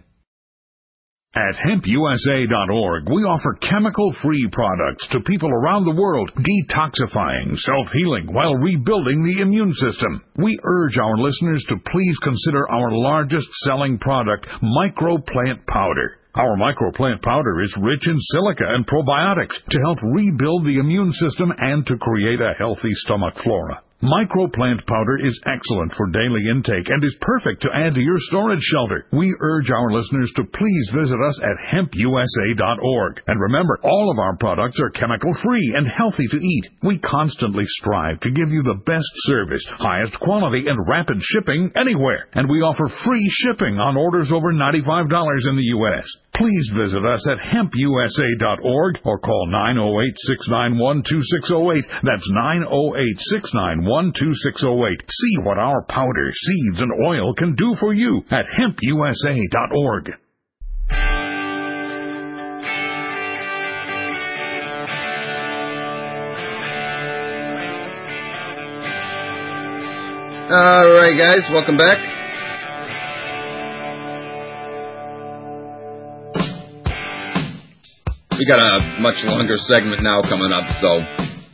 [1.33, 8.27] At hempusa.org, we offer chemical free products to people around the world, detoxifying, self healing,
[8.33, 10.25] while rebuilding the immune system.
[10.35, 16.17] We urge our listeners to please consider our largest selling product, Microplant Powder.
[16.35, 21.53] Our microplant powder is rich in silica and probiotics to help rebuild the immune system
[21.57, 23.81] and to create a healthy stomach flora.
[24.01, 28.61] Microplant powder is excellent for daily intake and is perfect to add to your storage
[28.61, 29.05] shelter.
[29.11, 33.21] We urge our listeners to please visit us at hempusa.org.
[33.27, 36.69] And remember, all of our products are chemical free and healthy to eat.
[36.81, 42.25] We constantly strive to give you the best service, highest quality, and rapid shipping anywhere.
[42.33, 46.07] And we offer free shipping on orders over $95 in the U.S.
[46.33, 49.47] Please visit us at hempusa.org or call
[50.49, 51.83] 908-691-2608.
[52.03, 55.01] That's 908-691-2608.
[55.09, 60.11] See what our powder, seeds, and oil can do for you at hempusa.org.
[70.51, 72.20] All right, guys, welcome back.
[78.41, 80.89] We got a much longer segment now coming up, so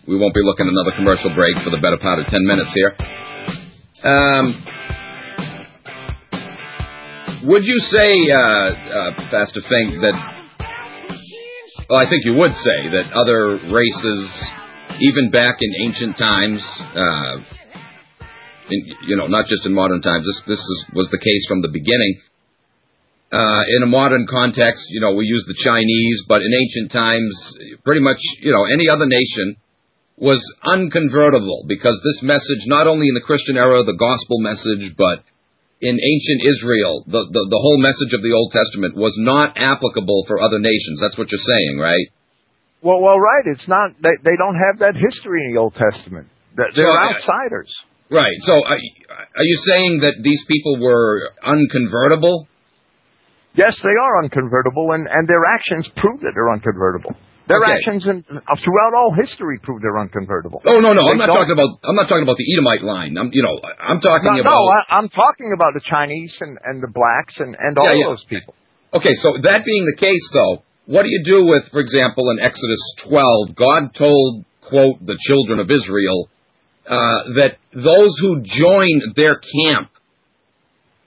[0.08, 2.72] we won't be looking at another commercial break for the better part of 10 minutes
[2.72, 2.96] here.
[4.08, 4.56] Um,
[7.44, 10.16] would you say, uh, uh, Pastor Finck, that,
[11.90, 14.24] well, I think you would say that other races,
[15.04, 16.64] even back in ancient times,
[16.96, 17.36] uh,
[18.72, 18.80] in,
[19.12, 21.68] you know, not just in modern times, this, this is, was the case from the
[21.68, 22.16] beginning,
[23.32, 27.34] uh, in a modern context, you know, we use the Chinese, but in ancient times,
[27.84, 29.58] pretty much, you know, any other nation
[30.18, 35.22] was unconvertible because this message, not only in the Christian era, the gospel message, but
[35.82, 40.26] in ancient Israel, the, the, the whole message of the Old Testament was not applicable
[40.26, 40.98] for other nations.
[41.00, 42.08] That's what you're saying, right?
[42.82, 43.46] Well, well, right.
[43.46, 43.92] It's not.
[44.02, 46.28] They they don't have that history in the Old Testament.
[46.56, 47.70] They're, they're outsiders.
[48.10, 48.38] Right.
[48.46, 52.48] So, are, are you saying that these people were unconvertible?
[53.58, 57.18] Yes, they are unconvertible, and, and their actions prove that they're unconvertible.
[57.50, 57.80] Their okay.
[57.80, 60.62] actions in, uh, throughout all history prove they're unconvertible.
[60.68, 61.80] Oh no, no, they I'm not talking about.
[61.82, 63.18] I'm not talking about the Edomite line.
[63.18, 64.52] I'm, you know, I'm talking no, about.
[64.52, 68.04] No, I, am talking about the Chinese and, and the blacks and, and all yeah,
[68.04, 68.12] yeah.
[68.12, 68.54] those people.
[68.94, 72.40] Okay, so that being the case, though, what do you do with, for example, in
[72.40, 76.30] Exodus 12, God told, quote, the children of Israel,
[76.88, 79.92] uh, that those who join their camp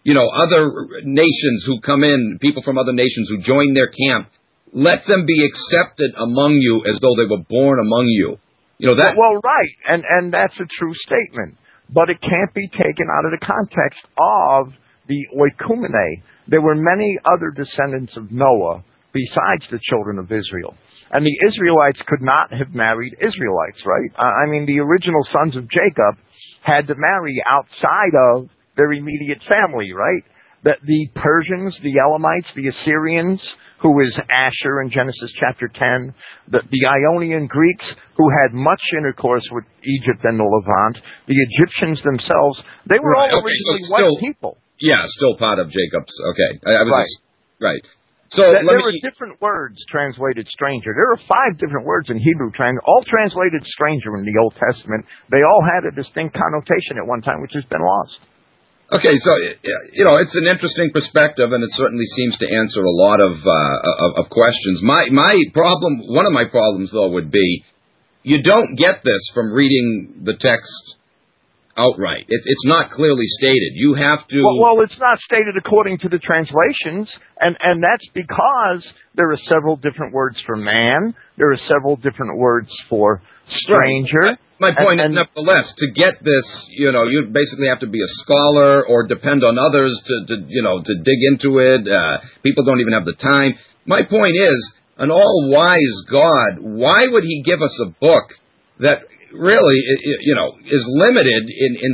[0.02, 0.72] you know, other
[1.04, 4.28] nations who come in, people from other nations who join their camp,
[4.72, 8.38] let them be accepted among you as though they were born among you.
[8.78, 9.16] You know that.
[9.16, 11.58] Well, right, and and that's a true statement,
[11.92, 14.72] but it can't be taken out of the context of
[15.06, 16.22] the oikumene.
[16.48, 18.82] There were many other descendants of Noah
[19.12, 20.74] besides the children of Israel.
[21.12, 24.10] And the Israelites could not have married Israelites, right?
[24.16, 26.16] I mean, the original sons of Jacob
[26.62, 28.48] had to marry outside of
[28.80, 30.24] their immediate family, right?
[30.64, 33.40] That the Persians, the Elamites, the Assyrians,
[33.84, 36.16] who is Asher in Genesis chapter 10,
[36.48, 37.84] the, the Ionian Greeks,
[38.16, 40.96] who had much intercourse with Egypt and the Levant,
[41.28, 42.56] the Egyptians themselves,
[42.88, 44.52] they were right, all okay, originally so still, white people.
[44.80, 46.12] Yeah, still part of Jacob's.
[46.32, 47.04] Okay, I, I was right.
[47.04, 47.20] Just,
[47.60, 47.84] right.
[48.30, 50.94] So there, there are different words translated stranger.
[50.94, 55.04] There are five different words in Hebrew, trans- all translated stranger in the Old Testament.
[55.34, 58.29] They all had a distinct connotation at one time, which has been lost.
[58.92, 59.30] Okay, so
[59.92, 63.38] you know it's an interesting perspective, and it certainly seems to answer a lot of
[63.38, 64.80] uh, of, of questions.
[64.82, 67.64] My my problem, one of my problems though, would be
[68.22, 70.98] you don't get this from reading the text
[71.76, 72.26] outright.
[72.28, 73.72] It's it's not clearly stated.
[73.74, 74.42] You have to.
[74.42, 77.08] Well, well, it's not stated according to the translations,
[77.38, 78.84] and and that's because
[79.14, 81.14] there are several different words for man.
[81.38, 83.22] There are several different words for
[83.64, 84.36] stranger.
[84.36, 84.38] Right.
[84.60, 87.98] My point and, is, nevertheless, to get this, you know, you basically have to be
[87.98, 91.88] a scholar or depend on others to, to you know, to dig into it.
[91.88, 93.54] Uh, people don't even have the time.
[93.86, 94.60] My point is,
[94.98, 98.36] an all-wise God, why would He give us a book
[98.80, 99.00] that
[99.32, 99.80] really,
[100.20, 101.92] you know, is limited in, in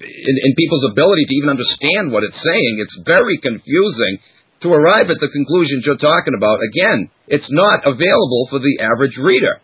[0.00, 2.80] in in people's ability to even understand what it's saying?
[2.80, 4.24] It's very confusing
[4.62, 6.64] to arrive at the conclusions you're talking about.
[6.72, 9.60] Again, it's not available for the average reader.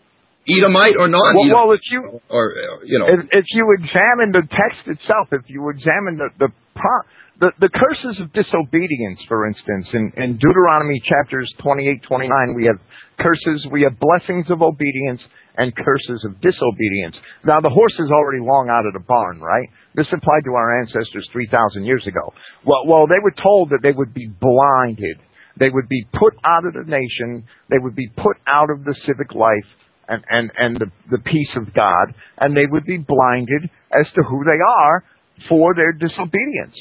[0.49, 4.33] Edomite or non Well, well, if you or uh, you know, if, if you examine
[4.33, 7.05] the text itself, if you examine the the pro-
[7.41, 12.77] the, the curses of disobedience, for instance, in, in Deuteronomy chapters 28, 29, we have
[13.17, 15.21] curses, we have blessings of obedience
[15.57, 17.17] and curses of disobedience.
[17.41, 19.67] Now, the horse is already long out of the barn, right?
[19.97, 22.29] This applied to our ancestors 3,000 years ago.
[22.61, 25.17] Well, well, they were told that they would be blinded.
[25.57, 27.49] They would be put out of the nation.
[27.73, 29.65] They would be put out of the civic life
[30.11, 34.21] and, and, and the, the peace of God, and they would be blinded as to
[34.29, 35.03] who they are
[35.49, 36.75] for their disobedience.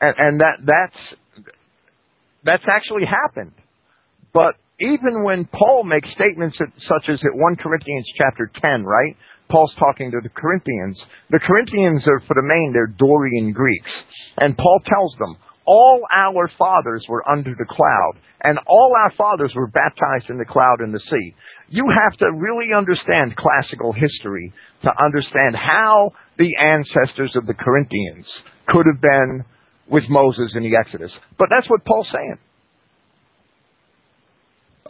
[0.00, 1.46] And, and that, that's,
[2.44, 3.52] that's actually happened.
[4.32, 9.16] But even when Paul makes statements such as at 1 Corinthians chapter 10, right?
[9.50, 10.96] Paul's talking to the Corinthians.
[11.30, 13.90] The Corinthians are, for the main, they're Dorian Greeks.
[14.38, 15.36] And Paul tells them,
[15.66, 18.12] all our fathers were under the cloud,
[18.42, 21.34] and all our fathers were baptized in the cloud and the sea.
[21.70, 28.26] You have to really understand classical history to understand how the ancestors of the Corinthians
[28.68, 29.44] could have been
[29.90, 31.10] with Moses in the Exodus.
[31.38, 32.38] But that's what Paul's saying.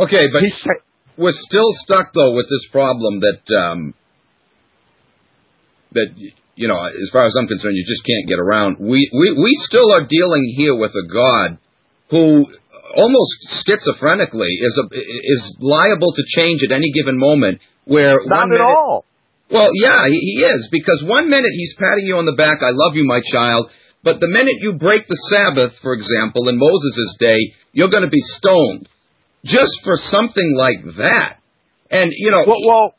[0.01, 0.83] Okay, but sa-
[1.17, 3.95] we're still stuck though with this problem that um,
[5.93, 6.15] that
[6.55, 8.79] you know, as far as I'm concerned, you just can't get around.
[8.79, 11.59] We we we still are dealing here with a God
[12.11, 12.47] who
[12.99, 17.61] almost schizophrenically is a, is liable to change at any given moment.
[17.85, 19.05] Where not minute, at all.
[19.51, 22.70] Well, yeah, he, he is because one minute he's patting you on the back, "I
[22.75, 23.70] love you, my child,"
[24.03, 27.39] but the minute you break the Sabbath, for example, in Moses' day,
[27.73, 28.89] you're going to be stoned
[29.45, 31.39] just for something like that.
[31.91, 32.95] And you know, well, well,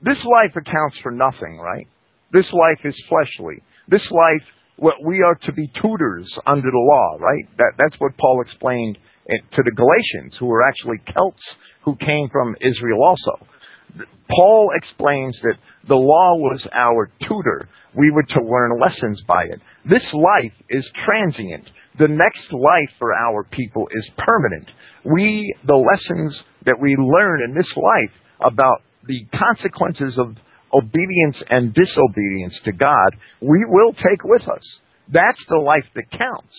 [0.00, 1.86] this life accounts for nothing, right?
[2.32, 3.62] This life is fleshly.
[3.88, 4.46] This life
[4.80, 7.44] well, we are to be tutors under the law, right?
[7.58, 8.98] That, that's what Paul explained
[9.28, 11.42] to the Galatians, who were actually Celts
[11.84, 13.46] who came from Israel also.
[14.28, 15.56] Paul explains that
[15.88, 17.68] the law was our tutor.
[17.96, 19.60] We were to learn lessons by it.
[19.88, 21.68] This life is transient.
[21.98, 24.68] The next life for our people is permanent.
[25.04, 26.34] We, the lessons
[26.66, 30.36] that we learn in this life about the consequences of
[30.72, 34.64] obedience and disobedience to God, we will take with us.
[35.12, 36.54] That's the life that counts.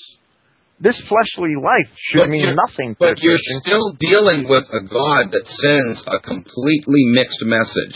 [0.80, 2.96] This fleshly life should but mean nothing.
[3.00, 7.96] But you're still dealing with a God that sends a completely mixed message.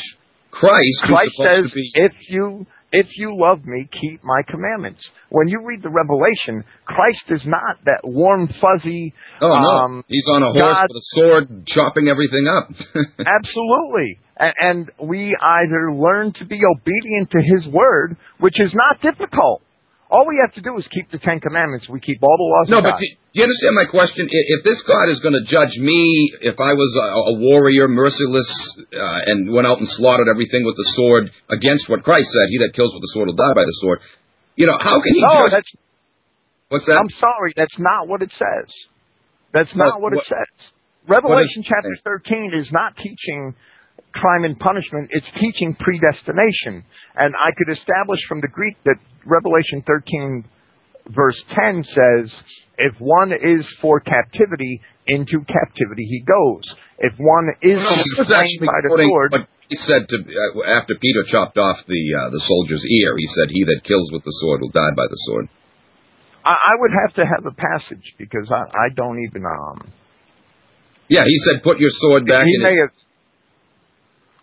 [0.51, 1.91] Christ, Christ says, be...
[1.95, 7.25] "If you if you love me, keep my commandments." When you read the Revelation, Christ
[7.29, 9.13] is not that warm, fuzzy.
[9.41, 12.69] Oh no, um, he's on a horse with a sword, chopping everything up.
[13.19, 14.19] Absolutely.
[14.37, 19.61] And we either learn to be obedient to His word, which is not difficult.
[20.05, 21.89] All we have to do is keep the Ten Commandments.
[21.89, 22.65] We keep all the laws.
[22.69, 23.01] No, but God.
[23.01, 24.29] do you understand my question?
[24.29, 28.49] If this God is going to judge me, if I was a, a warrior, merciless,
[28.93, 32.61] uh, and went out and slaughtered everything with the sword against what Christ said, "He
[32.61, 33.99] that kills with the sword will die by the sword."
[34.55, 35.57] You know, how can he no, judge?
[35.57, 35.71] That's,
[36.69, 36.97] What's that?
[36.97, 38.69] I'm sorry, that's not what it says.
[39.53, 40.53] That's not what, what, it says.
[41.07, 43.53] Revelation is, chapter 13 is not teaching
[44.13, 46.83] crime and punishment, it's teaching predestination.
[47.15, 48.95] And I could establish from the Greek that
[49.25, 50.45] Revelation 13
[51.13, 52.31] verse 10 says,
[52.77, 56.65] if one is for captivity, into captivity he goes.
[56.97, 61.23] If one is no, slain by the sword, what he said to uh, after Peter
[61.27, 64.61] chopped off the uh, the soldier's ear, he said, "He that kills with the sword
[64.61, 65.49] will die by the sword."
[66.45, 69.91] I, I would have to have a passage because I, I don't even um.
[71.09, 72.87] Yeah, he said, "Put your sword back." He in may it.
[72.87, 72.93] have.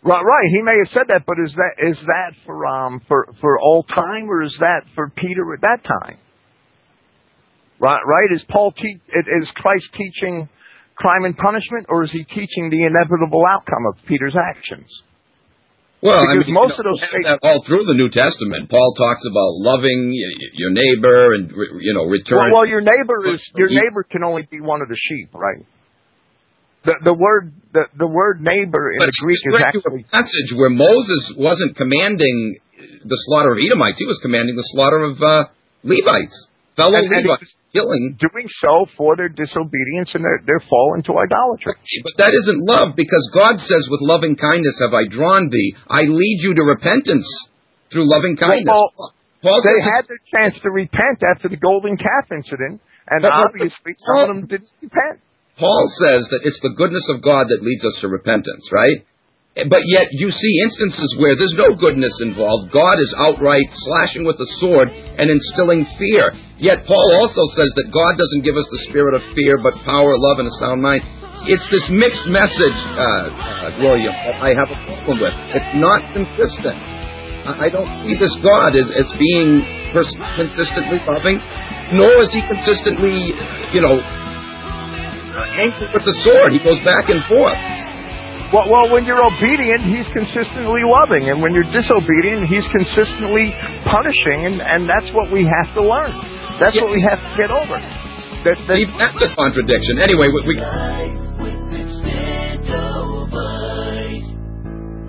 [0.05, 0.49] Right, right.
[0.51, 3.85] He may have said that, but is that is that for um for for all
[3.85, 6.19] time or is that for Peter at that time?
[7.79, 8.29] Right, right.
[8.35, 10.49] Is Paul te- is Christ teaching
[10.97, 14.87] crime and punishment, or is he teaching the inevitable outcome of Peter's actions?
[16.03, 18.67] Well, I because mean, most you know, of those that all through the New Testament,
[18.71, 22.51] Paul talks about loving your neighbor and you know return.
[22.51, 25.63] Well, well, your neighbor is your neighbor can only be one of the sheep, right?
[26.85, 30.51] The the word the the word neighbor in but the Greek is actually a passage
[30.55, 32.61] where Moses wasn't commanding
[33.05, 35.49] the slaughter of Edomites; he was commanding the slaughter of uh,
[35.83, 36.37] Levites,
[36.77, 38.19] fellow And- and Levites, killing.
[38.21, 41.75] doing so for their disobedience and their their fall into idolatry.
[42.05, 46.03] But that isn't love, because God says, "With loving kindness have I drawn thee; I
[46.05, 47.27] lead you to repentance
[47.91, 49.01] through loving kindness." Well,
[49.43, 52.81] Paul they had their chance to repent after the golden calf incident,
[53.11, 55.19] and obviously some of them didn't repent.
[55.63, 59.07] Paul says that it's the goodness of God that leads us to repentance, right?
[59.53, 62.73] But yet you see instances where there's no goodness involved.
[62.73, 66.33] God is outright slashing with the sword and instilling fear.
[66.57, 70.17] Yet Paul also says that God doesn't give us the spirit of fear, but power,
[70.17, 71.05] love, and a sound mind.
[71.45, 75.37] It's this mixed message, uh, uh, William, that I have a problem with.
[75.53, 76.79] It's not consistent.
[77.43, 79.61] I don't see this God as, as being
[80.39, 81.43] consistently loving,
[81.93, 83.35] nor is he consistently,
[83.75, 83.99] you know,
[85.33, 86.53] angry with the sword.
[86.53, 87.57] He goes back and forth.
[88.53, 93.49] Well, well, when you're obedient, he's consistently loving, and when you're disobedient, he's consistently
[93.89, 96.13] punishing, and, and that's what we have to learn.
[96.61, 97.81] That's what we have to get over.
[98.45, 100.05] That, that, That's a contradiction.
[100.05, 100.55] Anyway, we, we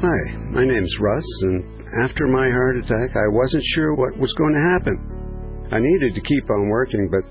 [0.04, 0.22] Hi,
[0.52, 4.64] my name's Russ, and after my heart attack, I wasn't sure what was going to
[4.72, 4.96] happen.
[5.72, 7.24] I needed to keep on working, but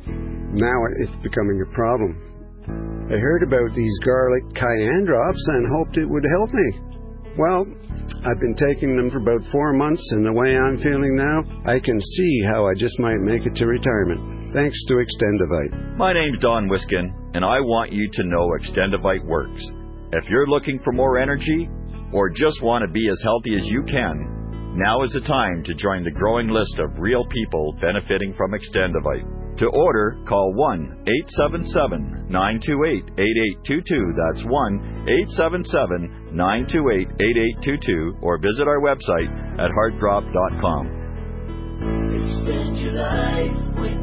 [0.61, 2.32] now it's becoming a problem.
[2.69, 6.93] I heard about these garlic cayenne drops and hoped it would help me.
[7.39, 7.67] Well,
[8.25, 11.81] I've been taking them for about four months, and the way I'm feeling now, I
[11.81, 14.53] can see how I just might make it to retirement.
[14.53, 15.97] Thanks to Extendivite.
[15.97, 19.65] My name's Don Wiskin, and I want you to know Extendivite works.
[20.13, 21.71] If you're looking for more energy
[22.13, 25.75] or just want to be as healthy as you can, now is the time to
[25.75, 29.42] join the growing list of real people benefiting from Extendivite.
[29.63, 34.11] To order, call 1 877 928 8822.
[34.19, 35.07] That's 1
[35.39, 37.07] 877 928
[37.63, 39.31] 8822 or visit our website
[39.63, 40.91] at heartdrop.com.
[42.11, 44.03] Extend your life with.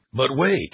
[0.13, 0.73] But wait.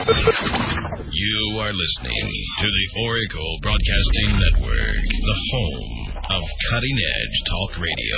[0.00, 6.40] You are listening to the Oracle Broadcasting Network, the home of
[6.70, 8.16] cutting edge talk radio.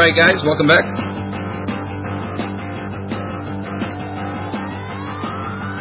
[0.00, 0.80] Right, guys, welcome back.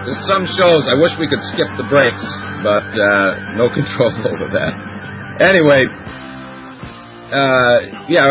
[0.04, 2.20] there's some shows I wish we could skip the breaks,
[2.60, 4.76] but uh, no control over that.
[5.40, 5.88] Anyway,
[7.32, 8.28] uh, yeah,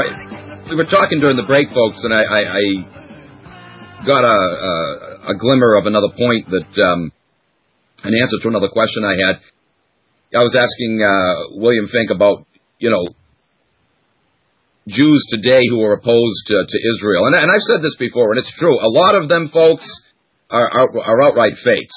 [0.69, 5.39] we were talking during the break, folks, and I, I, I got a, a, a
[5.40, 7.10] glimmer of another point that um,
[8.05, 9.40] an answer to another question I had.
[10.36, 12.44] I was asking uh, William Finck about
[12.78, 13.09] you know
[14.89, 18.39] Jews today who are opposed to, to Israel, and, and I've said this before, and
[18.39, 18.74] it's true.
[18.81, 19.86] A lot of them, folks,
[20.51, 21.94] are, are, are outright fakes.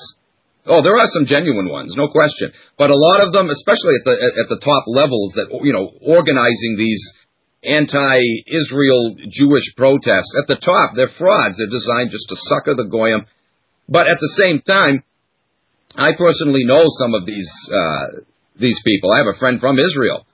[0.66, 2.54] Oh, there are some genuine ones, no question.
[2.78, 4.16] But a lot of them, especially at the
[4.46, 7.02] at the top levels, that you know, organizing these
[7.64, 11.58] anti-Israel Jewish protests at the top, they're frauds.
[11.58, 13.26] They're designed just to sucker the goyim.
[13.90, 15.04] But at the same time,
[15.96, 18.22] I personally know some of these uh,
[18.60, 19.12] these people.
[19.12, 20.26] I have a friend from Israel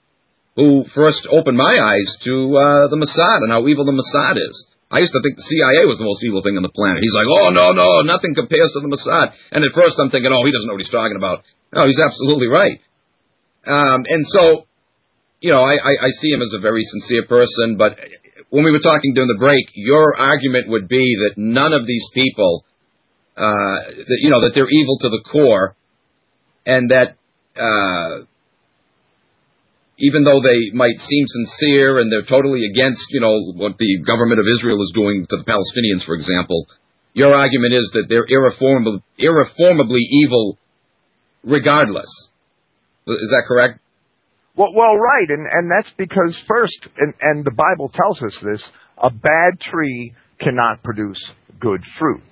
[0.58, 4.56] who first opened my eyes to uh, the Mossad and how evil the Mossad is.
[4.90, 6.98] I used to think the CIA was the most evil thing on the planet.
[6.98, 9.38] He's like, oh, no, no, nothing compares to the Mossad.
[9.54, 11.46] And at first I'm thinking, oh, he doesn't know what he's talking about.
[11.70, 12.82] No, he's absolutely right.
[13.70, 14.66] Um, and so,
[15.38, 17.94] you know, I, I, I see him as a very sincere person, but
[18.50, 22.02] when we were talking during the break, your argument would be that none of these
[22.14, 22.64] people,
[23.36, 25.76] uh, that, you know, that they're evil to the core,
[26.66, 27.14] and that,
[27.54, 28.26] uh,
[29.98, 34.38] even though they might seem sincere and they're totally against, you know, what the government
[34.38, 36.66] of Israel is doing to the Palestinians, for example,
[37.14, 40.56] your argument is that they're irreformably, irreformably evil
[41.42, 42.08] regardless.
[43.06, 43.80] Is that correct?
[44.56, 48.60] Well, well, right, and and that's because first, and and the Bible tells us this:
[49.02, 51.18] a bad tree cannot produce
[51.60, 52.22] good fruit.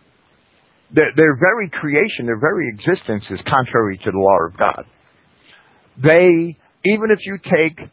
[0.92, 4.84] Their, their very creation, their very existence is contrary to the law of God.
[6.02, 6.56] They
[6.86, 7.88] even if you take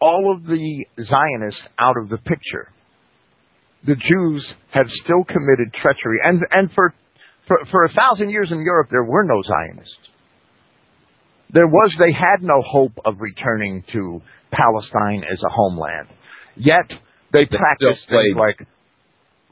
[0.00, 2.70] all of the Zionists out of the picture,
[3.86, 6.18] the Jews have still committed treachery.
[6.24, 6.94] And, and for,
[7.46, 9.94] for, for a thousand years in Europe, there were no Zionists.
[11.52, 14.20] There was, they had no hope of returning to
[14.52, 16.08] Palestine as a homeland.
[16.56, 16.86] Yet,
[17.32, 18.66] they practiced things like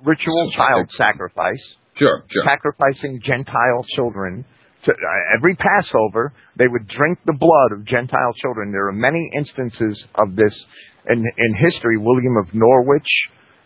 [0.05, 1.63] ritual child sacrifice.
[1.95, 2.45] Sure, sure.
[2.47, 4.45] Sacrificing Gentile children
[4.89, 8.73] uh, every Passover, they would drink the blood of Gentile children.
[8.73, 10.53] There are many instances of this
[11.09, 11.99] in, in history.
[11.99, 13.09] William of Norwich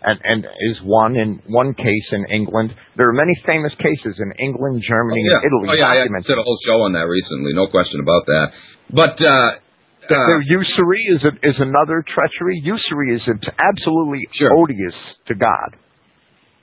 [0.02, 2.72] and, and is one in one case in England.
[2.97, 5.36] There are many famous cases in England, Germany, oh, yeah.
[5.36, 5.66] and Italy.
[5.68, 7.52] Oh, yeah, I did a whole show on that recently.
[7.52, 8.47] No question about that.
[8.90, 9.60] But uh,
[10.09, 12.60] the, the usury is a, is another treachery.
[12.64, 13.22] Usury is
[13.60, 14.51] absolutely sure.
[14.56, 14.97] odious
[15.28, 15.76] to God.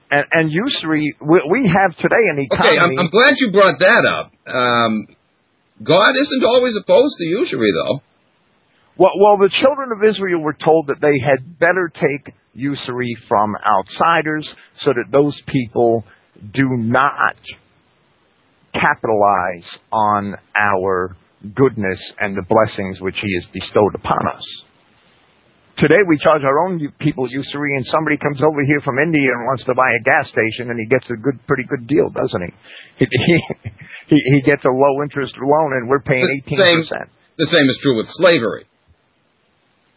[0.10, 2.76] And, and usury, we, we have today an economy.
[2.76, 4.32] Okay, I'm, I'm glad you brought that up.
[4.48, 5.08] Um,
[5.84, 8.02] God isn't always opposed to usury, though.
[8.98, 13.54] Well, well, the children of Israel were told that they had better take usury from
[13.56, 14.48] outsiders
[14.84, 16.04] so that those people
[16.54, 17.38] do not
[18.74, 21.16] capitalize on our
[21.54, 24.44] goodness and the blessings which He has bestowed upon us.
[25.78, 29.46] Today we charge our own people usury, and somebody comes over here from India and
[29.46, 32.42] wants to buy a gas station, and he gets a good, pretty good deal, doesn't
[32.42, 32.52] he?
[32.98, 33.38] He he,
[34.16, 37.10] he gets a low interest loan, and we're paying eighteen percent.
[37.38, 38.66] The same is true with slavery.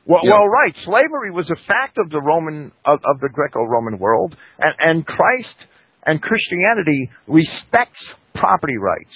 [0.07, 0.75] Well, well, right.
[0.85, 5.57] Slavery was a fact of the Roman of, of the Greco-Roman world, and, and Christ
[6.05, 8.01] and Christianity respects
[8.35, 9.13] property rights.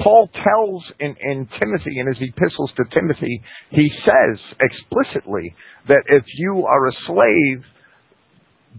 [0.00, 5.54] Paul tells in, in Timothy, in his epistles to Timothy, he says explicitly
[5.88, 7.64] that if you are a slave,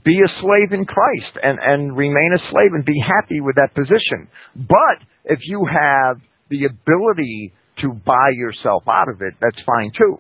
[0.03, 3.75] be a slave in Christ and, and remain a slave and be happy with that
[3.75, 4.27] position.
[4.55, 6.17] But if you have
[6.49, 10.17] the ability to buy yourself out of it, that's fine too.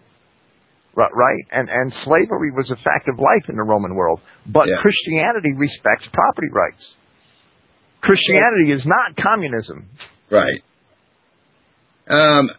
[0.95, 1.43] Right?
[1.51, 4.19] And, and slavery was a fact of life in the Roman world.
[4.45, 4.81] But yeah.
[4.81, 6.83] Christianity respects property rights.
[8.01, 9.87] Christianity is not communism.
[10.29, 10.61] Right.
[12.09, 12.49] Um,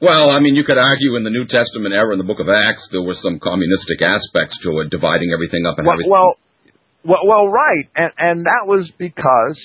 [0.00, 2.48] well, I mean, you could argue in the New Testament era, in the Book of
[2.48, 6.10] Acts, there were some communistic aspects to it, dividing everything up and well, everything.
[6.10, 6.34] Well,
[7.04, 9.58] well, well, right, and and that was because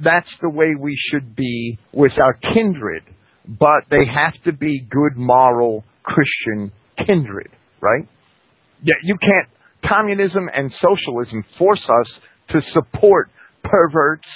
[0.00, 3.02] that's the way we should be with our kindred,
[3.46, 6.72] but they have to be good, moral Christian
[7.06, 7.50] kindred,
[7.80, 8.08] right?
[8.82, 9.48] Yeah, you can't.
[9.86, 12.06] Communism and socialism force us
[12.50, 13.30] to support
[13.62, 14.28] perverts,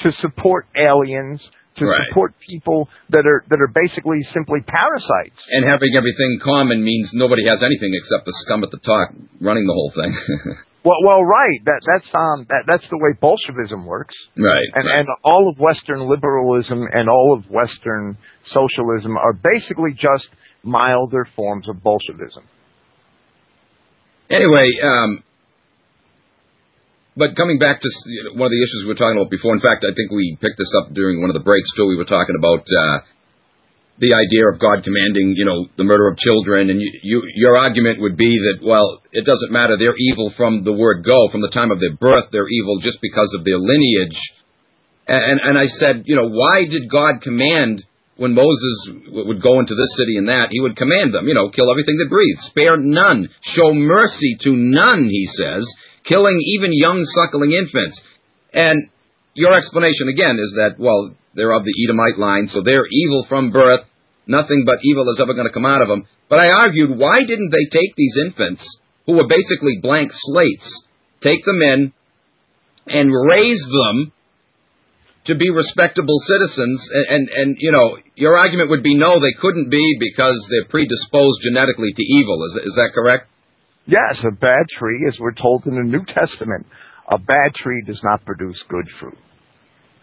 [0.00, 1.40] to support aliens,
[1.78, 2.06] to right.
[2.08, 5.38] support people that are that are basically simply parasites.
[5.50, 9.66] And having everything common means nobody has anything except the scum at the top running
[9.66, 10.10] the whole thing.
[10.84, 11.60] well, well, right.
[11.64, 14.14] That that's um that that's the way Bolshevism works.
[14.36, 14.66] Right.
[14.74, 15.00] And right.
[15.00, 18.18] and all of Western liberalism and all of Western
[18.50, 20.26] socialism are basically just
[20.62, 22.44] milder forms of Bolshevism.
[24.30, 25.24] Anyway, um,
[27.18, 27.88] but coming back to
[28.38, 29.52] one of the issues we were talking about before.
[29.52, 31.90] In fact, I think we picked this up during one of the breaks too.
[31.90, 33.02] We were talking about uh,
[33.98, 37.58] the idea of God commanding, you know, the murder of children, and you, you, your
[37.58, 39.74] argument would be that, well, it doesn't matter.
[39.74, 42.30] They're evil from the word go, from the time of their birth.
[42.30, 44.18] They're evil just because of their lineage.
[45.08, 47.82] And, and I said, you know, why did God command
[48.18, 48.76] when Moses
[49.14, 50.50] would go into this city and that?
[50.50, 54.52] He would command them, you know, kill everything that breathes, spare none, show mercy to
[54.54, 55.64] none, he says,
[56.04, 58.02] killing even young suckling infants.
[58.52, 58.90] And
[59.34, 63.52] your explanation again is that, well, they're of the Edomite line, so they're evil from
[63.52, 63.86] birth.
[64.26, 66.04] Nothing but evil is ever going to come out of them.
[66.28, 68.66] But I argued, why didn't they take these infants,
[69.06, 70.66] who were basically blank slates,
[71.22, 71.92] take them in
[72.86, 74.12] and raise them
[75.28, 76.80] to be respectable citizens?
[76.92, 80.68] And, and, and you know, your argument would be no, they couldn't be because they're
[80.68, 82.44] predisposed genetically to evil.
[82.44, 83.28] Is, is that correct?
[83.86, 86.66] Yes, a bad tree, as we're told in the New Testament,
[87.10, 89.16] a bad tree does not produce good fruit.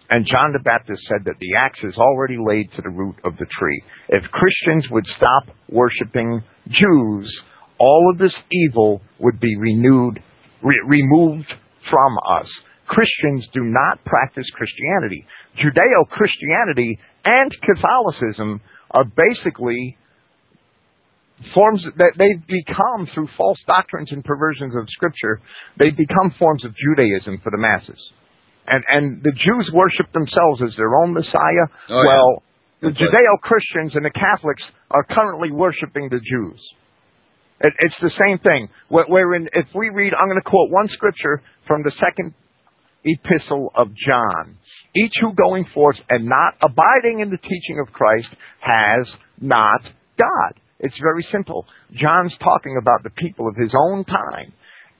[0.09, 3.37] And John the Baptist said that the axe is already laid to the root of
[3.37, 3.83] the tree.
[4.09, 7.41] If Christians would stop worshiping Jews,
[7.79, 10.21] all of this evil would be renewed,
[10.63, 11.51] re- removed
[11.89, 12.47] from us.
[12.87, 15.25] Christians do not practice Christianity.
[15.57, 19.97] Judeo Christianity and Catholicism are basically
[21.53, 25.41] forms that they've become through false doctrines and perversions of Scripture,
[25.77, 27.99] they've become forms of Judaism for the masses
[28.67, 31.65] and and the Jews worship themselves as their own Messiah.
[31.89, 32.43] Oh, well,
[32.81, 32.89] yeah.
[32.89, 36.59] the Judeo Christians and the Catholics are currently worshiping the Jews.
[37.61, 38.67] It, it's the same thing.
[38.89, 42.33] Wherein, if we read, I'm going to quote one scripture from the second
[43.05, 44.57] epistle of John.
[44.95, 48.27] Each who going forth and not abiding in the teaching of Christ
[48.59, 49.07] has
[49.39, 49.81] not
[50.17, 50.59] God.
[50.79, 51.65] It's very simple.
[51.93, 54.53] John's talking about the people of his own time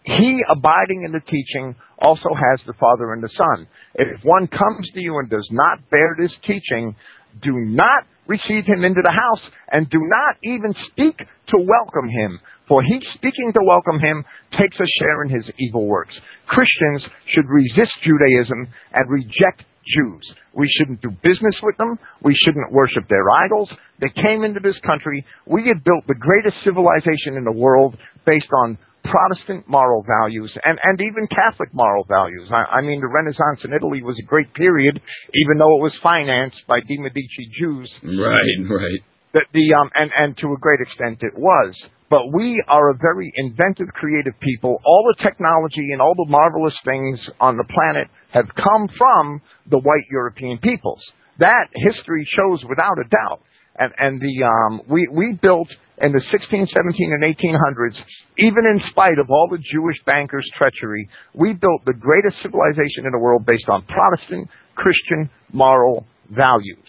[0.06, 3.68] he abiding in the teaching also has the Father and the Son.
[3.96, 6.96] If one comes to you and does not bear this teaching,
[7.42, 12.40] do not receive him into the house and do not even speak to welcome him.
[12.68, 14.26] For he speaking to welcome him
[14.58, 16.16] takes a share in his evil works.
[16.48, 17.04] Christians
[17.34, 20.26] should resist Judaism and reject Jews.
[20.54, 22.00] We shouldn't do business with them.
[22.24, 23.70] We shouldn't worship their idols.
[24.00, 25.26] They came into this country.
[25.46, 30.80] We had built the greatest civilization in the world based on Protestant moral values and,
[30.82, 32.50] and even Catholic moral values.
[32.50, 35.94] I, I mean, the Renaissance in Italy was a great period, even though it was
[36.02, 37.90] financed by de Medici Jews.
[38.02, 39.02] Right, right.
[39.34, 41.76] The, the um, and, and to a great extent it was.
[42.10, 44.78] But we are a very inventive, creative people.
[44.86, 49.80] All the technology and all the marvelous things on the planet have come from the
[49.80, 51.02] white European peoples.
[51.40, 53.42] That history shows without a doubt.
[53.78, 55.68] And, and the um, we we built
[56.02, 57.96] in the 16, 17, and 1800s,
[58.38, 63.12] even in spite of all the Jewish bankers' treachery, we built the greatest civilization in
[63.12, 66.88] the world based on Protestant, Christian, moral values.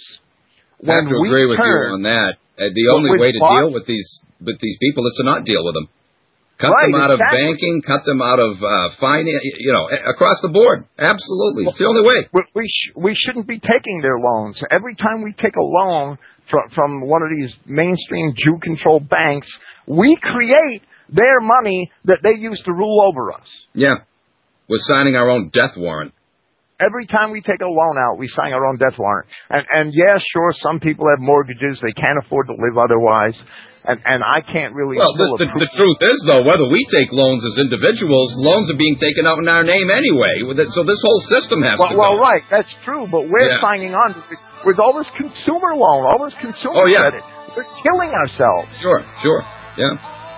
[0.86, 2.34] I have to agree with you on that.
[2.56, 4.08] Uh, the only way to deal with these
[4.40, 5.88] with these people is to not deal with them.
[6.58, 7.20] Cut right, them out exactly.
[7.20, 10.88] of banking, cut them out of uh, finance, you know, across the board.
[10.96, 11.68] Absolutely.
[11.68, 12.28] It's the only way.
[12.32, 14.56] We, we, sh- we shouldn't be taking their loans.
[14.70, 16.16] Every time we take a loan
[16.50, 19.46] from, from one of these mainstream Jew controlled banks,
[19.86, 20.80] we create
[21.12, 23.46] their money that they use to rule over us.
[23.74, 24.08] Yeah.
[24.66, 26.14] We're signing our own death warrant.
[26.76, 29.24] Every time we take a loan out, we sign our own death warrant.
[29.48, 31.80] And, and yeah, sure, some people have mortgages.
[31.80, 33.32] They can't afford to live otherwise.
[33.88, 35.00] And, and I can't really.
[35.00, 38.76] Well, the, the, the truth is, though, whether we take loans as individuals, loans are
[38.76, 40.42] being taken out in our name anyway.
[40.76, 42.00] So this whole system has well, to go.
[42.02, 43.08] Well, right, that's true.
[43.08, 43.62] But we're Yeah.
[43.64, 44.12] signing on
[44.68, 47.08] with all this consumer loan, all this consumer Oh, yeah.
[47.08, 47.24] credit.
[47.56, 48.68] We're killing ourselves.
[48.84, 49.40] Sure, sure.
[49.80, 49.96] Yeah.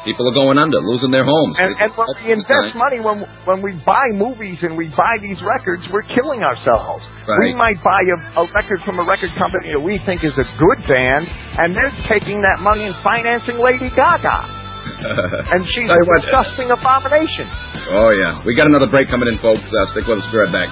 [0.08, 1.60] People are going under, losing their homes.
[1.60, 2.80] And, and when That's we invest time.
[2.80, 7.04] money, when when we buy movies and we buy these records, we're killing ourselves.
[7.28, 7.52] Right.
[7.52, 10.48] We might buy a, a record from a record company that we think is a
[10.56, 11.28] good band,
[11.60, 14.48] and they're taking that money and financing Lady Gaga,
[15.52, 17.44] and she's a you what, disgusting abomination.
[17.92, 18.40] Oh, yeah.
[18.48, 19.60] We got another break coming in, folks.
[19.60, 20.26] Uh, stick with us.
[20.32, 20.70] Be right back.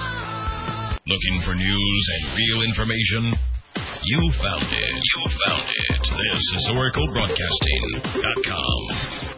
[1.05, 3.37] Looking for news and real information?
[4.03, 4.95] You found it.
[4.95, 6.01] You found it.
[6.01, 9.36] This is OracleBroadcasting.com.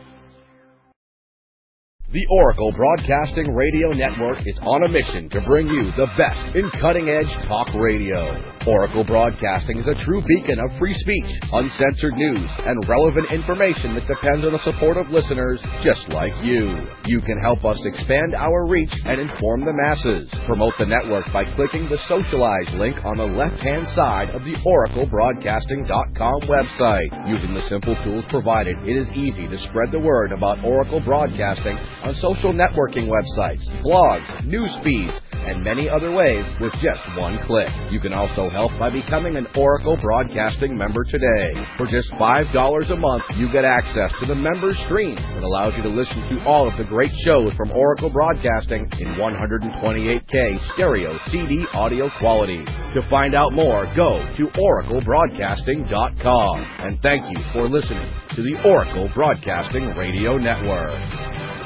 [2.11, 6.65] The Oracle Broadcasting Radio Network is on a mission to bring you the best in
[6.81, 8.33] cutting edge talk radio.
[8.65, 14.09] Oracle Broadcasting is a true beacon of free speech, uncensored news, and relevant information that
[14.09, 16.81] depends on the support of listeners just like you.
[17.05, 20.33] You can help us expand our reach and inform the masses.
[20.49, 24.57] Promote the network by clicking the socialize link on the left hand side of the
[24.65, 27.29] OracleBroadcasting.com website.
[27.29, 31.77] Using the simple tools provided, it is easy to spread the word about Oracle Broadcasting
[32.03, 35.13] on social networking websites, blogs, news feeds,
[35.49, 37.69] and many other ways with just one click.
[37.91, 41.53] You can also help by becoming an Oracle Broadcasting member today.
[41.77, 45.83] For just $5 a month, you get access to the member stream that allows you
[45.83, 51.65] to listen to all of the great shows from Oracle Broadcasting in 128K stereo CD
[51.73, 52.63] audio quality.
[52.93, 56.65] To find out more, go to oraclebroadcasting.com.
[56.79, 58.05] And thank you for listening
[58.35, 61.58] to the Oracle Broadcasting Radio Network.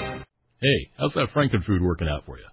[0.64, 2.46] Hey, how's that Frankenfood working out for you?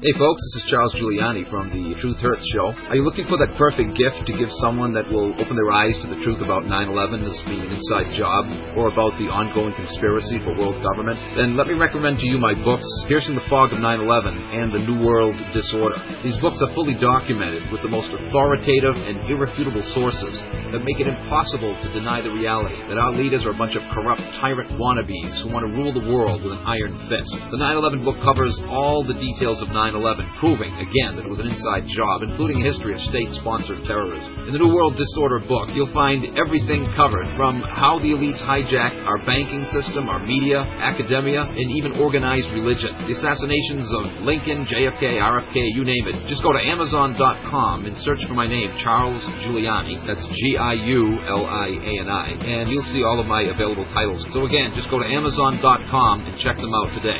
[0.01, 2.73] Hey folks, this is Charles Giuliani from the Truth Hertz Show.
[2.89, 5.93] Are you looking for that perfect gift to give someone that will open their eyes
[6.01, 10.41] to the truth about 9-11 as being an inside job or about the ongoing conspiracy
[10.41, 11.21] for world government?
[11.37, 14.81] Then let me recommend to you my books, Piercing the Fog of 9-11 and The
[14.81, 15.99] New World Disorder.
[16.23, 20.35] These books are fully documented with the most authoritative and irrefutable sources
[20.71, 23.83] that make it impossible to deny the reality that our leaders are a bunch of
[23.93, 27.29] corrupt tyrant wannabes who want to rule the world with an iron fist.
[27.53, 31.43] The 9-11 book covers all the details of 9 9/11, proving again that it was
[31.43, 34.47] an inside job, including a history of state-sponsored terrorism.
[34.47, 39.03] In the New World Disorder book, you'll find everything covered from how the elites hijacked
[39.03, 42.95] our banking system, our media, academia, and even organized religion.
[43.07, 46.15] The assassinations of Lincoln, JFK, RFK, you name it.
[46.29, 49.99] Just go to Amazon.com and search for my name, Charles Giuliani.
[50.07, 54.25] That's G-I-U-L-I-A-N-I, and you'll see all of my available titles.
[54.31, 57.19] So again, just go to Amazon.com and check them out today.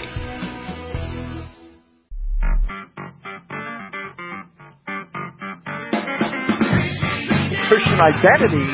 [7.74, 8.66] Christian identity.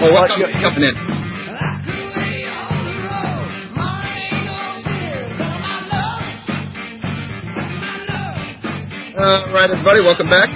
[0.00, 0.38] Oh, what's up?
[0.64, 0.96] Coming in.
[9.12, 10.48] All right, everybody, welcome back.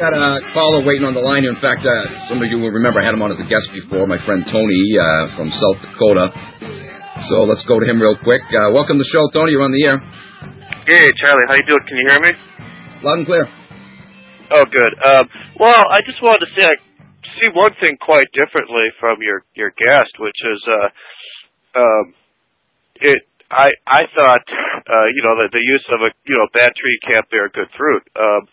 [0.00, 1.54] Got a caller waiting on the line here.
[1.54, 3.70] In fact, uh, some of you will remember I had him on as a guest
[3.72, 6.34] before, my friend Tony uh, from South Dakota.
[7.30, 8.42] So let's go to him real quick.
[8.50, 9.52] Uh, welcome to the show, Tony.
[9.52, 10.15] You're on the air.
[10.86, 11.82] Hey, Charlie, how you doing?
[11.82, 12.32] Can you hear me?
[13.02, 13.42] Loud and clear.
[14.54, 14.92] Oh, good.
[15.02, 15.26] Um,
[15.58, 16.78] well, I just wanted to say I
[17.42, 20.88] see one thing quite differently from your your guest, which is uh,
[21.82, 22.14] um,
[23.02, 23.26] it.
[23.50, 26.98] I I thought uh, you know that the use of a you know bad tree
[27.02, 28.06] can't bear good fruit.
[28.14, 28.46] Um,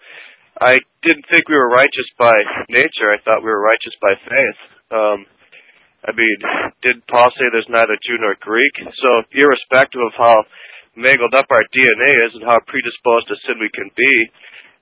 [0.58, 2.34] I didn't think we were righteous by
[2.66, 3.14] nature.
[3.14, 4.60] I thought we were righteous by faith.
[4.90, 5.20] Um,
[6.02, 6.38] I mean,
[6.82, 8.74] did Paul say there's neither Jew nor Greek?
[8.82, 10.44] So, irrespective of how
[10.96, 14.16] mangled up our DNA is and how predisposed to sin we can be,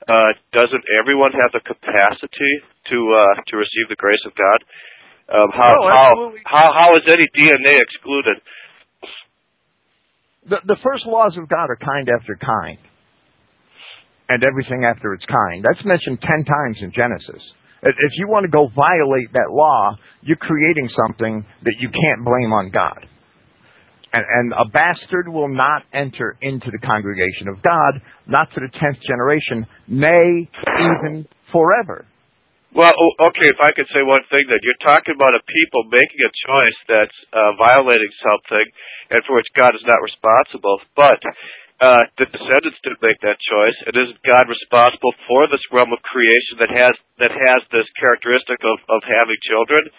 [0.09, 2.53] uh, doesn't everyone have the capacity
[2.89, 4.59] to uh, to receive the grace of God?
[5.29, 6.09] Um, how, No, how
[6.45, 8.37] how how is any DNA excluded?
[10.49, 12.81] The, the first laws of God are kind after kind,
[14.27, 15.63] and everything after its kind.
[15.63, 17.41] That's mentioned ten times in Genesis.
[17.83, 22.25] If if you want to go violate that law, you're creating something that you can't
[22.25, 23.05] blame on God.
[24.13, 28.67] And, and a bastard will not enter into the congregation of God, not to the
[28.67, 32.03] tenth generation, nay, even forever.
[32.71, 36.23] Well, okay, if I could say one thing, then you're talking about a people making
[36.23, 38.63] a choice that's uh, violating something,
[39.11, 40.79] and for which God is not responsible.
[40.95, 41.19] But
[41.83, 45.99] uh, the descendants didn't make that choice, and isn't God responsible for this realm of
[45.99, 49.91] creation that has that has this characteristic of of having children?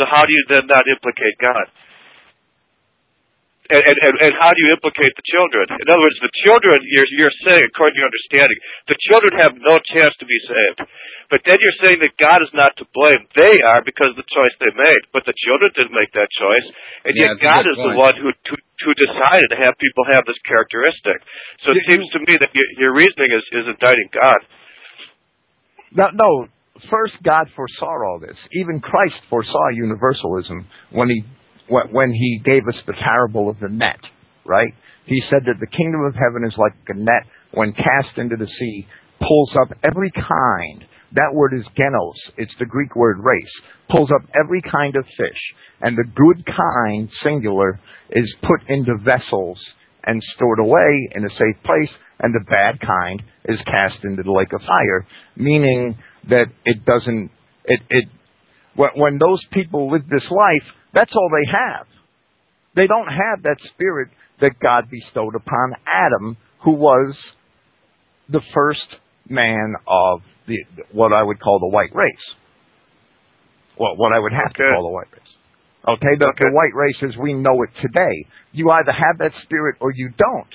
[0.00, 1.68] So how do you then not implicate God?
[3.66, 5.66] And, and, and, how do you implicate the children?
[5.74, 9.52] In other words, the children, you're, you're saying, according to your understanding, the children have
[9.58, 10.86] no chance to be saved.
[11.26, 13.26] But then you're saying that God is not to blame.
[13.34, 15.02] They are because of the choice they made.
[15.10, 16.66] But the children didn't make that choice.
[17.10, 18.56] And Yeah, yet God is the one who, who,
[18.86, 21.18] who decided to have people have this characteristic.
[21.66, 24.40] So it seems to me that your, your reasoning is, is indicting God.
[25.90, 26.30] No, no.
[26.92, 28.36] First, God foresaw all this.
[28.52, 31.24] Even Christ foresaw universalism when he
[31.68, 34.00] when, he gave us the parable of the net,
[34.44, 34.72] right?
[35.06, 38.48] He said that the kingdom of heaven is like a net when cast into the
[38.58, 38.86] sea,
[39.18, 40.84] pulls up every kind.
[41.12, 42.18] That word is genos.
[42.36, 43.54] It's the Greek word race.
[43.90, 45.40] Pulls up every kind of fish.
[45.80, 47.80] And the good kind, singular,
[48.10, 49.58] is put into vessels
[50.04, 51.90] and stored away in a safe place.
[52.18, 55.06] And the bad kind is cast into the lake of fire,
[55.36, 55.96] meaning
[56.28, 57.30] that it doesn't,
[57.64, 58.04] it, it,
[58.74, 60.66] when those people live this life,
[60.96, 61.86] that's all they have.
[62.74, 64.08] They don't have that spirit
[64.40, 67.14] that God bestowed upon Adam, who was
[68.30, 68.88] the first
[69.28, 70.56] man of the
[70.92, 72.26] what I would call the white race.
[73.78, 74.64] Well, what I would have okay.
[74.64, 75.32] to call the white race.
[75.86, 76.48] Okay, the, okay.
[76.48, 78.26] the white race as we know it today.
[78.52, 80.52] You either have that spirit or you don't.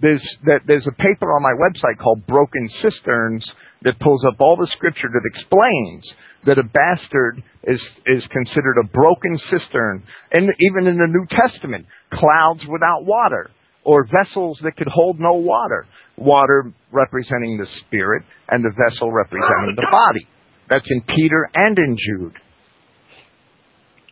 [0.00, 3.44] There's that there's a paper on my website called Broken Cisterns
[3.84, 6.04] that pulls up all the scripture that explains
[6.46, 10.02] that a bastard is is considered a broken cistern,
[10.32, 13.50] and even in the New Testament, clouds without water
[13.84, 15.86] or vessels that could hold no water.
[16.16, 20.26] Water representing the spirit and the vessel representing the body.
[20.68, 22.34] That's in Peter and in Jude.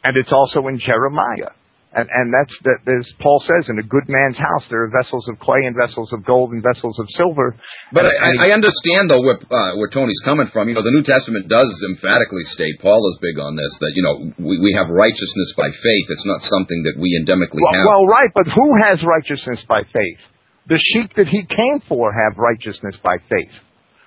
[0.02, 1.52] And it's also in Jeremiah.
[1.90, 2.86] And, and that's that.
[2.86, 6.06] As Paul says, in a good man's house there are vessels of clay and vessels
[6.14, 7.58] of gold and vessels of silver.
[7.90, 10.70] But and, I, I understand though where, uh, where Tony's coming from.
[10.70, 14.06] You know, the New Testament does emphatically state Paul is big on this that you
[14.06, 16.06] know we, we have righteousness by faith.
[16.14, 17.82] It's not something that we endemically well, have.
[17.82, 20.22] Well, right, but who has righteousness by faith?
[20.70, 23.54] The sheep that he came for have righteousness by faith.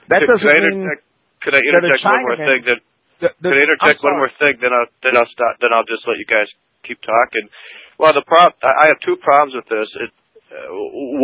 [0.07, 0.87] That could, doesn't could I mean.
[0.87, 1.03] interject,
[1.43, 2.61] could I interject one more thing?
[2.63, 2.79] That
[3.19, 4.53] the, the, could I interject one more thing?
[4.63, 5.59] Then I'll then I'll stop.
[5.59, 6.47] Then I'll just let you guys
[6.83, 7.45] keep talking.
[7.97, 9.89] Well, the prob- I have two problems with this.
[10.03, 10.11] It,
[10.53, 10.69] uh,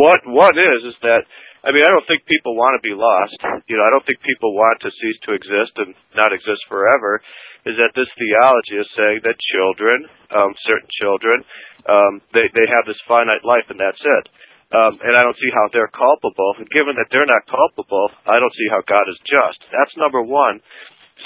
[0.00, 1.22] what one is is that
[1.62, 3.36] I mean I don't think people want to be lost.
[3.68, 7.20] You know I don't think people want to cease to exist and not exist forever.
[7.68, 11.44] Is that this theology is saying that children, um, certain children,
[11.84, 14.26] um, they they have this finite life and that's it.
[14.70, 16.54] Um, and I don't see how they're culpable.
[16.62, 19.58] And given that they're not culpable, I don't see how God is just.
[19.74, 20.62] That's number one.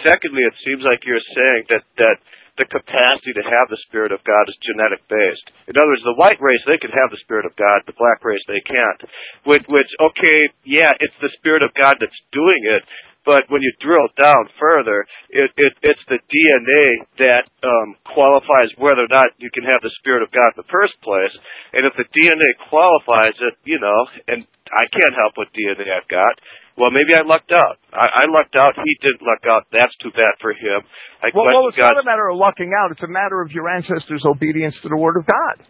[0.01, 2.17] Secondly, it seems like you're saying that that
[2.57, 5.47] the capacity to have the Spirit of God is genetic based.
[5.67, 8.23] In other words, the white race, they can have the Spirit of God, the black
[8.23, 9.01] race, they can't.
[9.43, 12.87] Which, which okay, yeah, it's the Spirit of God that's doing it,
[13.25, 16.87] but when you drill down further, it, it, it's the DNA
[17.25, 20.71] that um, qualifies whether or not you can have the Spirit of God in the
[20.71, 21.33] first place.
[21.73, 26.09] And if the DNA qualifies it, you know, and I can't help what DNA I've
[26.09, 26.37] got,
[26.75, 27.79] well, maybe I lucked out.
[27.95, 28.75] I, I lucked out.
[28.75, 29.71] He didn't luck out.
[29.71, 30.83] That's too bad for him.
[31.23, 31.95] I well, well, it's God.
[31.95, 32.91] not a matter of lucking out.
[32.91, 35.63] It's a matter of your ancestors' obedience to the Word of God.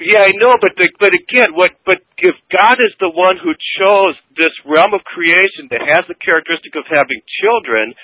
[0.00, 1.72] Yeah, I know, but the, but again, what?
[1.84, 6.16] But if God is the one who chose this realm of creation that has the
[6.16, 7.94] characteristic of having children,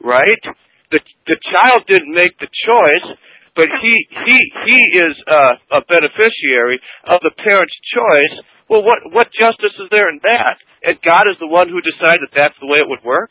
[0.00, 0.42] right?
[0.90, 3.06] The the child didn't make the choice,
[3.56, 3.94] but he
[4.28, 8.34] he he is uh, a beneficiary of the parent's choice.
[8.68, 10.56] Well, what what justice is there in that?
[10.84, 13.30] And God is the one who decided that that's the way it would work.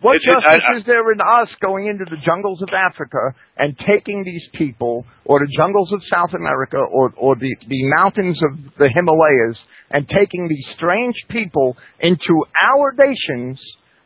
[0.00, 2.70] What It- it- justice I- I- is there in us going into the jungles of
[2.74, 7.86] Africa and taking these people, or the jungles of South America, or, or the, the
[7.96, 9.58] mountains of the Himalayas,
[9.92, 12.44] and taking these strange people into
[12.74, 13.60] our nations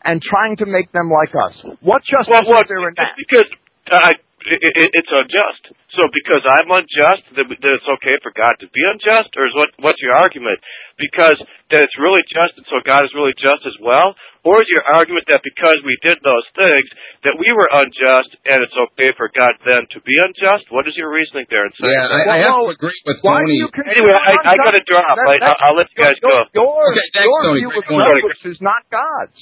[0.05, 1.55] and trying to make them like us?
[1.81, 3.17] What justice well, well, is there in that?
[3.17, 3.49] because
[3.91, 4.13] uh,
[4.47, 5.75] it, it, it's unjust.
[5.95, 9.55] So because I'm unjust, that, that it's okay for God to be unjust, or is
[9.59, 10.61] what what's your argument?
[11.01, 11.37] Because
[11.75, 14.15] that it's really just, and so God is really just as well,
[14.47, 16.87] or is your argument that because we did those things
[17.27, 20.71] that we were unjust, and it's okay for God then to be unjust?
[20.71, 21.67] What is your reasoning there?
[21.67, 22.27] In saying Yeah, that?
[22.31, 23.51] I, I have to agree with Tony.
[23.51, 25.05] do you consider Anyway, I, I got to drop.
[25.19, 26.39] That- I, that's- I'll let you guys your, go.
[26.55, 27.59] Your, Okay, thanks, your Tony.
[27.61, 29.41] view of justice is not God's.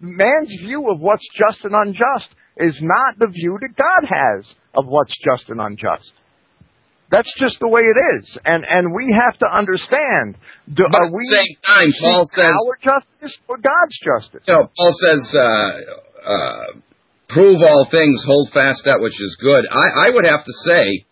[0.00, 4.86] Man's view of what's just and unjust is not the view that God has of
[4.86, 6.10] what's just and unjust.
[7.10, 10.34] That's just the way it is, and and we have to understand.
[10.66, 14.42] Do, But are at we the same time, Paul says- our justice or God's justice?
[14.48, 15.70] You know, Paul says, uh,
[16.26, 16.66] uh,
[17.28, 21.06] "Prove all things, hold fast that which is good." I, I would have to say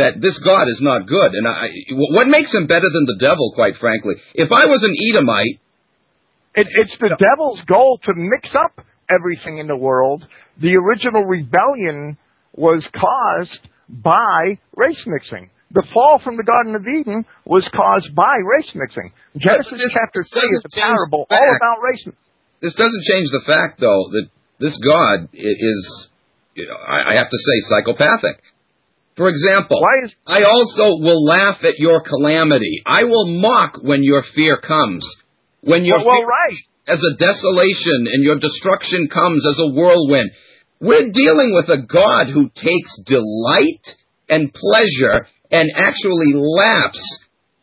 [0.00, 1.68] that this God is not good, and I,
[2.16, 3.52] what makes him better than the devil?
[3.54, 5.60] Quite frankly, if I was an Edomite,
[6.54, 8.80] It, it's the devil's goal to mix up
[9.12, 10.24] everything in the world.
[10.60, 12.16] The original rebellion
[12.54, 15.50] was caused by race mixing.
[15.72, 19.12] The fall from the Garden of Eden was caused by race mixing.
[19.36, 22.22] Genesis this- chapter this 3 is a parable all about race mixing.
[22.62, 24.26] this doesn't change the fact, though, that
[24.58, 26.08] this God is,
[26.54, 28.40] you know, I, I have to say, psychopathic.
[29.16, 32.82] For example, Why is I also will laugh at your calamity.
[32.84, 35.06] I will mock when your fear comes.
[35.60, 36.58] When your well, well, fear right?
[36.86, 40.30] As a desolation and your destruction comes as a whirlwind.
[40.80, 43.84] We're dealing with a God who takes delight
[44.28, 47.02] and pleasure and actually lapse.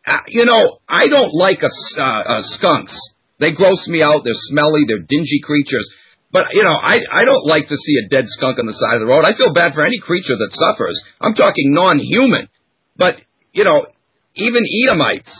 [0.06, 2.94] Uh, you know, I don't like a, uh, uh, skunks.
[3.40, 4.22] They gross me out.
[4.24, 4.84] They're smelly.
[4.86, 5.88] They're dingy creatures.
[6.32, 8.94] But you know, I I don't like to see a dead skunk on the side
[8.94, 9.24] of the road.
[9.24, 11.00] I feel bad for any creature that suffers.
[11.20, 12.48] I'm talking non-human.
[12.96, 13.16] But
[13.52, 13.86] you know,
[14.34, 15.30] even Edomites,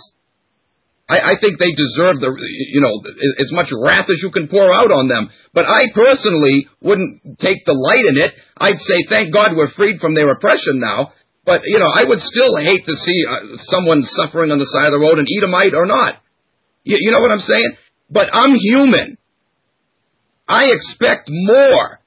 [1.09, 2.97] I, I think they deserve the you know
[3.39, 5.29] as much wrath as you can pour out on them.
[5.53, 8.33] But I personally wouldn't take delight in it.
[8.57, 11.13] I'd say thank God we're freed from their oppression now.
[11.45, 14.87] But you know, I would still hate to see uh, someone suffering on the side
[14.87, 16.25] of the road, an Edomite or not.
[16.85, 17.77] You, you know what I'm saying?
[18.09, 19.19] But I'm human.
[20.49, 22.01] I expect more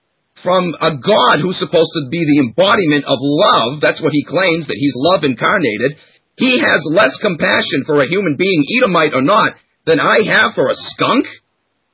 [0.43, 3.81] from a God who's supposed to be the embodiment of love.
[3.81, 5.97] That's what he claims, that he's love incarnated.
[6.37, 9.53] He has less compassion for a human being, Edomite or not,
[9.85, 11.25] than I have for a skunk.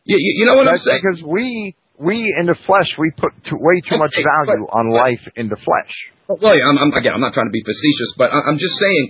[0.03, 1.01] You, you, you know what That's I'm saying?
[1.01, 4.91] Because we, we in the flesh, we put too, way too much value but- on
[4.91, 5.93] life in the flesh.
[6.27, 8.75] Well, yeah, I'm, I'm, again, I'm not trying to be facetious, but I- I'm just
[8.79, 9.03] saying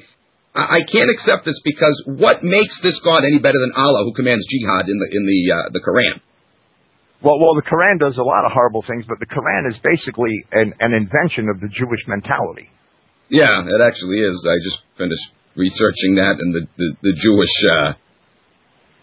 [0.54, 4.14] I, I can't accept this because what makes this God any better than Allah, who
[4.14, 6.22] commands jihad in the in the uh, the Quran?
[7.26, 10.44] Well, well, the Quran does a lot of horrible things, but the Quran is basically
[10.52, 12.70] an, an invention of the Jewish mentality.
[13.30, 14.36] Yeah, it actually is.
[14.48, 17.56] I just finished researching that, and the the, the Jewish.
[17.66, 17.94] Uh,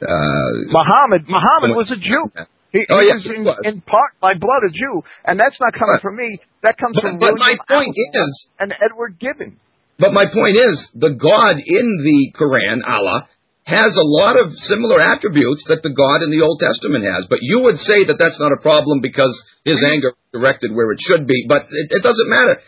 [0.00, 2.24] uh, Muhammad, Muhammad was a Jew.
[2.72, 3.58] He, Oh, he yeah, was in, was.
[3.66, 6.38] in part by blood a Jew, and that's not coming But- from me.
[6.62, 9.56] That comes but- from but my point is- and Edward Gibbon.
[9.98, 13.28] But my point is, the God in the Quran, Allah,
[13.64, 17.26] has a lot of similar attributes that the God in the Old Testament has.
[17.28, 19.30] But you would say that that's not a problem because
[19.64, 21.44] his anger is directed where it should be.
[21.46, 22.60] But it, it doesn't matter.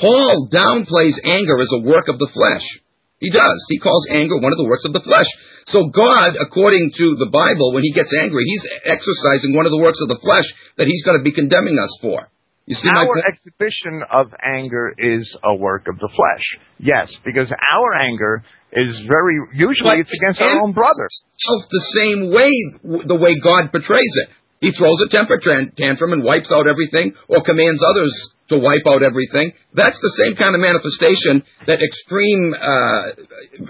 [0.00, 2.64] Paul downplays anger as a work of the flesh.
[3.18, 3.58] He does.
[3.68, 5.26] He calls anger one of the works of the flesh.
[5.66, 9.82] So God, according to the Bible, when he gets angry, he's exercising one of the
[9.82, 10.46] works of the flesh
[10.78, 12.30] that he's going to be condemning us for.
[12.68, 16.44] You see Our exhibition of anger is a work of the flesh.
[16.78, 21.08] Yes, because our anger is very usually it's against our own brother.
[21.48, 22.52] Of the same way,
[23.08, 24.28] the way God portrays it.
[24.60, 25.38] He throws a temper
[25.76, 28.10] tantrum and wipes out everything, or commands others
[28.50, 29.52] to wipe out everything.
[29.74, 33.14] That's the same kind of manifestation that extreme, uh,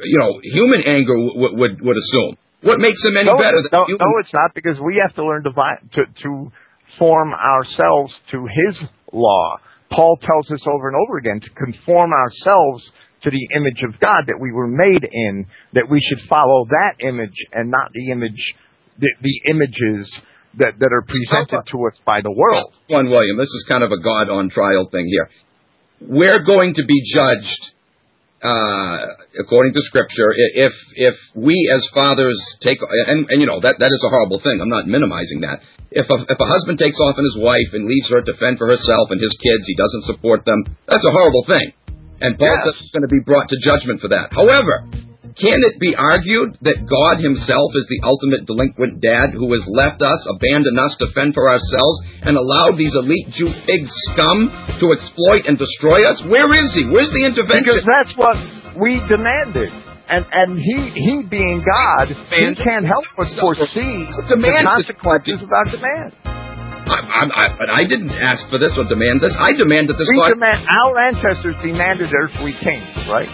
[0.03, 2.39] you know, human anger w- would would assume.
[2.63, 4.01] What makes him any no, better than no, human?
[4.01, 6.51] no, it's not because we have to learn to, vi- to to
[6.99, 8.75] form ourselves to His
[9.13, 9.59] law.
[9.91, 12.83] Paul tells us over and over again to conform ourselves
[13.25, 15.47] to the image of God that we were made in.
[15.75, 18.41] That we should follow that image and not the image,
[18.99, 20.09] the, the images
[20.57, 22.73] that that are presented to us by the world.
[22.89, 25.29] One William, this is kind of a God on trial thing here.
[26.01, 27.63] We're going to be judged
[28.39, 28.99] uh,
[29.43, 33.93] according to Scripture if if we as fathers take and and you know that that
[33.93, 34.61] is a horrible thing.
[34.63, 35.61] I'm not minimizing that.
[35.91, 38.59] If a if a husband takes off on his wife and leaves her to fend
[38.59, 40.65] for herself and his kids, he doesn't support them.
[40.87, 41.73] That's a horrible thing.
[42.21, 44.35] And Paul says he's going to be brought to judgment for that.
[44.35, 44.87] However,
[45.39, 50.03] can it be argued that God himself is the ultimate delinquent dad who has left
[50.03, 51.97] us, abandoned us to fend for ourselves,
[52.27, 54.51] and allowed these elite Jew pig scum
[54.83, 56.19] to exploit and destroy us?
[56.27, 56.91] Where is he?
[56.91, 57.71] Where's the intervention?
[57.71, 58.37] Because that's what
[58.83, 59.71] we demanded.
[60.11, 65.39] And and he he being God, he can't help but foresee the Demand is- consequences
[65.45, 66.11] of our demand.
[66.89, 69.37] I, I, I, but I didn't ask for this or demand this.
[69.37, 70.33] I demanded this We God.
[70.41, 73.29] demand our ancestors demanded earthly kings, right?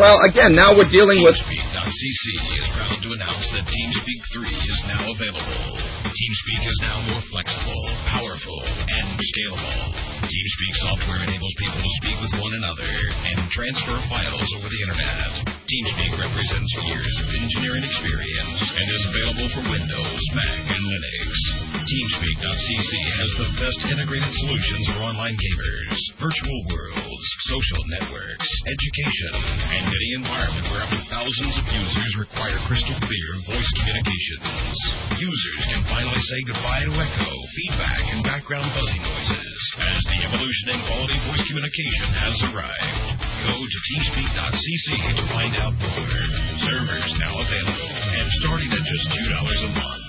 [0.00, 1.36] Well, again, now we're dealing with.
[1.36, 2.24] TeamSpeak.cc
[2.56, 5.76] is proud to announce that TeamSpeak 3 is now available.
[6.08, 9.92] TeamSpeak is now more flexible, powerful, and scalable.
[10.24, 15.52] TeamSpeak software enables people to speak with one another and transfer files over the internet.
[15.68, 21.28] TeamSpeak represents years of engineering experience and is available for Windows, Mac, and Linux.
[21.76, 22.90] TeamSpeak.cc
[23.20, 29.32] has the best integrated solutions for online gamers, virtual worlds, social networks, education,
[29.74, 34.78] and any environment where up to thousands of users require crystal clear voice communications.
[35.18, 40.66] Users can finally say goodbye to echo, feedback, and background buzzing noises as the evolution
[40.74, 43.04] in quality voice communication has arrived.
[43.50, 44.86] Go to teamspeak.cc
[45.18, 46.22] to find out more.
[46.62, 50.04] Servers now available and starting at just $2 a month.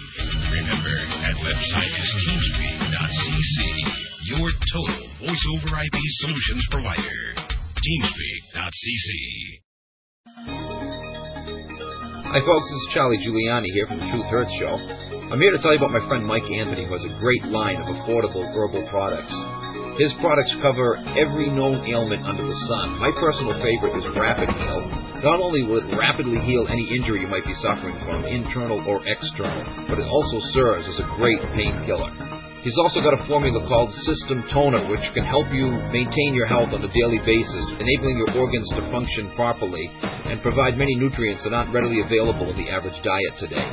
[0.52, 0.96] Remember,
[1.26, 3.56] that website is teamspeak.cc,
[4.30, 7.24] your total voice over IP solutions provider.
[7.82, 9.10] Teamspeak.cc.
[12.32, 12.64] Hi, folks.
[12.64, 14.80] This is Charlie Giuliani here from the Truth Hertz Show.
[15.36, 17.76] I'm here to tell you about my friend Mike Anthony, who has a great line
[17.76, 19.36] of affordable herbal products.
[20.00, 23.04] His products cover every known ailment under the sun.
[23.04, 24.80] My personal favorite is Rapid Heal.
[25.28, 29.04] Not only will it rapidly heal any injury you might be suffering from, internal or
[29.04, 32.16] external, but it also serves as a great painkiller.
[32.62, 36.70] He's also got a formula called System Toner, which can help you maintain your health
[36.70, 39.90] on a daily basis, enabling your organs to function properly
[40.30, 43.66] and provide many nutrients that aren't readily available in the average diet today.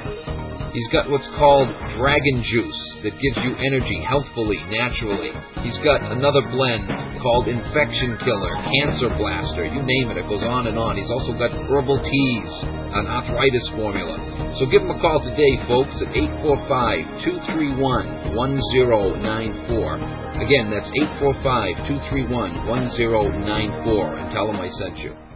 [0.73, 1.69] He's got what's called
[2.01, 5.36] Dragon Juice that gives you energy healthfully, naturally.
[5.60, 6.89] He's got another blend
[7.20, 10.97] called Infection Killer, Cancer Blaster, you name it, it goes on and on.
[10.97, 12.52] He's also got Herbal Teas,
[12.94, 14.16] an arthritis formula.
[14.59, 19.94] So give them a call today, folks, at 845 231 1094.
[20.40, 20.90] Again, that's
[21.20, 25.27] 845 231 1094, and tell them I sent you.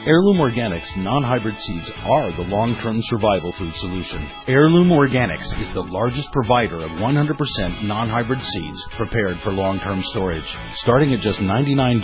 [0.00, 4.24] Heirloom Organics non-hybrid seeds are the long-term survival food solution.
[4.48, 7.36] Heirloom Organics is the largest provider of 100%
[7.84, 10.48] non-hybrid seeds prepared for long-term storage.
[10.80, 12.00] Starting at just $99,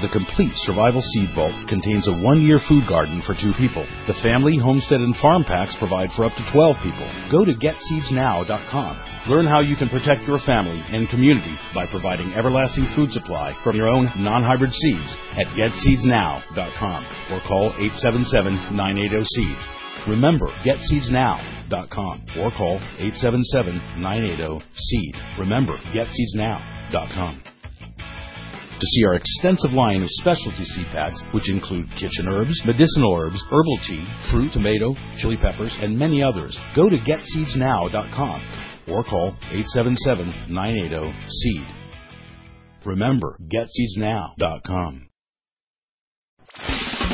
[0.00, 3.84] the complete survival seed vault contains a one-year food garden for two people.
[4.08, 7.12] The family, homestead, and farm packs provide for up to 12 people.
[7.28, 9.28] Go to getseedsnow.com.
[9.28, 13.76] Learn how you can protect your family and community by providing everlasting food supply from
[13.76, 19.58] your own non-hybrid seeds at getseedsnow.com or call 877-980-SEED.
[20.08, 25.16] Remember, getseedsnow.com or call 877-980-SEED.
[25.38, 27.42] Remember, getseedsnow.com.
[28.80, 33.44] To see our extensive line of specialty seed packs, which include kitchen herbs, medicinal herbs,
[33.50, 38.42] herbal tea, fruit, tomato, chili peppers, and many others, go to getseedsnow.com
[38.88, 41.66] or call 877-980-SEED.
[42.84, 45.08] Remember, getseedsnow.com.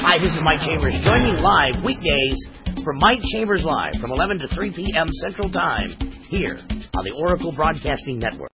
[0.07, 0.93] Hi, this is Mike Chambers.
[1.03, 2.37] Join me live weekdays
[2.85, 5.09] for Mike Chambers Live from 11 to 3 p.m.
[5.11, 5.89] Central Time
[6.29, 6.59] here
[6.95, 8.51] on the Oracle Broadcasting Network.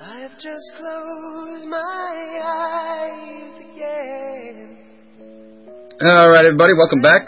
[0.00, 4.78] I've just closed my eyes again.
[6.00, 7.20] All right, everybody, welcome back.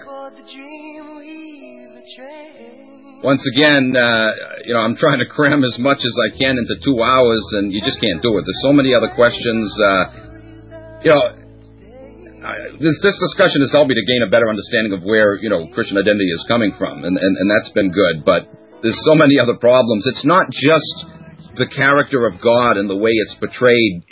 [3.24, 4.28] Once again, uh,
[4.68, 7.72] you know, I'm trying to cram as much as I can into two hours, and
[7.72, 8.44] you just can't do it.
[8.44, 9.64] There's so many other questions.
[9.80, 10.04] Uh,
[11.00, 11.24] you know,
[12.44, 15.48] I, this this discussion has helped me to gain a better understanding of where you
[15.48, 18.28] know Christian identity is coming from, and and, and that's been good.
[18.28, 18.44] But
[18.84, 20.04] there's so many other problems.
[20.04, 21.08] It's not just
[21.56, 24.04] the character of God and the way it's portrayed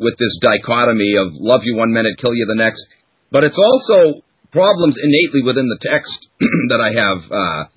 [0.00, 2.80] with this dichotomy of love you one minute, kill you the next,
[3.28, 4.24] but it's also
[4.56, 6.16] problems innately within the text
[6.72, 7.20] that I have.
[7.28, 7.73] Uh,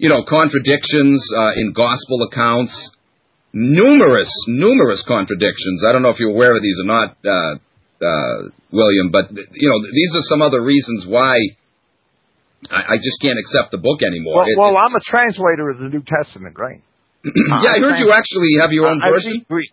[0.00, 2.72] you know, contradictions uh, in gospel accounts,
[3.52, 5.84] numerous, numerous contradictions.
[5.86, 7.54] I don't know if you're aware of these or not, uh,
[8.00, 11.36] uh, William, but you know, these are some other reasons why
[12.72, 14.40] I, I just can't accept the book anymore.
[14.40, 16.80] Well, It- well it- I'm a translator of the New Testament, right?
[17.24, 19.44] yeah, I heard you actually have your own I version.
[19.44, 19.70] read Greek.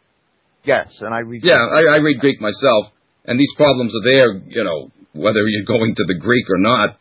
[0.66, 1.40] Yes, and I read.
[1.46, 2.92] Yeah, I, I read Greek myself,
[3.24, 4.34] and these problems are there.
[4.52, 7.00] You know, whether you're going to the Greek or not.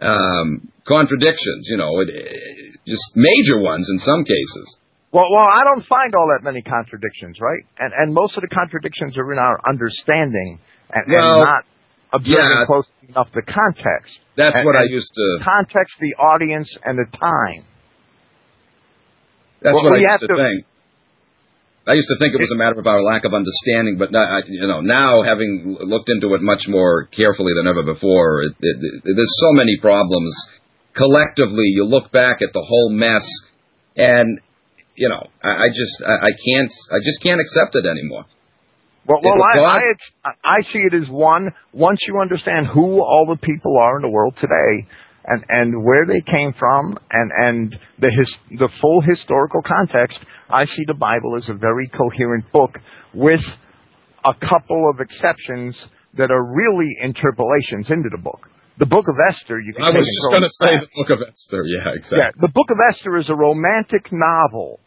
[0.00, 4.76] Um, contradictions, you know, it, it, just major ones in some cases.
[5.12, 7.64] Well, well, I don't find all that many contradictions, right?
[7.78, 10.60] And and most of the contradictions are in our understanding
[10.92, 11.64] and, Well, and not
[12.12, 12.66] observing yeah.
[12.66, 14.12] close enough the context.
[14.36, 15.38] That's And- what I used to.
[15.44, 17.64] context, the audience, and the time.
[19.62, 20.66] That's Well, what I we used have to to- think.
[21.88, 24.20] I used to think it was a matter of our lack of understanding, but now,
[24.20, 28.52] I- you know, now having looked into it much more carefully than ever before, it,
[28.60, 30.32] it, it, there's so many problems.
[30.94, 33.24] Collectively, you look back at the whole mess,
[33.96, 34.40] and
[34.96, 38.26] you know, I, I just, I, I can't, I just can't accept it anymore.
[39.06, 39.80] Well, well, I,
[40.24, 41.48] I, I see it as one.
[41.72, 44.86] Once you understand who all the people are in the world today,
[45.28, 50.18] and and where they came from, and and the his, the full historical context,
[50.48, 52.72] I see the Bible as a very coherent book
[53.14, 53.44] with
[54.24, 55.74] a couple of exceptions
[56.16, 58.48] that are really interpolations into the book.
[58.78, 61.26] The Book of Esther, you can I was just going to say the Book of
[61.26, 61.62] Esther.
[61.66, 62.18] Yeah, exactly.
[62.18, 64.80] Yeah, the Book of Esther is a romantic novel,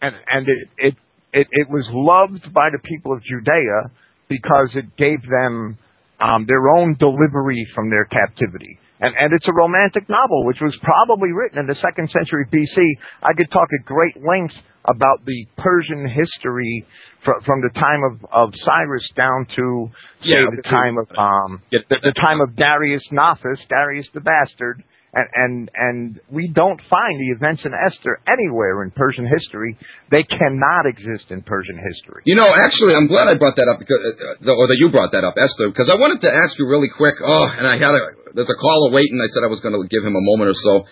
[0.00, 0.94] and and it it
[1.32, 3.92] it, it was loved by the people of Judea
[4.28, 5.78] because it gave them
[6.20, 8.78] um, their own delivery from their captivity.
[9.02, 12.78] And, and it's a romantic novel, which was probably written in the second century BC.
[13.22, 14.54] I could talk at great length
[14.84, 16.86] about the Persian history
[17.24, 19.90] fr- from the time of, of Cyrus down to
[20.22, 24.82] say Yeah, the time of um, the, the time of Darius Nothus, Darius the Bastard,
[25.12, 29.76] and, and and we don't find the events in Esther anywhere in Persian history.
[30.10, 32.22] They cannot exist in Persian history.
[32.24, 35.12] You know, actually, I'm glad I brought that up because, uh, or that you brought
[35.12, 37.20] that up, Esther, because I wanted to ask you really quick.
[37.20, 38.02] Oh, and I had a
[38.32, 39.20] there's a caller waiting.
[39.20, 40.88] I said I was going to give him a moment or so,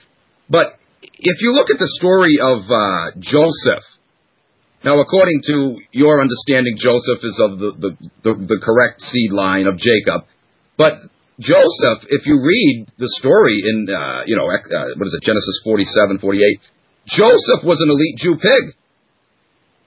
[0.52, 3.84] but if you look at the story of uh, Joseph,
[4.84, 7.90] Now, according to your understanding, Joseph is of the, the,
[8.24, 10.24] the, the correct seed line of Jacob.
[10.78, 10.92] But
[11.40, 15.56] Joseph, if you read the story in, uh, you know, uh, what is it, Genesis
[15.64, 16.60] 47, 48,
[17.08, 18.76] Joseph was an elite Jew pig.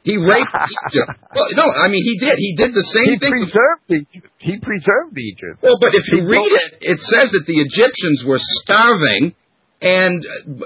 [0.04, 0.52] He raped
[0.90, 1.16] Egypt.
[1.32, 2.36] Well, no, I mean he did.
[2.38, 3.32] He did the same he thing.
[3.32, 4.34] Preserved Egypt.
[4.38, 5.64] He preserved Egypt.
[5.64, 9.32] Well, but if you He read it, it says that the Egyptians were starving,
[9.80, 10.26] and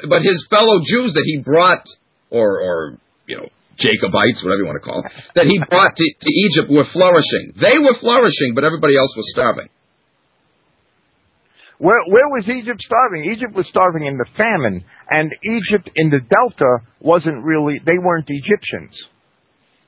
[0.10, 1.86] but his fellow Jews that he brought,
[2.32, 2.98] or or
[3.28, 6.74] you know Jacobites, whatever you want to call them, that he brought to, to Egypt
[6.74, 7.54] were flourishing.
[7.62, 9.70] They were flourishing, but everybody else was starving.
[11.80, 13.32] Where where was Egypt starving?
[13.32, 18.28] Egypt was starving in the famine, and Egypt in the delta wasn't really they weren't
[18.28, 18.96] Egyptians.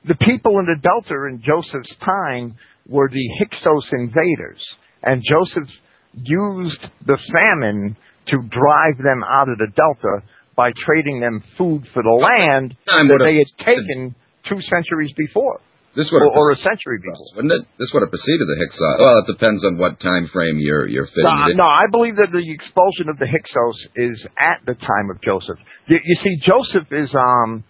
[0.06, 2.56] The people in the delta in Joseph's time
[2.88, 4.62] were the Hyksos invaders,
[5.02, 5.68] and Joseph
[6.14, 7.96] used the famine
[8.28, 10.26] to drive them out of the delta
[10.56, 14.14] by trading them food for the land that they had taken
[14.48, 15.60] two centuries before,
[15.96, 17.26] This would or, or a century before.
[17.34, 17.66] wouldn't it?
[17.78, 18.96] This would have preceded the Hyksos.
[19.02, 21.56] Well, it depends on what time frame you're you're fitting No, in.
[21.58, 25.58] no, I believe that the expulsion of the Hyksos is at the time of Joseph.
[25.90, 27.64] You, you see, Joseph is um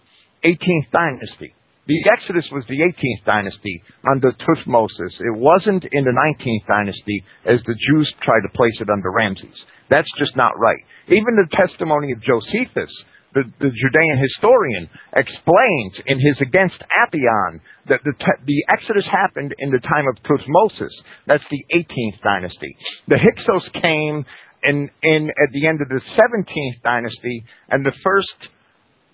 [0.45, 1.53] 18th dynasty.
[1.89, 5.17] The Exodus was the 18th dynasty under Tutmosis.
[5.19, 9.57] It wasn't in the 19th dynasty as the Jews tried to place it under Ramses.
[9.89, 10.77] That's just not right.
[11.07, 12.93] Even the testimony of Josephus,
[13.33, 18.13] the, the Judean historian, explains in his Against Apion that the,
[18.45, 20.91] the Exodus happened in the time of Tutmosis.
[21.27, 22.75] That's the 18th dynasty.
[23.07, 24.25] The Hyksos came
[24.63, 28.51] in, in at the end of the 17th dynasty, and the first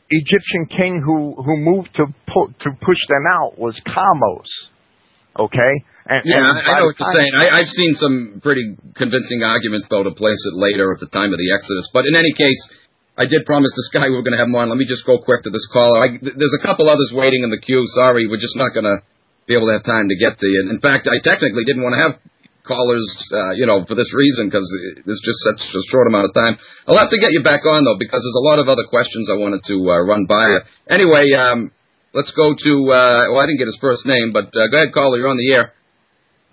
[0.09, 4.55] Egyptian king who, who moved to pu- to push them out was Kamose.
[5.37, 5.73] Okay?
[6.07, 7.33] And, Yeah, and I, I know what you're saying.
[7.35, 8.63] I, I've seen some pretty
[8.95, 11.91] convincing arguments, though, to place it later at the time of the Exodus.
[11.93, 12.57] But in any case,
[13.17, 14.69] I did promise this guy we were going to have him on.
[14.69, 16.05] Let me just go quick to this caller.
[16.05, 17.81] I, th- there's a couple others waiting in the queue.
[17.97, 19.01] Sorry, we're just not going to
[19.49, 20.69] be able to have time to get to you.
[20.69, 22.13] In fact, I technically didn't want to have
[22.61, 24.67] callers, uh, you know, for this reason because
[25.07, 26.59] there's just such a short amount of time.
[26.85, 29.31] I'll have to get you back on though because there's a lot of other questions
[29.31, 30.59] I wanted to uh, run by you.
[30.91, 31.71] Anyway, um,
[32.13, 32.71] let's go to.
[32.91, 35.17] Uh, well, I didn't get his first name, but uh, go ahead, caller.
[35.17, 35.73] You're on the air.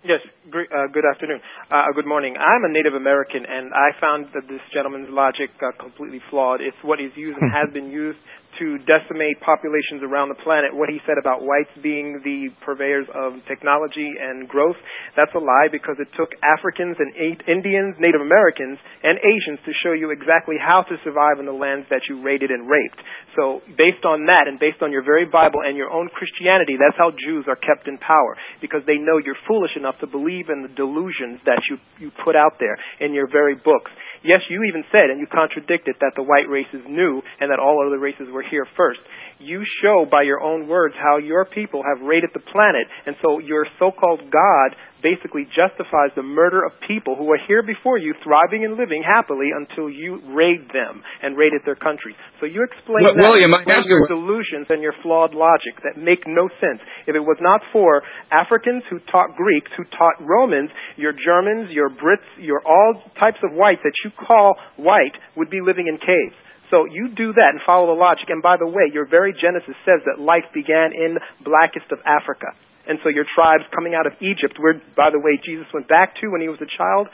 [0.05, 0.21] Yes,
[0.51, 1.41] great, uh, good afternoon.
[1.73, 2.37] Uh, good morning.
[2.37, 6.61] I'm a Native American, and I found that this gentleman's logic uh, completely flawed.
[6.61, 8.21] It's what is used and has been used
[8.59, 10.75] to decimate populations around the planet.
[10.75, 14.79] What he said about whites being the purveyors of technology and growth,
[15.17, 17.15] that's a lie because it took Africans and
[17.47, 21.87] Indians, Native Americans, and Asians to show you exactly how to survive in the lands
[21.91, 23.01] that you raided and raped.
[23.35, 26.97] So based on that and based on your very Bible and your own Christianity, that's
[26.97, 30.63] how Jews are kept in power because they know you're foolish enough to believe in
[30.63, 33.91] the delusions that you, you put out there in your very books.
[34.25, 37.61] Yes, you even said, and you contradicted, that the white race is new and that
[37.61, 39.01] all other races were here first.
[39.39, 43.39] You show by your own words how your people have raided the planet, and so
[43.41, 48.65] your so-called God basically justifies the murder of people who were here before you, thriving
[48.65, 52.17] and living happily until you raid them and raided their countries.
[52.41, 56.01] So you explain Well, that William, I have your delusions and your flawed logic that
[56.01, 56.81] make no sense.
[57.07, 58.01] If it was not for
[58.33, 63.53] Africans who taught Greeks, who taught Romans, your Germans, your Brits, your all types of
[63.53, 66.35] whites that you call white would be living in caves.
[66.71, 68.31] So you do that and follow the logic.
[68.31, 72.53] And by the way, your very Genesis says that life began in blackest of Africa.
[72.89, 76.17] And so your tribes coming out of Egypt, where, by the way, Jesus went back
[76.21, 77.09] to when he was a child,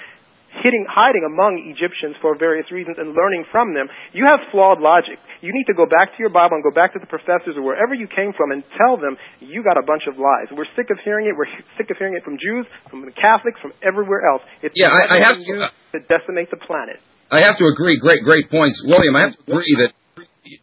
[0.62, 5.14] hitting, hiding among Egyptians for various reasons and learning from them, you have flawed logic.
[5.40, 7.62] You need to go back to your Bible and go back to the professors or
[7.62, 10.50] wherever you came from and tell them you got a bunch of lies.
[10.50, 11.38] We're sick of hearing it.
[11.38, 14.42] We're sick of hearing it from Jews, from the Catholics, from everywhere else.
[14.62, 16.98] It's Yeah, I- I have to- used to decimate the planet.
[17.30, 17.98] I have to agree.
[17.98, 19.14] Great, great points, William.
[19.16, 19.92] I have to agree that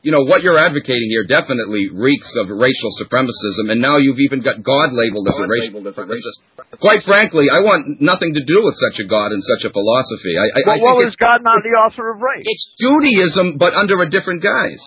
[0.04, 4.44] you know what you're advocating here definitely reeks of racial supremacism, and now you've even
[4.44, 6.38] got God labeled as a racial supremacist.
[6.84, 10.36] Quite frankly, I want nothing to do with such a God and such a philosophy.
[10.36, 12.44] I, I, I Well, think well, is God not the author of race?
[12.44, 14.84] it's Judaism, but under a different guise.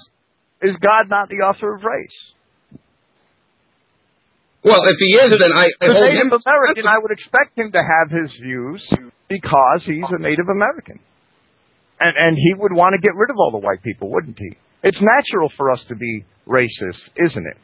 [0.61, 2.19] Is God not the author of race?
[4.63, 6.39] Well, if he is, then I, I hold Native him.
[6.45, 8.85] American, I would expect him to have his views
[9.33, 11.01] because he's a Native American.
[12.01, 14.57] And, and he would want to get rid of all the white people, wouldn't he?
[14.83, 17.59] It's natural for us to be racist, isn't it?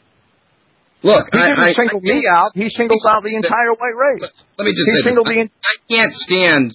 [1.00, 2.50] Look, he didn't I, single I, me out.
[2.52, 4.28] He singled out the entire white race.
[4.58, 6.68] Let me just he say singled I, the I can't stand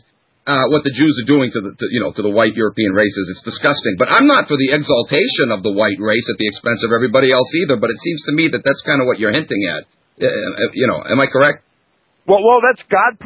[0.46, 2.94] uh, what the Jews are doing to the to, you know to the white European
[2.94, 3.30] races.
[3.34, 3.98] It's disgusting.
[3.98, 7.30] But I'm not for the exaltation of the white race at the expense of everybody
[7.30, 7.78] else either.
[7.78, 9.86] But it seems to me that that's kind of what you're hinting at.
[10.22, 11.66] Uh, uh, you know, am I correct?
[12.26, 13.18] Well, well, that's God,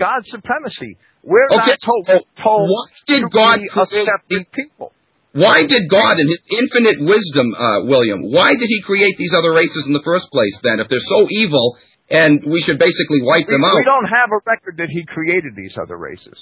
[0.00, 0.96] God supremacy.
[1.28, 4.96] We're Okay, not told, so told why did to God be accepting people.
[5.36, 9.52] Why did God, in His infinite wisdom, uh, William, why did He create these other
[9.52, 10.56] races in the first place?
[10.64, 11.76] Then, if they're so evil,
[12.08, 13.76] and we should basically wipe we, them out.
[13.76, 16.40] We don't have a record that He created these other races.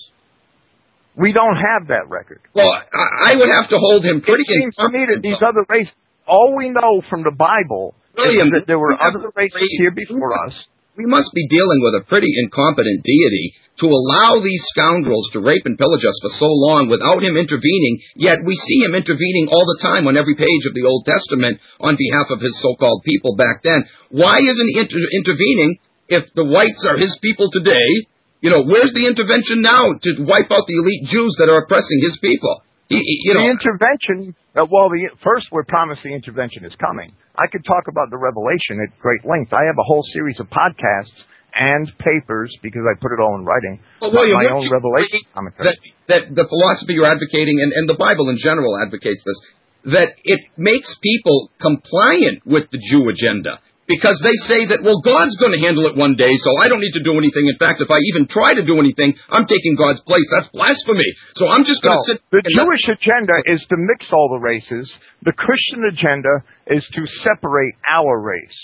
[1.18, 2.46] We don't have that record.
[2.54, 4.44] Well, I, I would have to hold him pretty.
[4.46, 5.92] It seems to me that these other races,
[6.28, 10.36] all we know from the Bible William, is that there were other races here before
[10.46, 10.52] us.
[10.96, 13.52] We must be dealing with a pretty incompetent deity
[13.84, 18.00] to allow these scoundrels to rape and pillage us for so long without him intervening,
[18.16, 21.60] yet we see him intervening all the time on every page of the Old Testament
[21.84, 23.84] on behalf of his so-called people back then.
[24.08, 25.76] Why isn't he inter- intervening
[26.08, 28.08] if the whites are his people today?
[28.40, 32.00] You know, where's the intervention now to wipe out the elite Jews that are oppressing
[32.00, 32.64] his people?
[32.88, 36.72] He, he, you know, the intervention, uh, well, the, first we're promised the intervention is
[36.80, 37.12] coming.
[37.36, 39.52] I could talk about the revelation at great length.
[39.52, 41.12] I have a whole series of podcasts
[41.52, 43.80] and papers because I put it all in writing.
[44.00, 45.20] Well, William, my own revelation.
[45.68, 45.76] That,
[46.08, 50.40] that the philosophy you're advocating, and, and the Bible in general advocates this, that it
[50.56, 55.62] makes people compliant with the Jew agenda because they say that, well, God's going to
[55.62, 57.46] handle it one day, so I don't need to do anything.
[57.46, 60.26] In fact, if I even try to do anything, I'm taking God's place.
[60.34, 61.06] That's blasphemy.
[61.38, 62.18] So I'm just going to no, sit.
[62.34, 64.90] The Jewish agenda is to mix all the races.
[65.22, 68.60] The Christian agenda is to separate our race.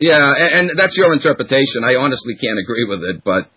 [0.00, 1.84] Yeah, and, and that's your interpretation.
[1.84, 3.48] I honestly can't agree with it, but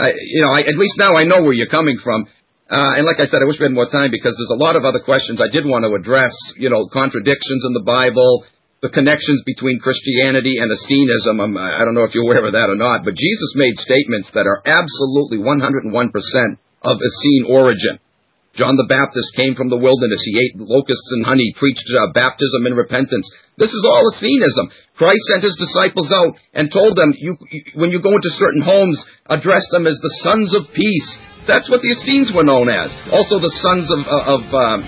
[0.00, 2.28] I, you know, I, at least now I know where you're coming from.
[2.72, 4.76] Uh, and like I said, I wish we had more time because there's a lot
[4.76, 6.32] of other questions I did want to address.
[6.56, 8.48] You know, contradictions in the Bible,
[8.82, 11.38] the connections between Christianity and Essenism.
[11.38, 14.34] I'm, I don't know if you're aware of that or not, but Jesus made statements
[14.34, 18.02] that are absolutely 101% of Essene origin.
[18.58, 20.18] John the Baptist came from the wilderness.
[20.26, 23.24] He ate locusts and honey, preached uh, baptism and repentance.
[23.54, 24.74] This is all Essenism.
[24.98, 28.66] Christ sent his disciples out and told them, you, you, when you go into certain
[28.66, 28.98] homes,
[29.30, 31.08] address them as the sons of peace.
[31.46, 32.90] That's what the Essenes were known as.
[33.14, 34.82] Also the sons of, uh, of um,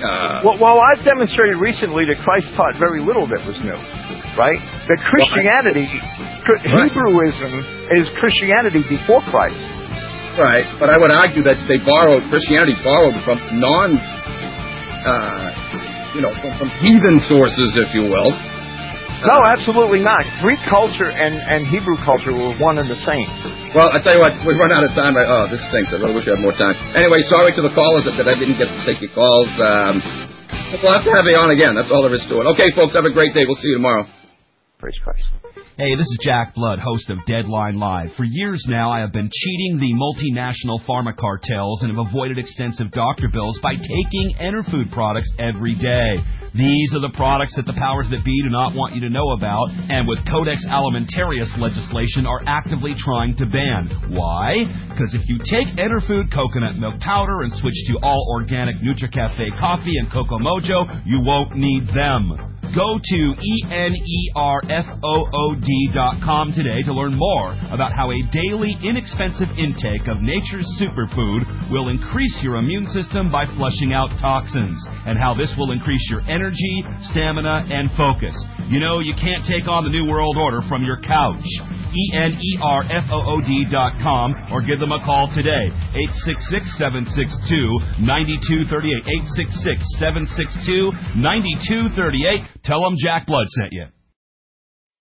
[0.00, 3.76] uh, well, well, I've demonstrated recently that Christ taught very little that was new,
[4.34, 4.56] right?
[4.88, 6.88] That Christianity, right.
[6.88, 7.52] Hebrewism
[7.92, 9.60] is Christianity before Christ.
[10.38, 13.98] Right, but I would argue that they borrowed Christianity borrowed from non,
[15.04, 15.50] uh,
[16.16, 18.30] you know, from, from heathen sources, if you will.
[19.26, 20.24] No, absolutely not.
[20.40, 23.59] Greek culture and, and Hebrew culture were one and the same.
[23.70, 25.14] Well, I tell you what, we've run out of time.
[25.14, 25.94] I, oh, this stinks.
[25.94, 26.74] I really wish I had more time.
[26.98, 29.46] Anyway, sorry to the callers that I didn't get to take your calls.
[29.62, 30.02] Um,
[30.82, 31.78] we'll have to have you on again.
[31.78, 32.50] That's all there is to it.
[32.58, 33.46] Okay, folks, have a great day.
[33.46, 34.10] We'll see you tomorrow.
[34.82, 35.22] Praise Christ.
[35.80, 38.12] Hey, this is Jack Blood, host of Deadline Live.
[38.14, 42.92] For years now, I have been cheating the multinational pharma cartels and have avoided extensive
[42.92, 46.20] doctor bills by taking Enerfood products every day.
[46.52, 49.32] These are the products that the powers that be do not want you to know
[49.32, 54.12] about, and with Codex Alimentarius legislation are actively trying to ban.
[54.12, 54.68] Why?
[54.92, 59.96] Because if you take Enerfood coconut milk powder and switch to all organic NutriCafe coffee
[59.96, 62.59] and Cocoa Mojo, you won't need them.
[62.74, 64.52] Go to E-N-E-R-F-O-O-D.com
[66.54, 71.42] today to learn more about how a daily inexpensive intake of nature's superfood
[71.72, 76.20] will increase your immune system by flushing out toxins, and how this will increase your
[76.30, 78.38] energy, stamina, and focus.
[78.70, 81.42] You know, you can't take on the New World Order from your couch.
[81.90, 85.74] E-N-E-R-F-O-O-D dot com or give them a call today.
[87.98, 89.10] 866-762-9238.
[91.18, 92.46] 866-762-9238.
[92.64, 93.86] Tell them Jack Blood sent you.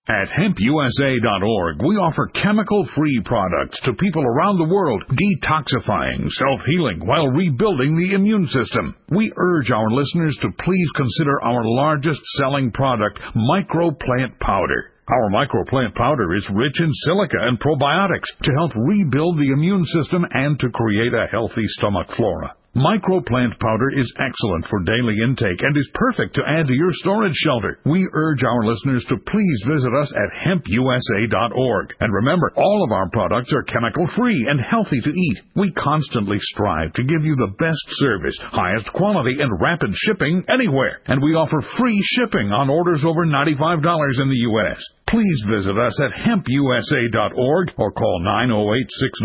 [0.07, 7.05] At hempusa.org, we offer chemical free products to people around the world, detoxifying, self healing,
[7.05, 8.95] while rebuilding the immune system.
[9.09, 14.93] We urge our listeners to please consider our largest selling product, Microplant Powder.
[15.09, 20.25] Our microplant powder is rich in silica and probiotics to help rebuild the immune system
[20.31, 22.55] and to create a healthy stomach flora.
[22.75, 27.33] Microplant powder is excellent for daily intake and is perfect to add to your storage
[27.33, 27.79] shelter.
[27.83, 31.93] We urge our listeners to please visit us at hempusa.org.
[31.99, 35.41] And remember, all of our products are chemical free and healthy to eat.
[35.55, 41.01] We constantly strive to give you the best service, highest quality, and rapid shipping anywhere.
[41.07, 44.77] And we offer free shipping on orders over $95 in the U.S.
[45.09, 48.21] Please visit us at hempusa.org or call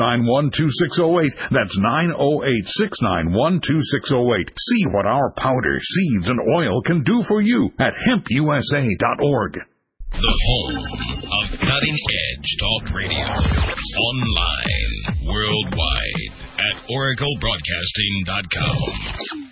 [0.01, 1.31] 908-691-2608.
[1.53, 4.51] That's 908-691-2608.
[4.57, 9.59] See what our powder, seeds, and oil can do for you at hempusa.org.
[10.11, 13.27] The home of cutting edge talk radio.
[14.09, 14.93] Online,
[15.27, 19.44] worldwide, at oraclebroadcasting.com.